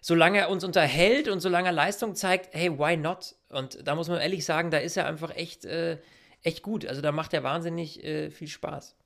solange 0.01 0.39
er 0.39 0.51
uns 0.51 0.65
unterhält 0.65 1.29
und 1.29 1.41
solange 1.41 1.69
er 1.69 1.73
Leistung 1.73 2.15
zeigt, 2.15 2.55
hey, 2.55 2.79
why 2.79 2.97
not? 2.97 3.35
Und 3.51 3.87
da 3.87 3.95
muss 3.95 4.09
man 4.09 4.21
ehrlich 4.21 4.45
sagen, 4.45 4.71
da 4.71 4.79
ist 4.79 4.97
er 4.97 5.07
einfach 5.07 5.37
echt, 5.37 5.67
äh, 5.67 5.99
echt 6.43 6.63
gut. 6.63 6.87
Also 6.87 7.01
da 7.03 7.13
macht 7.13 7.33
er 7.35 7.43
wahnsinnig 7.43 8.03
äh, 8.05 8.31
viel 8.31 8.49
Spaß. 8.49 8.97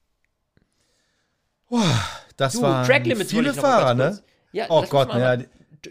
das 2.37 2.53
Du, 2.53 2.63
waren 2.63 2.87
Track 2.87 3.07
Limits 3.07 3.35
wollte 3.35 3.53
viele 3.53 3.63
Fahrer, 3.63 3.95
ne? 3.95 4.23
Ja, 4.53 4.67
Oh 4.69 4.85
Gott, 4.89 5.09
ja, 5.15 5.37
die, 5.37 5.47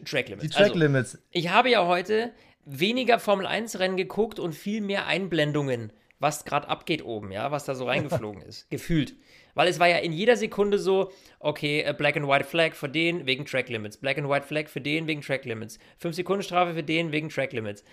Track 0.06 0.30
Limits. 0.30 0.44
die 0.44 0.50
Track 0.50 0.68
also, 0.68 0.80
Limits. 0.80 1.18
ich 1.32 1.50
habe 1.50 1.70
ja 1.70 1.86
heute 1.86 2.32
weniger 2.66 3.20
Formel 3.20 3.46
1 3.46 3.80
Rennen 3.80 3.98
geguckt 3.98 4.40
und 4.40 4.54
viel 4.54 4.82
mehr 4.82 5.06
Einblendungen, 5.08 5.92
was 6.20 6.46
gerade 6.46 6.70
abgeht 6.70 7.04
oben, 7.04 7.32
ja, 7.32 7.52
was 7.52 7.66
da 7.66 7.76
so 7.76 7.86
reingeflogen 7.86 8.42
ist, 8.48 8.70
gefühlt. 8.70 9.16
Weil 9.56 9.68
es 9.68 9.80
war 9.80 9.88
ja 9.88 9.98
in 9.98 10.14
jeder 10.14 10.36
Sekunde 10.38 10.80
so, 10.80 11.12
okay, 11.40 11.82
äh, 11.82 11.94
Black 11.94 12.16
and 12.18 12.28
White 12.28 12.46
Flag 12.46 12.74
für 12.74 12.90
den 12.90 13.26
wegen 13.26 13.46
Track 13.46 13.70
Limits, 13.70 13.98
Black 13.98 14.18
and 14.18 14.30
White 14.30 14.48
Flag 14.48 14.68
für 14.68 14.82
den 14.82 15.08
wegen 15.08 15.22
Track 15.22 15.46
Limits, 15.46 15.78
5 16.00 16.16
Sekunden 16.16 16.44
Strafe 16.44 16.74
für 16.74 16.84
den 16.84 17.12
wegen 17.12 17.30
Track 17.30 17.52
Limits. 17.54 17.84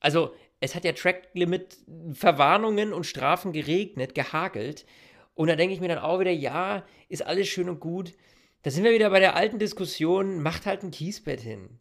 Also, 0.00 0.34
es 0.60 0.74
hat 0.74 0.84
ja 0.84 0.92
Track 0.92 1.28
Limit 1.34 1.78
Verwarnungen 2.12 2.92
und 2.92 3.04
Strafen 3.06 3.52
geregnet, 3.52 4.14
gehagelt. 4.14 4.86
Und 5.34 5.48
da 5.48 5.56
denke 5.56 5.74
ich 5.74 5.80
mir 5.80 5.88
dann 5.88 5.98
auch 5.98 6.18
wieder, 6.20 6.32
ja, 6.32 6.84
ist 7.08 7.24
alles 7.24 7.48
schön 7.48 7.68
und 7.68 7.80
gut. 7.80 8.14
Da 8.62 8.70
sind 8.70 8.82
wir 8.84 8.92
wieder 8.92 9.10
bei 9.10 9.20
der 9.20 9.36
alten 9.36 9.58
Diskussion, 9.58 10.42
macht 10.42 10.66
halt 10.66 10.82
ein 10.82 10.90
Kiesbett 10.90 11.40
hin. 11.40 11.78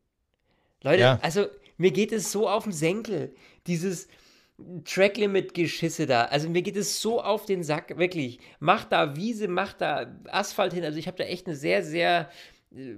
Leute, 0.83 1.01
Ja. 1.01 1.19
also 1.23 1.47
mir 1.77 1.91
geht 1.91 2.11
es 2.11 2.31
so 2.31 2.47
auf 2.47 2.63
den 2.65 2.71
Senkel, 2.73 3.33
dieses 3.65 4.07
Tracklimit-Geschisse 4.85 6.05
da. 6.07 6.25
Also 6.25 6.49
mir 6.49 6.61
geht 6.61 6.77
es 6.77 7.01
so 7.01 7.21
auf 7.21 7.45
den 7.45 7.63
Sack, 7.63 7.97
wirklich. 7.97 8.39
Macht 8.59 8.91
da 8.91 9.15
Wiese, 9.15 9.47
macht 9.47 9.81
da 9.81 10.15
Asphalt 10.25 10.73
hin. 10.73 10.83
Also 10.83 10.97
ich 10.99 11.07
habe 11.07 11.17
da 11.17 11.23
echt 11.23 11.47
eine 11.47 11.55
sehr, 11.55 11.83
sehr 11.83 12.29
äh, 12.75 12.95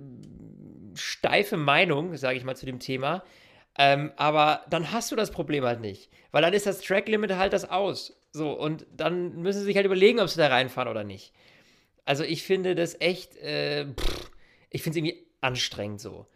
steife 0.96 1.58
Meinung, 1.58 2.16
sage 2.18 2.38
ich 2.38 2.44
mal, 2.44 2.56
zu 2.56 2.66
dem 2.66 2.80
Thema. 2.80 3.24
Ähm, 3.78 4.12
aber 4.18 4.66
dann 4.70 4.92
hast 4.92 5.12
du 5.12 5.16
das 5.16 5.32
Problem 5.32 5.64
halt 5.64 5.80
nicht. 5.80 6.10
Weil 6.32 6.42
dann 6.42 6.54
ist 6.54 6.66
das 6.66 6.82
Tracklimit 6.82 7.32
halt 7.36 7.54
das 7.54 7.70
aus. 7.70 8.14
So, 8.32 8.52
und 8.52 8.86
dann 8.92 9.42
müssen 9.42 9.60
sie 9.60 9.66
sich 9.66 9.76
halt 9.76 9.86
überlegen, 9.86 10.20
ob 10.20 10.30
sie 10.30 10.38
da 10.38 10.48
reinfahren 10.48 10.90
oder 10.90 11.04
nicht. 11.04 11.34
Also 12.06 12.24
ich 12.24 12.44
finde 12.44 12.76
das 12.76 13.00
echt, 13.00 13.38
äh, 13.38 13.86
pff, 13.94 14.32
ich 14.70 14.84
finde 14.84 15.00
es 15.00 15.06
irgendwie 15.06 15.28
anstrengend 15.42 16.02
so. 16.02 16.28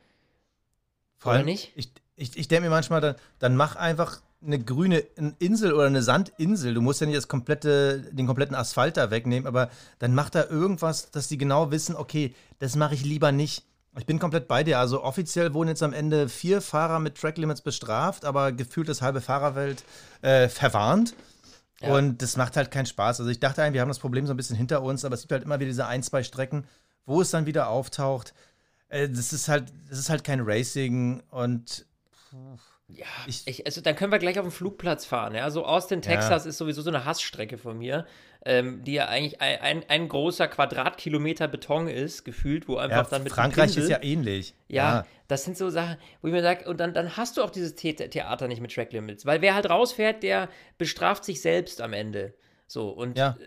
Vor 1.18 1.34
allem, 1.34 1.46
nicht? 1.46 1.72
Ich, 1.76 1.92
ich, 2.16 2.38
ich 2.38 2.48
denke 2.48 2.66
mir 2.66 2.70
manchmal, 2.70 3.02
dann, 3.02 3.16
dann 3.40 3.56
mach 3.56 3.76
einfach 3.76 4.22
eine 4.46 4.60
grüne 4.60 5.00
Insel 5.40 5.74
oder 5.74 5.86
eine 5.86 6.02
Sandinsel. 6.02 6.74
Du 6.74 6.82
musst 6.82 7.02
ja 7.02 7.08
nicht 7.08 7.18
das 7.18 7.28
komplette, 7.28 8.02
den 8.12 8.28
kompletten 8.28 8.56
Asphalt 8.56 8.98
da 8.98 9.10
wegnehmen, 9.10 9.48
aber 9.48 9.70
dann 10.00 10.14
mach 10.14 10.30
da 10.30 10.46
irgendwas, 10.46 11.12
dass 11.12 11.28
die 11.28 11.38
genau 11.38 11.72
wissen, 11.72 11.96
okay, 11.96 12.36
das 12.60 12.76
mache 12.76 12.94
ich 12.94 13.06
lieber 13.06 13.32
nicht. 13.32 13.64
Ich 13.98 14.06
bin 14.06 14.18
komplett 14.18 14.48
bei 14.48 14.64
dir. 14.64 14.80
Also 14.80 15.04
offiziell 15.04 15.54
wurden 15.54 15.70
jetzt 15.70 15.84
am 15.84 15.94
Ende 15.94 16.28
vier 16.28 16.62
Fahrer 16.62 17.00
mit 17.00 17.16
Track 17.16 17.38
Limits 17.38 17.62
bestraft, 17.62 18.26
aber 18.26 18.52
gefühlt 18.52 18.90
das 18.90 19.02
halbe 19.02 19.22
Fahrerwelt 19.22 19.84
äh, 20.22 20.50
verwarnt. 20.50 21.16
Ja. 21.82 21.96
Und 21.96 22.22
das 22.22 22.38
macht 22.38 22.58
halt 22.58 22.72
keinen 22.72 22.86
Spaß. 22.86 23.20
Also 23.20 23.30
ich 23.30 23.40
dachte 23.40 23.62
eigentlich, 23.62 23.76
wir 23.76 23.82
haben 23.82 23.90
das 23.90 24.00
Problem 24.00 24.26
so 24.26 24.34
ein 24.34 24.38
bisschen 24.38 24.56
hinter 24.56 24.82
uns, 24.82 25.06
aber 25.06 25.16
es 25.16 25.22
gibt 25.22 25.32
halt 25.34 25.44
immer 25.44 25.60
wieder 25.60 25.68
diese 25.68 25.86
ein, 25.86 26.02
zwei 26.02 26.24
Strecken, 26.24 26.66
wo 27.06 27.22
es 27.22 27.30
dann 27.30 27.46
wieder 27.46 27.68
auftaucht. 27.68 28.34
Äh, 28.90 29.10
das 29.10 29.34
ist 29.34 29.48
halt, 29.48 29.72
das 29.90 30.00
ist 30.00 30.10
halt 30.10 30.24
kein 30.24 30.42
Racing 30.42 31.22
und. 31.30 31.86
Ja, 32.88 33.06
ich, 33.26 33.48
ich, 33.48 33.66
also 33.66 33.82
dann 33.82 33.96
können 33.96 34.12
wir 34.12 34.20
gleich 34.20 34.38
auf 34.40 34.46
den 34.46 34.52
Flugplatz 34.52 35.06
fahren. 35.06 35.34
Ja, 35.36 35.50
so 35.50 35.66
Austin, 35.66 36.02
Texas 36.02 36.44
ja. 36.44 36.50
ist 36.50 36.58
sowieso 36.58 36.82
so 36.82 36.90
eine 36.90 37.06
Hassstrecke 37.06 37.58
von 37.58 37.78
mir, 37.78 38.06
ähm, 38.46 38.84
die 38.84 38.94
ja 38.94 39.08
eigentlich 39.08 39.42
ein, 39.42 39.60
ein, 39.60 39.90
ein, 39.90 40.10
großer 40.10 40.48
Quadratkilometer 40.48 41.48
Beton 41.48 41.88
ist, 41.88 42.26
gefühlt, 42.26 42.68
wo 42.68 42.78
einfach 42.78 43.04
ja, 43.04 43.10
dann 43.10 43.24
mit 43.24 43.32
Frankreich 43.32 43.78
ist 43.78 43.90
ja 43.90 44.04
ähnlich. 44.04 44.54
Ja, 44.68 44.98
ja, 44.98 45.06
das 45.28 45.46
sind 45.46 45.58
so 45.58 45.70
Sachen, 45.70 45.98
wo 46.22 46.28
ich 46.28 46.34
mir 46.34 46.42
sage, 46.42 46.68
und 46.70 46.80
dann, 46.80 46.94
dann 46.94 47.16
hast 47.16 47.38
du 47.38 47.44
auch 47.44 47.50
dieses 47.50 47.80
The 47.80 47.94
Theater 47.94 48.48
nicht 48.48 48.62
mit 48.62 48.74
Track 48.74 48.92
Limits, 48.92 49.26
weil 49.26 49.42
wer 49.42 49.56
halt 49.56 49.70
rausfährt, 49.70 50.24
der 50.24 50.50
bestraft 50.78 51.24
sich 51.24 51.42
selbst 51.42 51.80
am 51.80 51.94
Ende. 51.94 52.34
So, 52.68 52.90
und 52.90 53.18
ja. 53.18 53.38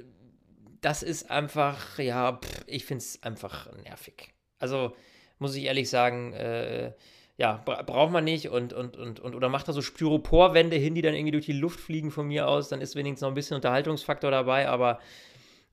das 0.81 1.03
ist 1.03 1.31
einfach, 1.31 1.99
ja, 1.99 2.39
pff, 2.43 2.65
ich 2.67 2.87
finde 2.87 3.03
es 3.03 3.23
einfach 3.23 3.71
nervig. 3.83 4.33
Also, 4.59 4.97
muss 5.39 5.55
ich 5.55 5.65
ehrlich 5.65 5.91
sagen, 5.91 6.33
äh, 6.33 6.93
ja, 7.39 7.61
bra 7.65 7.83
braucht 7.83 8.13
man 8.13 8.25
nicht 8.25 8.49
und, 8.49 8.73
und, 8.73 8.97
und, 8.97 9.21
und 9.21 9.35
oder 9.35 9.49
macht 9.49 9.69
da 9.69 9.73
so 9.73 9.83
Styroporwände 9.83 10.77
hin, 10.77 10.95
die 10.95 11.03
dann 11.03 11.15
irgendwie 11.15 11.33
durch 11.33 11.47
die 11.47 11.53
Luft 11.53 11.81
fliegen 11.81 12.11
von 12.11 12.27
mir 12.29 12.49
aus, 12.49 12.69
dann 12.69 12.81
ist 12.81 12.97
wenigstens 12.97 13.23
noch 13.23 13.29
ein 13.29 13.35
bisschen 13.35 13.57
Unterhaltungsfaktor 13.57 14.31
dabei, 14.31 14.69
aber 14.69 15.01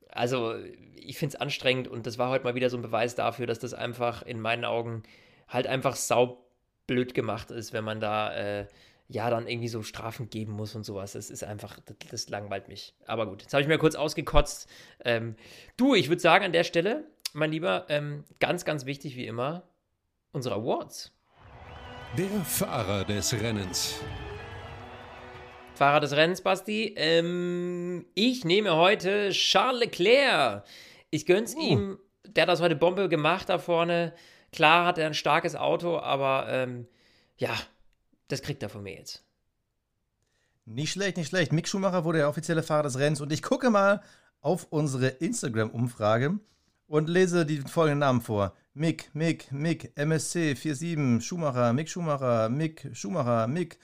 also 0.09 0.55
ich 0.95 1.18
finde 1.18 1.36
es 1.36 1.41
anstrengend 1.41 1.88
und 1.88 2.05
das 2.05 2.18
war 2.18 2.30
heute 2.30 2.43
mal 2.43 2.55
wieder 2.55 2.70
so 2.70 2.78
ein 2.78 2.82
Beweis 2.82 3.16
dafür, 3.16 3.47
dass 3.47 3.59
das 3.59 3.74
einfach 3.74 4.24
in 4.24 4.39
meinen 4.39 4.66
Augen 4.66 5.03
halt 5.47 5.68
einfach 5.68 5.95
saublöd 5.95 7.14
gemacht 7.14 7.51
ist, 7.51 7.74
wenn 7.74 7.84
man 7.84 7.99
da 7.99 8.34
äh, 8.34 8.68
ja 9.07 9.30
dann 9.30 9.47
irgendwie 9.47 9.68
so 9.68 9.84
Strafen 9.84 10.30
geben 10.30 10.53
muss 10.53 10.76
und 10.76 10.84
sowas. 10.84 11.14
Das 11.14 11.30
ist 11.30 11.43
einfach, 11.43 11.80
das, 11.86 11.95
das 12.09 12.30
langweilt 12.30 12.68
mich. 12.68 12.93
Aber 13.05 13.28
gut, 13.28 13.41
jetzt 13.41 13.53
habe 13.53 13.61
ich 13.61 13.68
mir 13.68 13.78
kurz 13.78 13.95
ausgekotzt. 13.95 14.70
Ähm, 15.03 15.36
du, 15.78 15.93
ich 15.95 16.09
würde 16.09 16.22
sagen 16.22 16.45
an 16.45 16.53
der 16.53 16.64
Stelle, 16.64 17.05
mein 17.34 17.51
Lieber, 17.51 17.86
ähm, 17.89 18.24
ganz, 18.39 18.66
ganz 18.66 18.86
wichtig 18.86 19.16
wie 19.16 19.28
immer, 19.28 19.64
unsere 20.32 20.55
Awards. 20.55 21.11
Der 22.16 22.30
Fahrer 22.45 23.03
des 23.05 23.34
Rennens. 23.34 23.95
Fahrer 25.74 25.99
des 25.99 26.11
Rennens, 26.11 26.41
Basti. 26.41 26.93
Ähm, 26.95 28.05
ich 28.14 28.45
nehme 28.45 28.76
heute 28.76 29.32
Charles 29.32 29.80
Leclerc. 29.80 30.64
Ich 31.09 31.26
gönn's 31.26 31.55
uh. 31.55 31.59
ihm. 31.59 31.99
Der 32.28 32.43
hat 32.43 32.49
das 32.49 32.61
heute 32.61 32.76
Bombe 32.76 33.09
gemacht 33.09 33.49
da 33.49 33.57
vorne. 33.57 34.14
Klar 34.51 34.86
hat 34.86 34.99
er 34.99 35.07
ein 35.07 35.16
starkes 35.16 35.55
Auto, 35.55 35.97
aber 35.97 36.45
ähm, 36.49 36.88
ja, 37.38 37.49
das 38.28 38.43
kriegt 38.43 38.61
er 38.61 38.70
von 38.70 38.84
mir 38.84 38.93
jetzt. 38.93 39.24
Nicht 40.66 40.91
schlecht, 40.91 41.18
nicht 41.18 41.30
schlecht. 41.30 41.51
Mick 41.51 41.68
Schumacher 41.68 42.05
wurde 42.05 42.20
der 42.20 42.30
offizielle 42.30 42.61
Fahrer 42.61 42.84
des 42.84 42.99
Rennens 42.99 43.22
und 43.22 43.34
ich 43.34 43.41
gucke 43.41 43.72
mal 43.72 44.03
auf 44.39 44.68
unsere 44.70 45.07
Instagram-Umfrage 45.07 46.38
und 46.86 47.09
lese 47.09 47.43
die 47.43 47.61
folgenden 47.61 47.99
Namen 47.99 48.22
vor. 48.22 48.53
Mick, 48.76 49.14
Mick, 49.14 49.52
Mick, 49.52 49.92
MSC 49.96 50.56
47, 50.56 51.24
Schumacher, 51.24 51.74
Mick 51.74 51.88
Schumacher, 51.90 52.50
Mick 52.50 52.90
Schumacher, 52.94 53.48
Mick, 53.48 53.78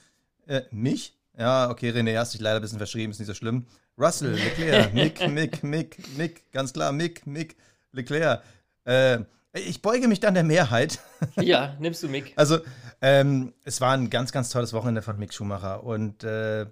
äh, 0.48 0.62
mich? 0.72 1.16
Ja, 1.38 1.70
okay, 1.70 1.92
René, 1.92 2.18
hast 2.18 2.34
dich 2.34 2.42
leider 2.42 2.56
ein 2.56 2.64
bisschen 2.64 2.80
verschrieben, 2.80 3.12
ist 3.12 3.20
nicht 3.20 3.28
so 3.28 3.36
schlimm. 3.36 3.68
Russell, 4.00 4.32
Leclerc, 4.32 4.92
Mick, 4.96 5.30
Mick, 5.30 5.64
Mick, 5.64 6.18
Mick, 6.18 6.52
ganz 6.52 6.74
klar, 6.74 6.92
Mick, 6.92 7.28
Mick, 7.28 7.56
Leclerc. 7.92 8.42
Äh, 8.86 9.20
ich 9.54 9.84
beuge 9.84 10.08
mich 10.08 10.20
dann 10.20 10.34
der 10.34 10.44
Mehrheit. 10.44 11.00
Ja, 11.36 11.76
nimmst 11.80 12.02
du 12.02 12.10
Mick. 12.10 12.34
Also, 12.36 12.60
ähm, 13.02 13.54
es 13.66 13.82
war 13.82 13.94
ein 13.94 14.10
ganz, 14.10 14.32
ganz 14.32 14.50
tolles 14.50 14.74
Wochenende 14.74 15.02
von 15.04 15.20
Mick 15.20 15.34
Schumacher 15.34 15.84
und 15.84 16.24
äh, 16.24 16.66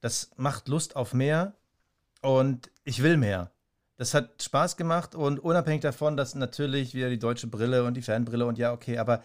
das 0.00 0.30
macht 0.36 0.68
Lust 0.68 0.96
auf 0.96 1.12
mehr 1.12 1.54
und 2.22 2.70
ich 2.84 3.02
will 3.02 3.16
mehr 3.18 3.50
das 4.00 4.14
hat 4.14 4.42
Spaß 4.42 4.78
gemacht 4.78 5.14
und 5.14 5.40
unabhängig 5.40 5.82
davon, 5.82 6.16
dass 6.16 6.34
natürlich 6.34 6.94
wieder 6.94 7.10
die 7.10 7.18
deutsche 7.18 7.48
Brille 7.48 7.84
und 7.84 7.98
die 7.98 8.02
Fanbrille 8.02 8.46
und 8.46 8.56
ja, 8.56 8.72
okay, 8.72 8.96
aber 8.96 9.22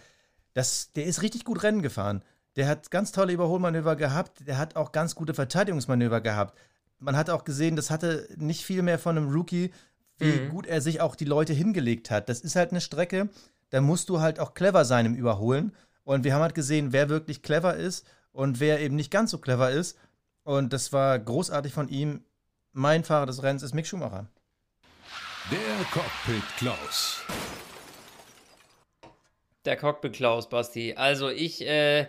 das, 0.51 0.91
der 0.91 1.05
ist 1.05 1.21
richtig 1.21 1.45
gut 1.45 1.63
Rennen 1.63 1.81
gefahren. 1.81 2.23
Der 2.57 2.67
hat 2.67 2.91
ganz 2.91 3.13
tolle 3.13 3.31
Überholmanöver 3.31 3.95
gehabt, 3.95 4.45
der 4.45 4.57
hat 4.57 4.75
auch 4.75 4.91
ganz 4.91 5.15
gute 5.15 5.33
Verteidigungsmanöver 5.33 6.19
gehabt. 6.19 6.59
Man 6.99 7.15
hat 7.15 7.29
auch 7.29 7.45
gesehen, 7.45 7.77
das 7.77 7.89
hatte 7.89 8.27
nicht 8.35 8.65
viel 8.65 8.81
mehr 8.81 8.99
von 8.99 9.15
einem 9.15 9.31
Rookie, 9.31 9.71
wie 10.17 10.41
mhm. 10.41 10.49
gut 10.49 10.65
er 10.65 10.81
sich 10.81 10.99
auch 10.99 11.15
die 11.15 11.23
Leute 11.23 11.53
hingelegt 11.53 12.11
hat. 12.11 12.27
Das 12.27 12.41
ist 12.41 12.57
halt 12.57 12.71
eine 12.71 12.81
Strecke, 12.81 13.29
da 13.69 13.79
musst 13.79 14.09
du 14.09 14.19
halt 14.19 14.41
auch 14.41 14.55
clever 14.55 14.83
sein 14.83 15.05
im 15.05 15.15
Überholen. 15.15 15.71
Und 16.03 16.25
wir 16.25 16.33
haben 16.33 16.41
halt 16.41 16.53
gesehen, 16.53 16.91
wer 16.91 17.07
wirklich 17.07 17.43
clever 17.43 17.77
ist 17.77 18.05
und 18.33 18.59
wer 18.59 18.81
eben 18.81 18.97
nicht 18.97 19.09
ganz 19.09 19.31
so 19.31 19.37
clever 19.37 19.71
ist. 19.71 19.97
Und 20.43 20.73
das 20.73 20.91
war 20.91 21.17
großartig 21.17 21.71
von 21.71 21.87
ihm. 21.87 22.25
Mein 22.73 23.05
Fahrer 23.05 23.25
des 23.25 23.41
Rennens 23.41 23.63
ist 23.63 23.73
Mick 23.73 23.87
Schumacher. 23.87 24.27
Der 25.51 25.85
Cockpit 25.91 26.43
Klaus. 26.57 27.23
Der 29.63 29.77
Cockpit 29.77 30.13
Klaus, 30.13 30.49
Basti. 30.49 30.95
Also 30.95 31.29
ich, 31.29 31.61
äh, 31.61 32.07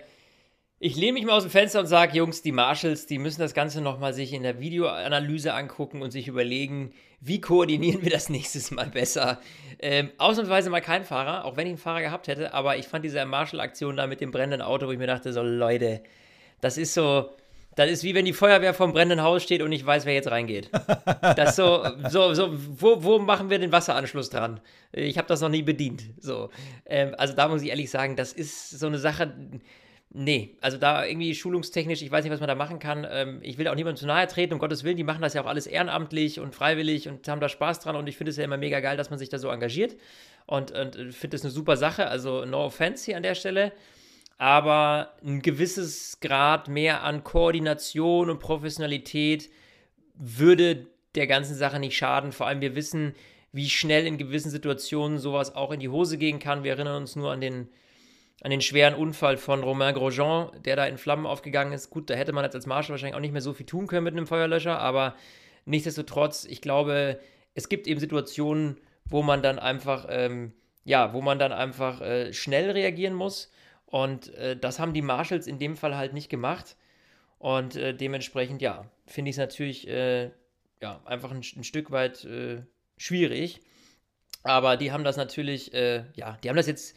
ich 0.79 0.97
lehne 0.97 1.13
mich 1.13 1.27
mal 1.27 1.35
aus 1.35 1.43
dem 1.43 1.51
Fenster 1.51 1.81
und 1.81 1.87
sage, 1.87 2.17
Jungs, 2.17 2.41
die 2.41 2.53
Marshalls, 2.53 3.05
die 3.05 3.19
müssen 3.19 3.43
das 3.43 3.53
Ganze 3.53 3.83
nochmal 3.83 4.15
sich 4.15 4.33
in 4.33 4.43
der 4.43 4.59
Videoanalyse 4.59 5.53
angucken 5.53 6.01
und 6.01 6.13
sich 6.13 6.29
überlegen, 6.29 6.95
wie 7.21 7.43
koordinieren 7.43 8.01
wir 8.03 8.11
das 8.11 8.31
nächstes 8.31 8.71
Mal 8.71 8.89
besser. 8.89 9.39
Ähm, 9.81 10.11
ausnahmsweise 10.17 10.71
mal 10.71 10.81
kein 10.81 11.05
Fahrer, 11.05 11.45
auch 11.45 11.59
wenn 11.59 11.67
ich 11.67 11.73
einen 11.73 11.79
Fahrer 11.79 12.01
gehabt 12.01 12.29
hätte, 12.29 12.55
aber 12.55 12.79
ich 12.79 12.87
fand 12.87 13.05
diese 13.05 13.23
Marshall-Aktion 13.27 13.99
da 13.99 14.07
mit 14.07 14.23
dem 14.23 14.31
brennenden 14.31 14.63
Auto, 14.63 14.87
wo 14.87 14.93
ich 14.93 14.99
mir 14.99 15.07
dachte, 15.07 15.35
so 15.35 15.43
Leute, 15.43 16.03
das 16.63 16.79
ist 16.79 16.95
so, 16.95 17.29
das 17.77 17.91
ist 17.91 18.03
wie 18.03 18.15
wenn 18.15 18.25
die 18.25 18.33
Feuerwehr 18.33 18.75
vom 18.75 18.93
brennenden 18.93 19.23
Haus 19.23 19.43
steht 19.43 19.63
und 19.63 19.69
nicht 19.69 19.85
weiß, 19.85 20.07
wer 20.07 20.15
jetzt 20.15 20.31
reingeht. 20.31 20.71
Das 21.37 21.57
so, 21.57 21.85
so, 22.09 22.33
so 22.33 22.51
wo, 22.81 23.03
wo 23.05 23.19
machen 23.19 23.51
wir 23.51 23.59
den 23.59 23.71
Wasseranschluss 23.71 24.31
dran? 24.31 24.61
Ich 24.93 25.19
habe 25.19 25.29
das 25.29 25.43
noch 25.43 25.51
nie 25.51 25.63
bedient. 25.63 26.05
So. 26.19 26.51
Ähm, 26.87 27.15
also 27.19 27.35
da 27.35 27.49
muss 27.49 27.63
ich 27.63 27.69
ehrlich 27.69 27.91
sagen, 27.91 28.17
das 28.17 28.33
ist 28.33 28.71
so 28.71 28.87
eine 28.87 28.99
Sache. 28.99 29.35
Nee, 30.11 30.57
also 30.63 30.79
da 30.79 31.05
irgendwie 31.05 31.35
schulungstechnisch, 31.35 32.01
ich 32.01 32.11
weiß 32.11 32.25
nicht, 32.25 32.33
was 32.33 32.41
man 32.41 32.49
da 32.49 32.55
machen 32.55 32.79
kann. 32.79 33.07
Ähm, 33.11 33.41
ich 33.43 33.59
will 33.59 33.69
auch 33.69 33.75
niemandem 33.75 33.99
zu 33.99 34.07
nahe 34.07 34.27
treten, 34.27 34.55
um 34.55 34.59
Gottes 34.59 34.83
Willen, 34.83 34.97
die 34.97 35.05
machen 35.05 35.21
das 35.21 35.35
ja 35.35 35.43
auch 35.43 35.47
alles 35.47 35.67
ehrenamtlich 35.67 36.41
und 36.41 36.55
freiwillig 36.55 37.09
und 37.09 37.29
haben 37.29 37.41
da 37.41 37.51
Spaß 37.51 37.81
dran 37.81 37.97
und 37.97 38.09
ich 38.09 38.17
finde 38.17 38.31
es 38.31 38.39
ja 38.39 38.45
immer 38.45 38.57
mega 38.57 38.81
geil, 38.81 38.97
dass 38.97 39.11
man 39.11 39.19
sich 39.19 39.29
da 39.29 39.39
so 39.39 39.51
engagiert 39.51 39.97
und, 40.47 40.71
und 40.73 40.97
finde 41.13 41.37
es 41.37 41.43
eine 41.43 41.51
super 41.51 41.77
Sache. 41.77 42.07
Also 42.07 42.47
no 42.47 42.65
offense 42.65 43.05
hier 43.05 43.19
an 43.19 43.23
der 43.23 43.35
Stelle 43.35 43.73
aber 44.39 45.15
ein 45.25 45.41
gewisses 45.41 46.21
Grad 46.21 46.69
mehr 46.69 47.03
an 47.03 47.25
Koordination 47.25 48.29
und 48.29 48.39
Professionalität 48.39 49.51
würde 50.15 50.87
der 51.15 51.27
ganzen 51.27 51.55
Sache 51.55 51.81
nicht 51.81 51.97
schaden. 51.97 52.33
Vor 52.33 52.47
allem 52.47 52.61
wir 52.61 52.75
wissen, 52.75 53.15
wie 53.53 53.71
schnell 53.71 54.07
in 54.07 54.19
gewissen 54.19 54.51
Situationen 54.51 55.19
sowas 55.19 55.55
auch 55.55 55.73
in 55.73 55.81
die 55.81 55.89
Hose 55.89 56.19
gehen 56.19 56.39
kann. 56.39 56.65
Wir 56.65 56.73
erinnern 56.73 57.03
uns 57.03 57.17
nur 57.17 57.33
an 57.33 57.41
den, 57.41 57.69
an 58.43 58.51
den 58.51 58.61
schweren 58.61 58.95
Unfall 58.95 59.39
von 59.39 59.63
Romain 59.63 59.95
Grosjean, 59.95 60.51
der 60.63 60.77
da 60.77 60.87
in 60.87 60.99
Flammen 60.99 61.25
aufgegangen 61.25 61.73
ist. 61.73 61.89
Gut, 61.89 62.11
da 62.11 62.15
hätte 62.15 62.33
man 62.33 62.45
jetzt 62.45 62.55
als 62.55 62.67
Marshall 62.67 62.93
wahrscheinlich 62.93 63.17
auch 63.17 63.21
nicht 63.21 63.33
mehr 63.33 63.41
so 63.41 63.55
viel 63.55 63.65
tun 63.65 63.87
können 63.87 64.05
mit 64.05 64.13
einem 64.13 64.27
Feuerlöscher, 64.27 64.79
aber 64.79 65.15
nichtsdestotrotz, 65.65 66.45
ich 66.45 66.61
glaube, 66.61 67.19
es 67.55 67.71
gibt 67.71 67.87
eben 67.87 68.01
Situationen, 68.01 68.79
wo 69.07 69.23
man 69.23 69.43
dann 69.43 69.59
einfach, 69.59 70.07
ähm, 70.11 70.53
ja, 70.85 71.15
wo 71.15 71.23
man 71.23 71.39
dann 71.39 71.53
einfach 71.53 72.03
äh, 72.03 72.35
schnell 72.35 72.71
reagieren 72.71 73.15
muss 73.15 73.51
und 73.87 74.35
äh, 74.35 74.57
das 74.57 74.79
haben 74.79 74.93
die 74.93 75.03
Marshalls 75.03 75.47
in 75.47 75.59
dem 75.59 75.77
Fall 75.77 75.97
halt 75.97 76.13
nicht 76.13 76.29
gemacht. 76.29 76.77
Und 77.39 77.77
äh, 77.77 77.95
dementsprechend, 77.95 78.63
ja, 78.63 78.91
finde 79.07 79.31
ich 79.31 79.35
es 79.35 79.39
natürlich 79.39 79.89
äh, 79.89 80.31
ja, 80.81 81.01
einfach 81.05 81.31
ein, 81.31 81.43
ein 81.57 81.65
Stück 81.65 81.91
weit 81.91 82.25
äh, 82.25 82.63
schwierig. 82.97 83.61
Aber 84.43 84.77
die 84.77 84.93
haben 84.93 85.05
das 85.05 85.17
natürlich, 85.17 85.75
äh, 85.75 86.05
ja, 86.15 86.39
die 86.43 86.49
haben 86.49 86.57
das 86.57 86.67
jetzt, 86.67 86.97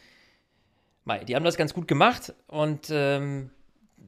mei, 1.04 1.24
die 1.24 1.34
haben 1.34 1.44
das 1.44 1.56
ganz 1.56 1.74
gut 1.74 1.88
gemacht 1.88 2.32
und 2.46 2.88
ähm, 2.90 3.50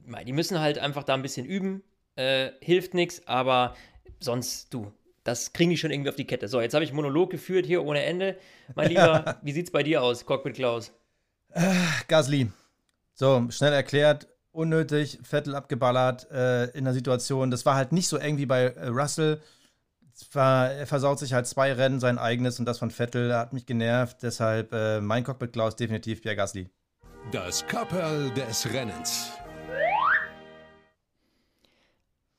mei, 0.07 0.25
die 0.25 0.33
müssen 0.33 0.61
halt 0.61 0.79
einfach 0.79 1.05
da 1.05 1.15
ein 1.15 1.23
bisschen 1.23 1.47
üben. 1.47 1.83
Äh, 2.15 2.53
hilft 2.61 2.95
nichts, 2.95 3.27
aber 3.27 3.75
sonst, 4.21 4.73
du, 4.73 4.93
das 5.25 5.53
kriegen 5.53 5.71
die 5.71 5.77
schon 5.77 5.91
irgendwie 5.91 6.11
auf 6.11 6.17
die 6.17 6.27
Kette. 6.27 6.47
So, 6.49 6.61
jetzt 6.61 6.75
habe 6.75 6.85
ich 6.85 6.93
Monolog 6.93 7.31
geführt 7.31 7.67
hier 7.67 7.85
ohne 7.85 8.05
Ende. 8.05 8.37
Mein 8.75 8.89
Lieber, 8.91 9.39
wie 9.43 9.53
sieht 9.53 9.67
es 9.67 9.73
bei 9.73 9.83
dir 9.83 10.03
aus, 10.03 10.25
Cockpit 10.27 10.55
Klaus? 10.55 10.93
Gasly. 12.09 12.51
So, 13.15 13.47
schnell 13.51 13.73
erklärt, 13.73 14.29
unnötig, 14.53 15.19
Vettel 15.23 15.55
abgeballert 15.55 16.31
äh, 16.31 16.67
in 16.71 16.85
der 16.85 16.95
Situation. 16.95 17.51
Das 17.51 17.67
war 17.67 17.75
halt 17.75 17.93
nicht 17.93 18.09
so 18.09 18.17
eng 18.17 18.39
wie 18.39 18.47
bei 18.47 18.65
äh, 18.65 18.89
Russell. 18.89 19.41
war, 20.33 20.71
er 20.71 20.87
versaut 20.87 21.19
sich 21.19 21.33
halt 21.33 21.47
zwei 21.47 21.73
Rennen, 21.73 22.01
sein 22.01 22.19
eigenes 22.19 22.59
und 22.59 22.67
das 22.67 22.79
von 22.79 22.91
Vettel, 22.91 23.35
hat 23.35 23.53
mich 23.53 23.67
genervt. 23.67 24.19
Deshalb 24.23 24.73
äh, 24.73 25.01
mein 25.01 25.25
Cockpit 25.25 25.53
Klaus 25.53 25.77
definitiv 25.77 26.23
Pierre 26.23 26.37
Gasly. 26.37 26.69
Das 27.31 27.67
Kapperl 27.67 28.31
des 28.31 28.73
Rennens. 28.73 29.33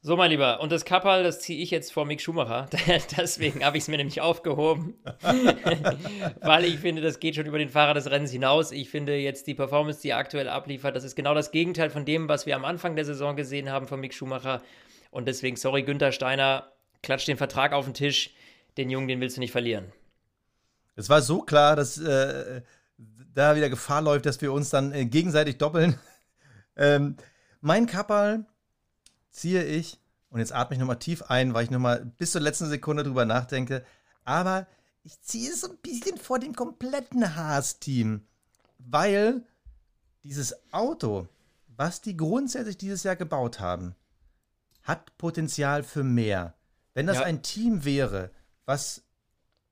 So, 0.06 0.18
mein 0.18 0.32
Lieber, 0.32 0.60
und 0.60 0.70
das 0.70 0.84
Kapperl, 0.84 1.24
das 1.24 1.40
ziehe 1.40 1.64
ich 1.64 1.72
jetzt 1.72 1.94
vor 1.94 2.04
Mick 2.06 2.20
Schumacher. 2.20 2.68
Deswegen 3.18 3.64
habe 3.64 3.78
ich 3.78 3.84
es 3.84 3.88
mir 3.88 3.96
nämlich 3.96 4.20
aufgehoben. 4.20 4.96
Weil 6.42 6.66
ich 6.66 6.80
finde, 6.80 7.02
das 7.02 7.22
geht 7.22 7.36
schon 7.36 7.46
über 7.46 7.58
den 7.58 7.70
Fahrer 7.70 7.94
des 7.94 8.12
Rennens 8.12 8.32
hinaus. 8.32 8.74
Ich 8.74 8.90
finde 8.90 9.16
jetzt 9.16 9.48
die 9.48 9.54
Performance, 9.54 10.02
die 10.02 10.10
er 10.10 10.18
aktuell 10.18 10.50
abliefert, 10.50 10.98
das 10.98 11.06
ist 11.06 11.16
genau 11.16 11.34
das 11.34 11.52
Gegenteil 11.52 11.90
von 11.90 12.04
dem, 12.04 12.28
was 12.28 12.46
wir 12.46 12.58
am 12.58 12.66
Anfang 12.66 12.98
der 12.98 13.06
Saison 13.06 13.38
gesehen 13.38 13.70
haben 13.70 13.88
von 13.88 14.02
Mick 14.02 14.14
Schumacher. 14.14 14.62
Und 15.10 15.26
deswegen, 15.26 15.56
sorry, 15.56 15.84
Günther 15.84 16.12
Steiner, 16.12 16.74
klatsch 17.02 17.26
den 17.26 17.38
Vertrag 17.38 17.72
auf 17.72 17.86
den 17.86 17.94
Tisch. 17.94 18.32
Den 18.76 18.90
Jungen, 18.90 19.08
den 19.08 19.22
willst 19.22 19.38
du 19.38 19.40
nicht 19.40 19.54
verlieren. 19.54 19.94
Es 20.98 21.08
war 21.08 21.22
so 21.22 21.44
klar, 21.44 21.78
dass 21.78 21.98
äh, 21.98 22.62
da 23.34 23.56
wieder 23.56 23.70
Gefahr 23.70 24.02
läuft, 24.02 24.26
dass 24.26 24.42
wir 24.42 24.52
uns 24.52 24.70
dann 24.70 24.92
äh, 24.92 25.06
gegenseitig 25.06 25.60
doppeln. 25.60 25.98
ähm, 26.76 27.16
mein 27.62 27.86
Kapperl 27.86 28.46
ziehe 29.34 29.64
ich, 29.64 30.00
und 30.30 30.40
jetzt 30.40 30.54
atme 30.54 30.76
ich 30.76 30.80
nochmal 30.80 31.00
tief 31.00 31.24
ein, 31.24 31.54
weil 31.54 31.66
ich 31.66 31.72
nochmal 31.72 32.06
bis 32.18 32.32
zur 32.32 32.42
letzten 32.42 32.70
Sekunde 32.70 33.04
drüber 33.04 33.26
nachdenke, 33.26 33.84
aber 34.24 34.68
ich 35.04 35.22
ziehe 35.22 35.52
es 35.52 35.62
so 35.62 35.70
ein 35.70 35.78
bisschen 35.78 36.18
vor 36.18 36.40
dem 36.40 36.56
kompletten 36.56 37.36
Haas-Team, 37.36 38.22
weil 38.78 39.44
dieses 40.24 40.56
Auto, 40.72 41.28
was 41.68 42.02
die 42.02 42.16
grundsätzlich 42.16 42.78
dieses 42.78 43.04
Jahr 43.04 43.18
gebaut 43.18 43.60
haben, 43.60 43.96
hat 44.84 45.18
Potenzial 45.18 45.84
für 45.84 46.04
mehr. 46.04 46.54
Wenn 46.94 47.08
das 47.08 47.18
ja. 47.18 47.24
ein 47.24 47.42
Team 47.42 47.84
wäre, 47.84 48.32
was 48.66 49.04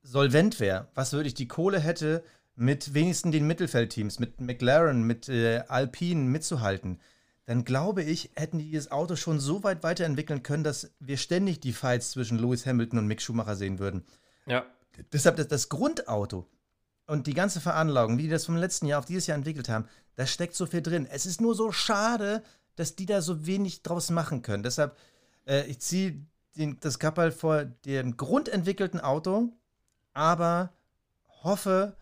solvent 0.02 0.60
wäre, 0.60 0.88
was 0.94 1.12
wirklich 1.12 1.34
die 1.34 1.48
Kohle 1.48 1.78
hätte, 1.78 2.24
mit 2.54 2.92
wenigstens 2.92 3.32
den 3.32 3.46
Mittelfeldteams, 3.46 4.18
mit 4.18 4.40
McLaren, 4.40 5.02
mit 5.04 5.28
äh, 5.28 5.60
Alpine 5.68 6.22
mitzuhalten, 6.22 7.00
dann 7.44 7.64
glaube 7.64 8.02
ich, 8.02 8.30
hätten 8.34 8.58
die 8.58 8.70
dieses 8.70 8.90
Auto 8.90 9.16
schon 9.16 9.40
so 9.40 9.64
weit 9.64 9.82
weiterentwickeln 9.82 10.42
können, 10.42 10.64
dass 10.64 10.92
wir 11.00 11.16
ständig 11.16 11.60
die 11.60 11.72
Fights 11.72 12.12
zwischen 12.12 12.38
Lewis 12.38 12.66
Hamilton 12.66 13.00
und 13.00 13.06
Mick 13.06 13.20
Schumacher 13.20 13.56
sehen 13.56 13.78
würden. 13.78 14.04
Ja. 14.46 14.64
Deshalb 15.12 15.36
das, 15.36 15.48
das 15.48 15.68
Grundauto 15.68 16.46
und 17.06 17.26
die 17.26 17.34
ganze 17.34 17.60
Veranlagung, 17.60 18.18
wie 18.18 18.24
die 18.24 18.28
das 18.28 18.46
vom 18.46 18.56
letzten 18.56 18.86
Jahr 18.86 19.00
auf 19.00 19.06
dieses 19.06 19.26
Jahr 19.26 19.36
entwickelt 19.36 19.68
haben, 19.68 19.86
da 20.14 20.26
steckt 20.26 20.54
so 20.54 20.66
viel 20.66 20.82
drin. 20.82 21.06
Es 21.10 21.26
ist 21.26 21.40
nur 21.40 21.54
so 21.54 21.72
schade, 21.72 22.42
dass 22.76 22.94
die 22.94 23.06
da 23.06 23.20
so 23.22 23.46
wenig 23.46 23.82
draus 23.82 24.10
machen 24.10 24.42
können. 24.42 24.62
Deshalb, 24.62 24.96
äh, 25.46 25.66
ich 25.66 25.80
ziehe 25.80 26.24
das 26.80 26.98
Kappal 26.98 27.32
vor 27.32 27.64
dem 27.64 28.16
grundentwickelten 28.16 29.00
Auto, 29.00 29.52
aber 30.12 30.72
hoffe, 31.42 31.96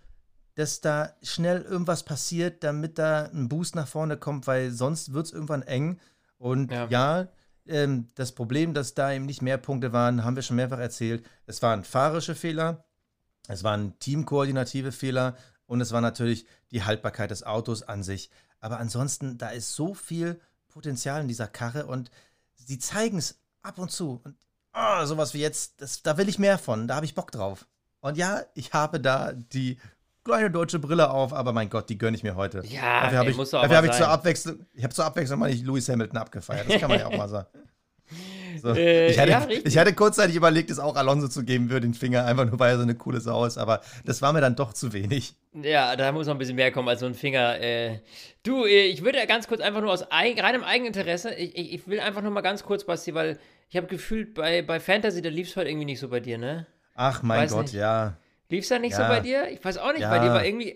dass 0.54 0.80
da 0.80 1.14
schnell 1.22 1.62
irgendwas 1.62 2.02
passiert, 2.02 2.64
damit 2.64 2.98
da 2.98 3.24
ein 3.26 3.48
Boost 3.48 3.74
nach 3.74 3.88
vorne 3.88 4.16
kommt, 4.16 4.46
weil 4.46 4.70
sonst 4.70 5.12
wird 5.12 5.26
es 5.26 5.32
irgendwann 5.32 5.62
eng. 5.62 6.00
Und 6.38 6.70
ja, 6.70 6.86
ja 6.88 7.28
ähm, 7.66 8.08
das 8.14 8.32
Problem, 8.32 8.74
dass 8.74 8.94
da 8.94 9.12
eben 9.12 9.26
nicht 9.26 9.42
mehr 9.42 9.58
Punkte 9.58 9.92
waren, 9.92 10.24
haben 10.24 10.36
wir 10.36 10.42
schon 10.42 10.56
mehrfach 10.56 10.78
erzählt. 10.78 11.24
Es 11.46 11.62
waren 11.62 11.84
fahrische 11.84 12.34
Fehler, 12.34 12.84
es 13.48 13.64
waren 13.64 13.98
teamkoordinative 13.98 14.92
Fehler 14.92 15.36
und 15.66 15.80
es 15.80 15.92
war 15.92 16.00
natürlich 16.00 16.46
die 16.70 16.84
Haltbarkeit 16.84 17.30
des 17.30 17.42
Autos 17.42 17.82
an 17.82 18.02
sich. 18.02 18.30
Aber 18.60 18.78
ansonsten, 18.78 19.38
da 19.38 19.50
ist 19.50 19.74
so 19.74 19.94
viel 19.94 20.40
Potenzial 20.68 21.20
in 21.22 21.28
dieser 21.28 21.48
Karre 21.48 21.86
und 21.86 22.10
sie 22.54 22.78
zeigen 22.78 23.18
es 23.18 23.40
ab 23.62 23.78
und 23.78 23.90
zu. 23.90 24.20
Und 24.24 24.36
oh, 24.74 25.04
sowas 25.04 25.34
wie 25.34 25.40
jetzt, 25.40 25.80
das, 25.80 26.02
da 26.02 26.16
will 26.18 26.28
ich 26.28 26.38
mehr 26.38 26.58
von, 26.58 26.88
da 26.88 26.96
habe 26.96 27.06
ich 27.06 27.14
Bock 27.14 27.30
drauf. 27.32 27.66
Und 28.00 28.16
ja, 28.16 28.42
ich 28.54 28.72
habe 28.72 29.00
da 29.00 29.32
die 29.32 29.78
kleine 30.24 30.50
deutsche 30.50 30.78
Brille 30.78 31.10
auf, 31.10 31.32
aber 31.32 31.52
mein 31.52 31.70
Gott, 31.70 31.88
die 31.88 31.98
gönne 31.98 32.16
ich 32.16 32.22
mir 32.22 32.36
heute. 32.36 32.62
Ja, 32.66 33.02
dafür 33.02 33.18
habe 33.18 33.30
ich, 33.30 33.36
dafür 33.36 33.76
hab 33.76 33.84
ich 33.84 33.92
zur 33.92 34.08
Abwechslung, 34.08 34.66
ich 34.74 34.84
habe 34.84 34.94
zur 34.94 35.04
Abwechslung 35.04 35.38
mal 35.38 35.50
nicht 35.50 35.64
Lewis 35.64 35.88
Hamilton 35.88 36.18
abgefeiert. 36.18 36.66
Das 36.68 36.80
kann 36.80 36.90
man 36.90 36.98
ja 36.98 37.06
auch 37.06 37.16
mal 37.16 37.28
sagen. 37.28 37.48
So. 38.60 38.74
Äh, 38.74 39.10
ich, 39.10 39.18
hatte, 39.18 39.30
ja, 39.30 39.48
ich, 39.48 39.78
hatte, 39.78 39.94
kurzzeitig 39.94 40.36
überlegt, 40.36 40.70
es 40.70 40.78
auch 40.78 40.96
Alonso 40.96 41.28
zu 41.28 41.44
geben 41.44 41.68
für 41.70 41.80
den 41.80 41.94
Finger, 41.94 42.26
einfach 42.26 42.44
nur 42.44 42.58
weil 42.58 42.72
er 42.72 42.76
so 42.76 42.82
eine 42.82 42.94
coole 42.94 43.20
Sau 43.20 43.46
ist, 43.46 43.56
aber 43.56 43.80
das 44.04 44.20
war 44.20 44.32
mir 44.32 44.40
dann 44.40 44.56
doch 44.56 44.72
zu 44.72 44.92
wenig. 44.92 45.34
Ja, 45.54 45.96
da 45.96 46.12
muss 46.12 46.26
noch 46.26 46.34
ein 46.34 46.38
bisschen 46.38 46.56
mehr 46.56 46.72
kommen 46.72 46.88
als 46.88 47.00
so 47.00 47.06
ein 47.06 47.14
Finger. 47.14 47.60
Äh, 47.60 48.00
du, 48.42 48.64
äh, 48.66 48.86
ich 48.86 49.02
würde 49.02 49.18
ja 49.18 49.24
ganz 49.24 49.48
kurz 49.48 49.60
einfach 49.60 49.80
nur 49.80 49.92
aus 49.92 50.10
eig 50.10 50.42
reinem 50.42 50.62
Eigeninteresse, 50.62 51.34
ich, 51.34 51.56
ich, 51.56 51.72
ich, 51.72 51.88
will 51.88 52.00
einfach 52.00 52.22
nur 52.22 52.32
mal 52.32 52.40
ganz 52.40 52.62
kurz, 52.62 52.84
Basti, 52.84 53.14
weil 53.14 53.38
ich 53.68 53.76
habe 53.76 53.86
gefühlt, 53.86 54.34
bei, 54.34 54.62
bei 54.62 54.80
Fantasy, 54.80 55.22
da 55.22 55.28
lief 55.28 55.48
es 55.48 55.56
heute 55.56 55.70
irgendwie 55.70 55.86
nicht 55.86 56.00
so 56.00 56.08
bei 56.08 56.20
dir, 56.20 56.36
ne? 56.36 56.66
Ach 56.94 57.22
mein 57.22 57.42
Weiß 57.42 57.52
Gott, 57.52 57.62
nicht. 57.62 57.74
ja. 57.74 58.16
Lief 58.50 58.64
es 58.64 58.68
da 58.68 58.78
nicht 58.78 58.92
ja. 58.92 58.98
so 58.98 59.02
bei 59.04 59.20
dir? 59.20 59.48
Ich 59.50 59.64
weiß 59.64 59.78
auch 59.78 59.92
nicht, 59.92 60.02
ja. 60.02 60.10
bei 60.10 60.18
dir 60.18 60.30
war 60.30 60.44
irgendwie. 60.44 60.74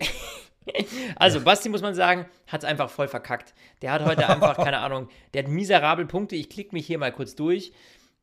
also, 1.17 1.41
Basti, 1.41 1.69
muss 1.69 1.81
man 1.81 1.93
sagen, 1.93 2.25
hat 2.47 2.63
es 2.63 2.65
einfach 2.69 2.89
voll 2.89 3.07
verkackt. 3.07 3.53
Der 3.81 3.91
hat 3.91 4.03
heute 4.03 4.27
einfach, 4.27 4.55
keine 4.57 4.79
Ahnung, 4.79 5.09
der 5.33 5.43
hat 5.43 5.49
miserabel 5.49 6.05
Punkte. 6.05 6.35
Ich 6.35 6.49
klicke 6.49 6.73
mich 6.73 6.87
hier 6.87 6.97
mal 6.97 7.11
kurz 7.11 7.35
durch. 7.35 7.73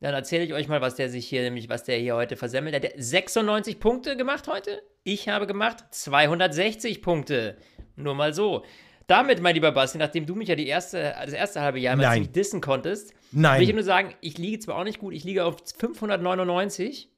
Dann 0.01 0.15
erzähle 0.15 0.43
ich 0.43 0.53
euch 0.53 0.67
mal, 0.67 0.81
was 0.81 0.97
der 0.97 1.09
sich 1.09 1.29
hier, 1.29 1.43
nämlich 1.43 1.69
was 1.69 1.85
der 1.85 1.97
hier 1.97 2.17
heute 2.17 2.37
versemmelt 2.37 2.75
hat. 2.75 2.83
Der 2.83 2.91
hat 2.91 2.97
96 2.99 3.79
Punkte 3.79 4.17
gemacht 4.17 4.49
heute. 4.49 4.83
Ich 5.05 5.29
habe 5.29 5.47
gemacht 5.47 5.85
260 5.93 7.03
Punkte. 7.03 7.57
Nur 7.95 8.15
mal 8.15 8.33
so. 8.35 8.65
Damit, 9.07 9.41
mein 9.41 9.55
lieber 9.55 9.71
Basti, 9.71 9.99
nachdem 9.99 10.27
du 10.27 10.35
mich 10.35 10.49
ja 10.49 10.55
die 10.55 10.67
erste, 10.67 11.15
das 11.25 11.35
erste 11.35 11.61
halbe 11.61 11.79
Jahr 11.79 11.95
mal 11.97 12.13
ziemlich 12.15 12.33
dissen 12.33 12.61
konntest, 12.61 13.13
Nein. 13.31 13.61
will 13.61 13.69
ich 13.69 13.75
nur 13.75 13.85
sagen, 13.85 14.15
ich 14.23 14.39
liege 14.39 14.59
zwar 14.59 14.79
auch 14.79 14.85
nicht 14.85 14.99
gut, 14.99 15.13
ich 15.13 15.23
liege 15.23 15.45
auf 15.45 15.57
599 15.79 17.12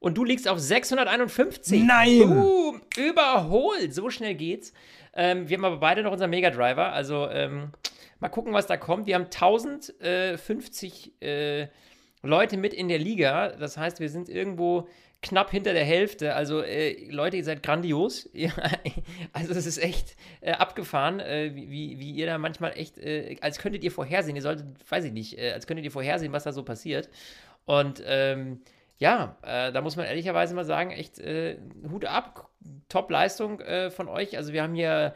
und 0.00 0.16
du 0.16 0.24
liegst 0.24 0.48
auf 0.48 0.58
651. 0.58 1.82
Nein! 1.82 2.28
Boom, 2.28 2.82
überholt. 2.96 3.94
So 3.94 4.10
schnell 4.10 4.34
geht's. 4.34 4.72
Ähm, 5.14 5.48
wir 5.48 5.56
haben 5.56 5.64
aber 5.64 5.78
beide 5.78 6.02
noch 6.02 6.12
unseren 6.12 6.30
Mega 6.30 6.50
Driver. 6.50 6.92
Also 6.92 7.28
ähm, 7.28 7.72
mal 8.20 8.28
gucken, 8.28 8.52
was 8.52 8.66
da 8.66 8.76
kommt. 8.76 9.06
Wir 9.06 9.16
haben 9.16 9.24
1050 9.24 11.20
äh, 11.20 11.68
Leute 12.22 12.56
mit 12.56 12.74
in 12.74 12.88
der 12.88 12.98
Liga. 12.98 13.48
Das 13.48 13.76
heißt, 13.76 14.00
wir 14.00 14.08
sind 14.08 14.28
irgendwo 14.28 14.88
knapp 15.20 15.50
hinter 15.50 15.72
der 15.72 15.84
Hälfte. 15.84 16.34
Also 16.34 16.62
äh, 16.62 17.10
Leute, 17.10 17.36
ihr 17.36 17.44
seid 17.44 17.64
grandios. 17.64 18.28
also 19.32 19.52
es 19.52 19.66
ist 19.66 19.78
echt 19.78 20.16
äh, 20.40 20.52
abgefahren, 20.52 21.18
äh, 21.18 21.50
wie, 21.54 21.98
wie 21.98 22.12
ihr 22.12 22.26
da 22.26 22.38
manchmal 22.38 22.72
echt, 22.76 22.98
äh, 22.98 23.36
als 23.40 23.58
könntet 23.58 23.82
ihr 23.82 23.90
vorhersehen. 23.90 24.36
Ihr 24.36 24.42
solltet, 24.42 24.66
weiß 24.88 25.04
ich 25.04 25.12
nicht, 25.12 25.38
äh, 25.38 25.52
als 25.52 25.66
könntet 25.66 25.84
ihr 25.84 25.90
vorhersehen, 25.90 26.32
was 26.32 26.44
da 26.44 26.52
so 26.52 26.62
passiert. 26.62 27.08
Und 27.64 28.02
ähm, 28.06 28.60
ja, 28.98 29.36
äh, 29.42 29.72
da 29.72 29.80
muss 29.80 29.96
man 29.96 30.06
ehrlicherweise 30.06 30.54
mal 30.54 30.64
sagen, 30.64 30.90
echt 30.90 31.18
äh, 31.20 31.58
Hut 31.90 32.04
ab, 32.04 32.50
Top-Leistung 32.88 33.60
äh, 33.60 33.90
von 33.90 34.08
euch. 34.08 34.36
Also 34.36 34.52
wir 34.52 34.62
haben 34.62 34.74
hier 34.74 35.14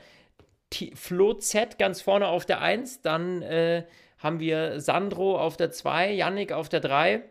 T 0.70 0.92
Flo 0.94 1.34
Z 1.34 1.78
ganz 1.78 2.00
vorne 2.00 2.28
auf 2.28 2.46
der 2.46 2.60
1, 2.60 3.02
dann 3.02 3.42
äh, 3.42 3.84
haben 4.18 4.38
wir 4.38 4.80
Sandro 4.80 5.38
auf 5.38 5.56
der 5.56 5.72
2, 5.72 6.12
Yannick 6.12 6.52
auf 6.52 6.68
der 6.68 6.80
3. 6.80 7.24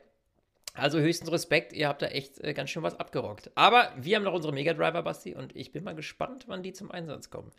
Also 0.73 0.99
höchsten 0.99 1.27
Respekt, 1.27 1.73
ihr 1.73 1.87
habt 1.87 2.01
da 2.01 2.07
echt 2.07 2.39
äh, 2.39 2.53
ganz 2.53 2.69
schön 2.69 2.83
was 2.83 2.99
abgerockt. 2.99 3.51
Aber 3.55 3.91
wir 3.97 4.15
haben 4.15 4.23
noch 4.23 4.33
unsere 4.33 4.53
Mega 4.53 4.73
Driver, 4.73 5.03
Basti, 5.03 5.35
und 5.35 5.55
ich 5.55 5.71
bin 5.71 5.83
mal 5.83 5.95
gespannt, 5.95 6.45
wann 6.47 6.63
die 6.63 6.73
zum 6.73 6.91
Einsatz 6.91 7.29
kommen. 7.29 7.51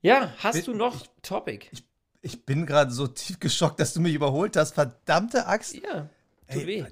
Ja, 0.00 0.32
hast 0.38 0.66
du 0.66 0.74
noch 0.74 1.02
ich, 1.02 1.10
Topic? 1.22 1.66
Ich, 1.72 1.84
ich 2.20 2.44
bin 2.44 2.66
gerade 2.66 2.90
so 2.92 3.06
tief 3.06 3.40
geschockt, 3.40 3.80
dass 3.80 3.94
du 3.94 4.00
mich 4.00 4.14
überholt 4.14 4.56
hast. 4.56 4.74
Verdammte 4.74 5.46
Axt. 5.46 5.74
Ja, 5.74 6.08
tut 6.48 6.62
Ey, 6.62 6.66
weh. 6.66 6.84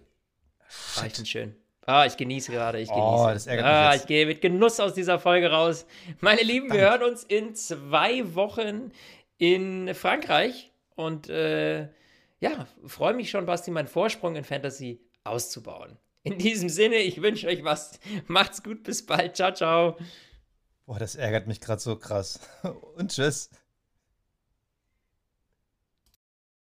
Ah, 0.96 1.06
ich 1.06 1.14
bin 1.14 1.26
schön. 1.26 1.56
Ah, 1.86 2.04
ich 2.04 2.16
genieße 2.16 2.50
gerade. 2.50 2.80
Ich 2.80 2.90
oh, 2.90 2.94
genieße. 2.94 3.22
Oh, 3.22 3.28
das 3.28 3.46
ärgert 3.46 3.66
ah, 3.66 3.90
mich 3.92 4.00
ich 4.02 4.06
gehe 4.06 4.26
mit 4.26 4.40
Genuss 4.40 4.80
aus 4.80 4.94
dieser 4.94 5.20
Folge 5.20 5.50
raus. 5.50 5.86
Meine 6.20 6.42
Lieben, 6.42 6.72
wir 6.72 6.80
hören 6.80 7.04
uns 7.04 7.22
in 7.22 7.54
zwei 7.54 8.34
Wochen 8.34 8.90
in 9.38 9.94
Frankreich. 9.94 10.72
Und 10.96 11.28
äh, 11.28 11.88
ja, 12.40 12.66
freue 12.86 13.14
mich 13.14 13.30
schon, 13.30 13.46
Basti, 13.46 13.70
meinen 13.70 13.86
Vorsprung 13.86 14.34
in 14.34 14.44
Fantasy 14.44 15.00
auszubauen. 15.24 15.96
In 16.22 16.38
diesem 16.38 16.68
Sinne, 16.68 16.96
ich 16.96 17.22
wünsche 17.22 17.46
euch 17.46 17.62
was. 17.62 18.00
Macht's 18.26 18.62
gut, 18.62 18.82
bis 18.82 19.06
bald. 19.06 19.36
Ciao, 19.36 19.52
ciao. 19.52 19.96
Boah, 20.86 20.98
das 20.98 21.14
ärgert 21.14 21.46
mich 21.46 21.60
gerade 21.60 21.80
so 21.80 21.96
krass. 21.96 22.40
Und 22.96 23.12
tschüss. 23.12 23.50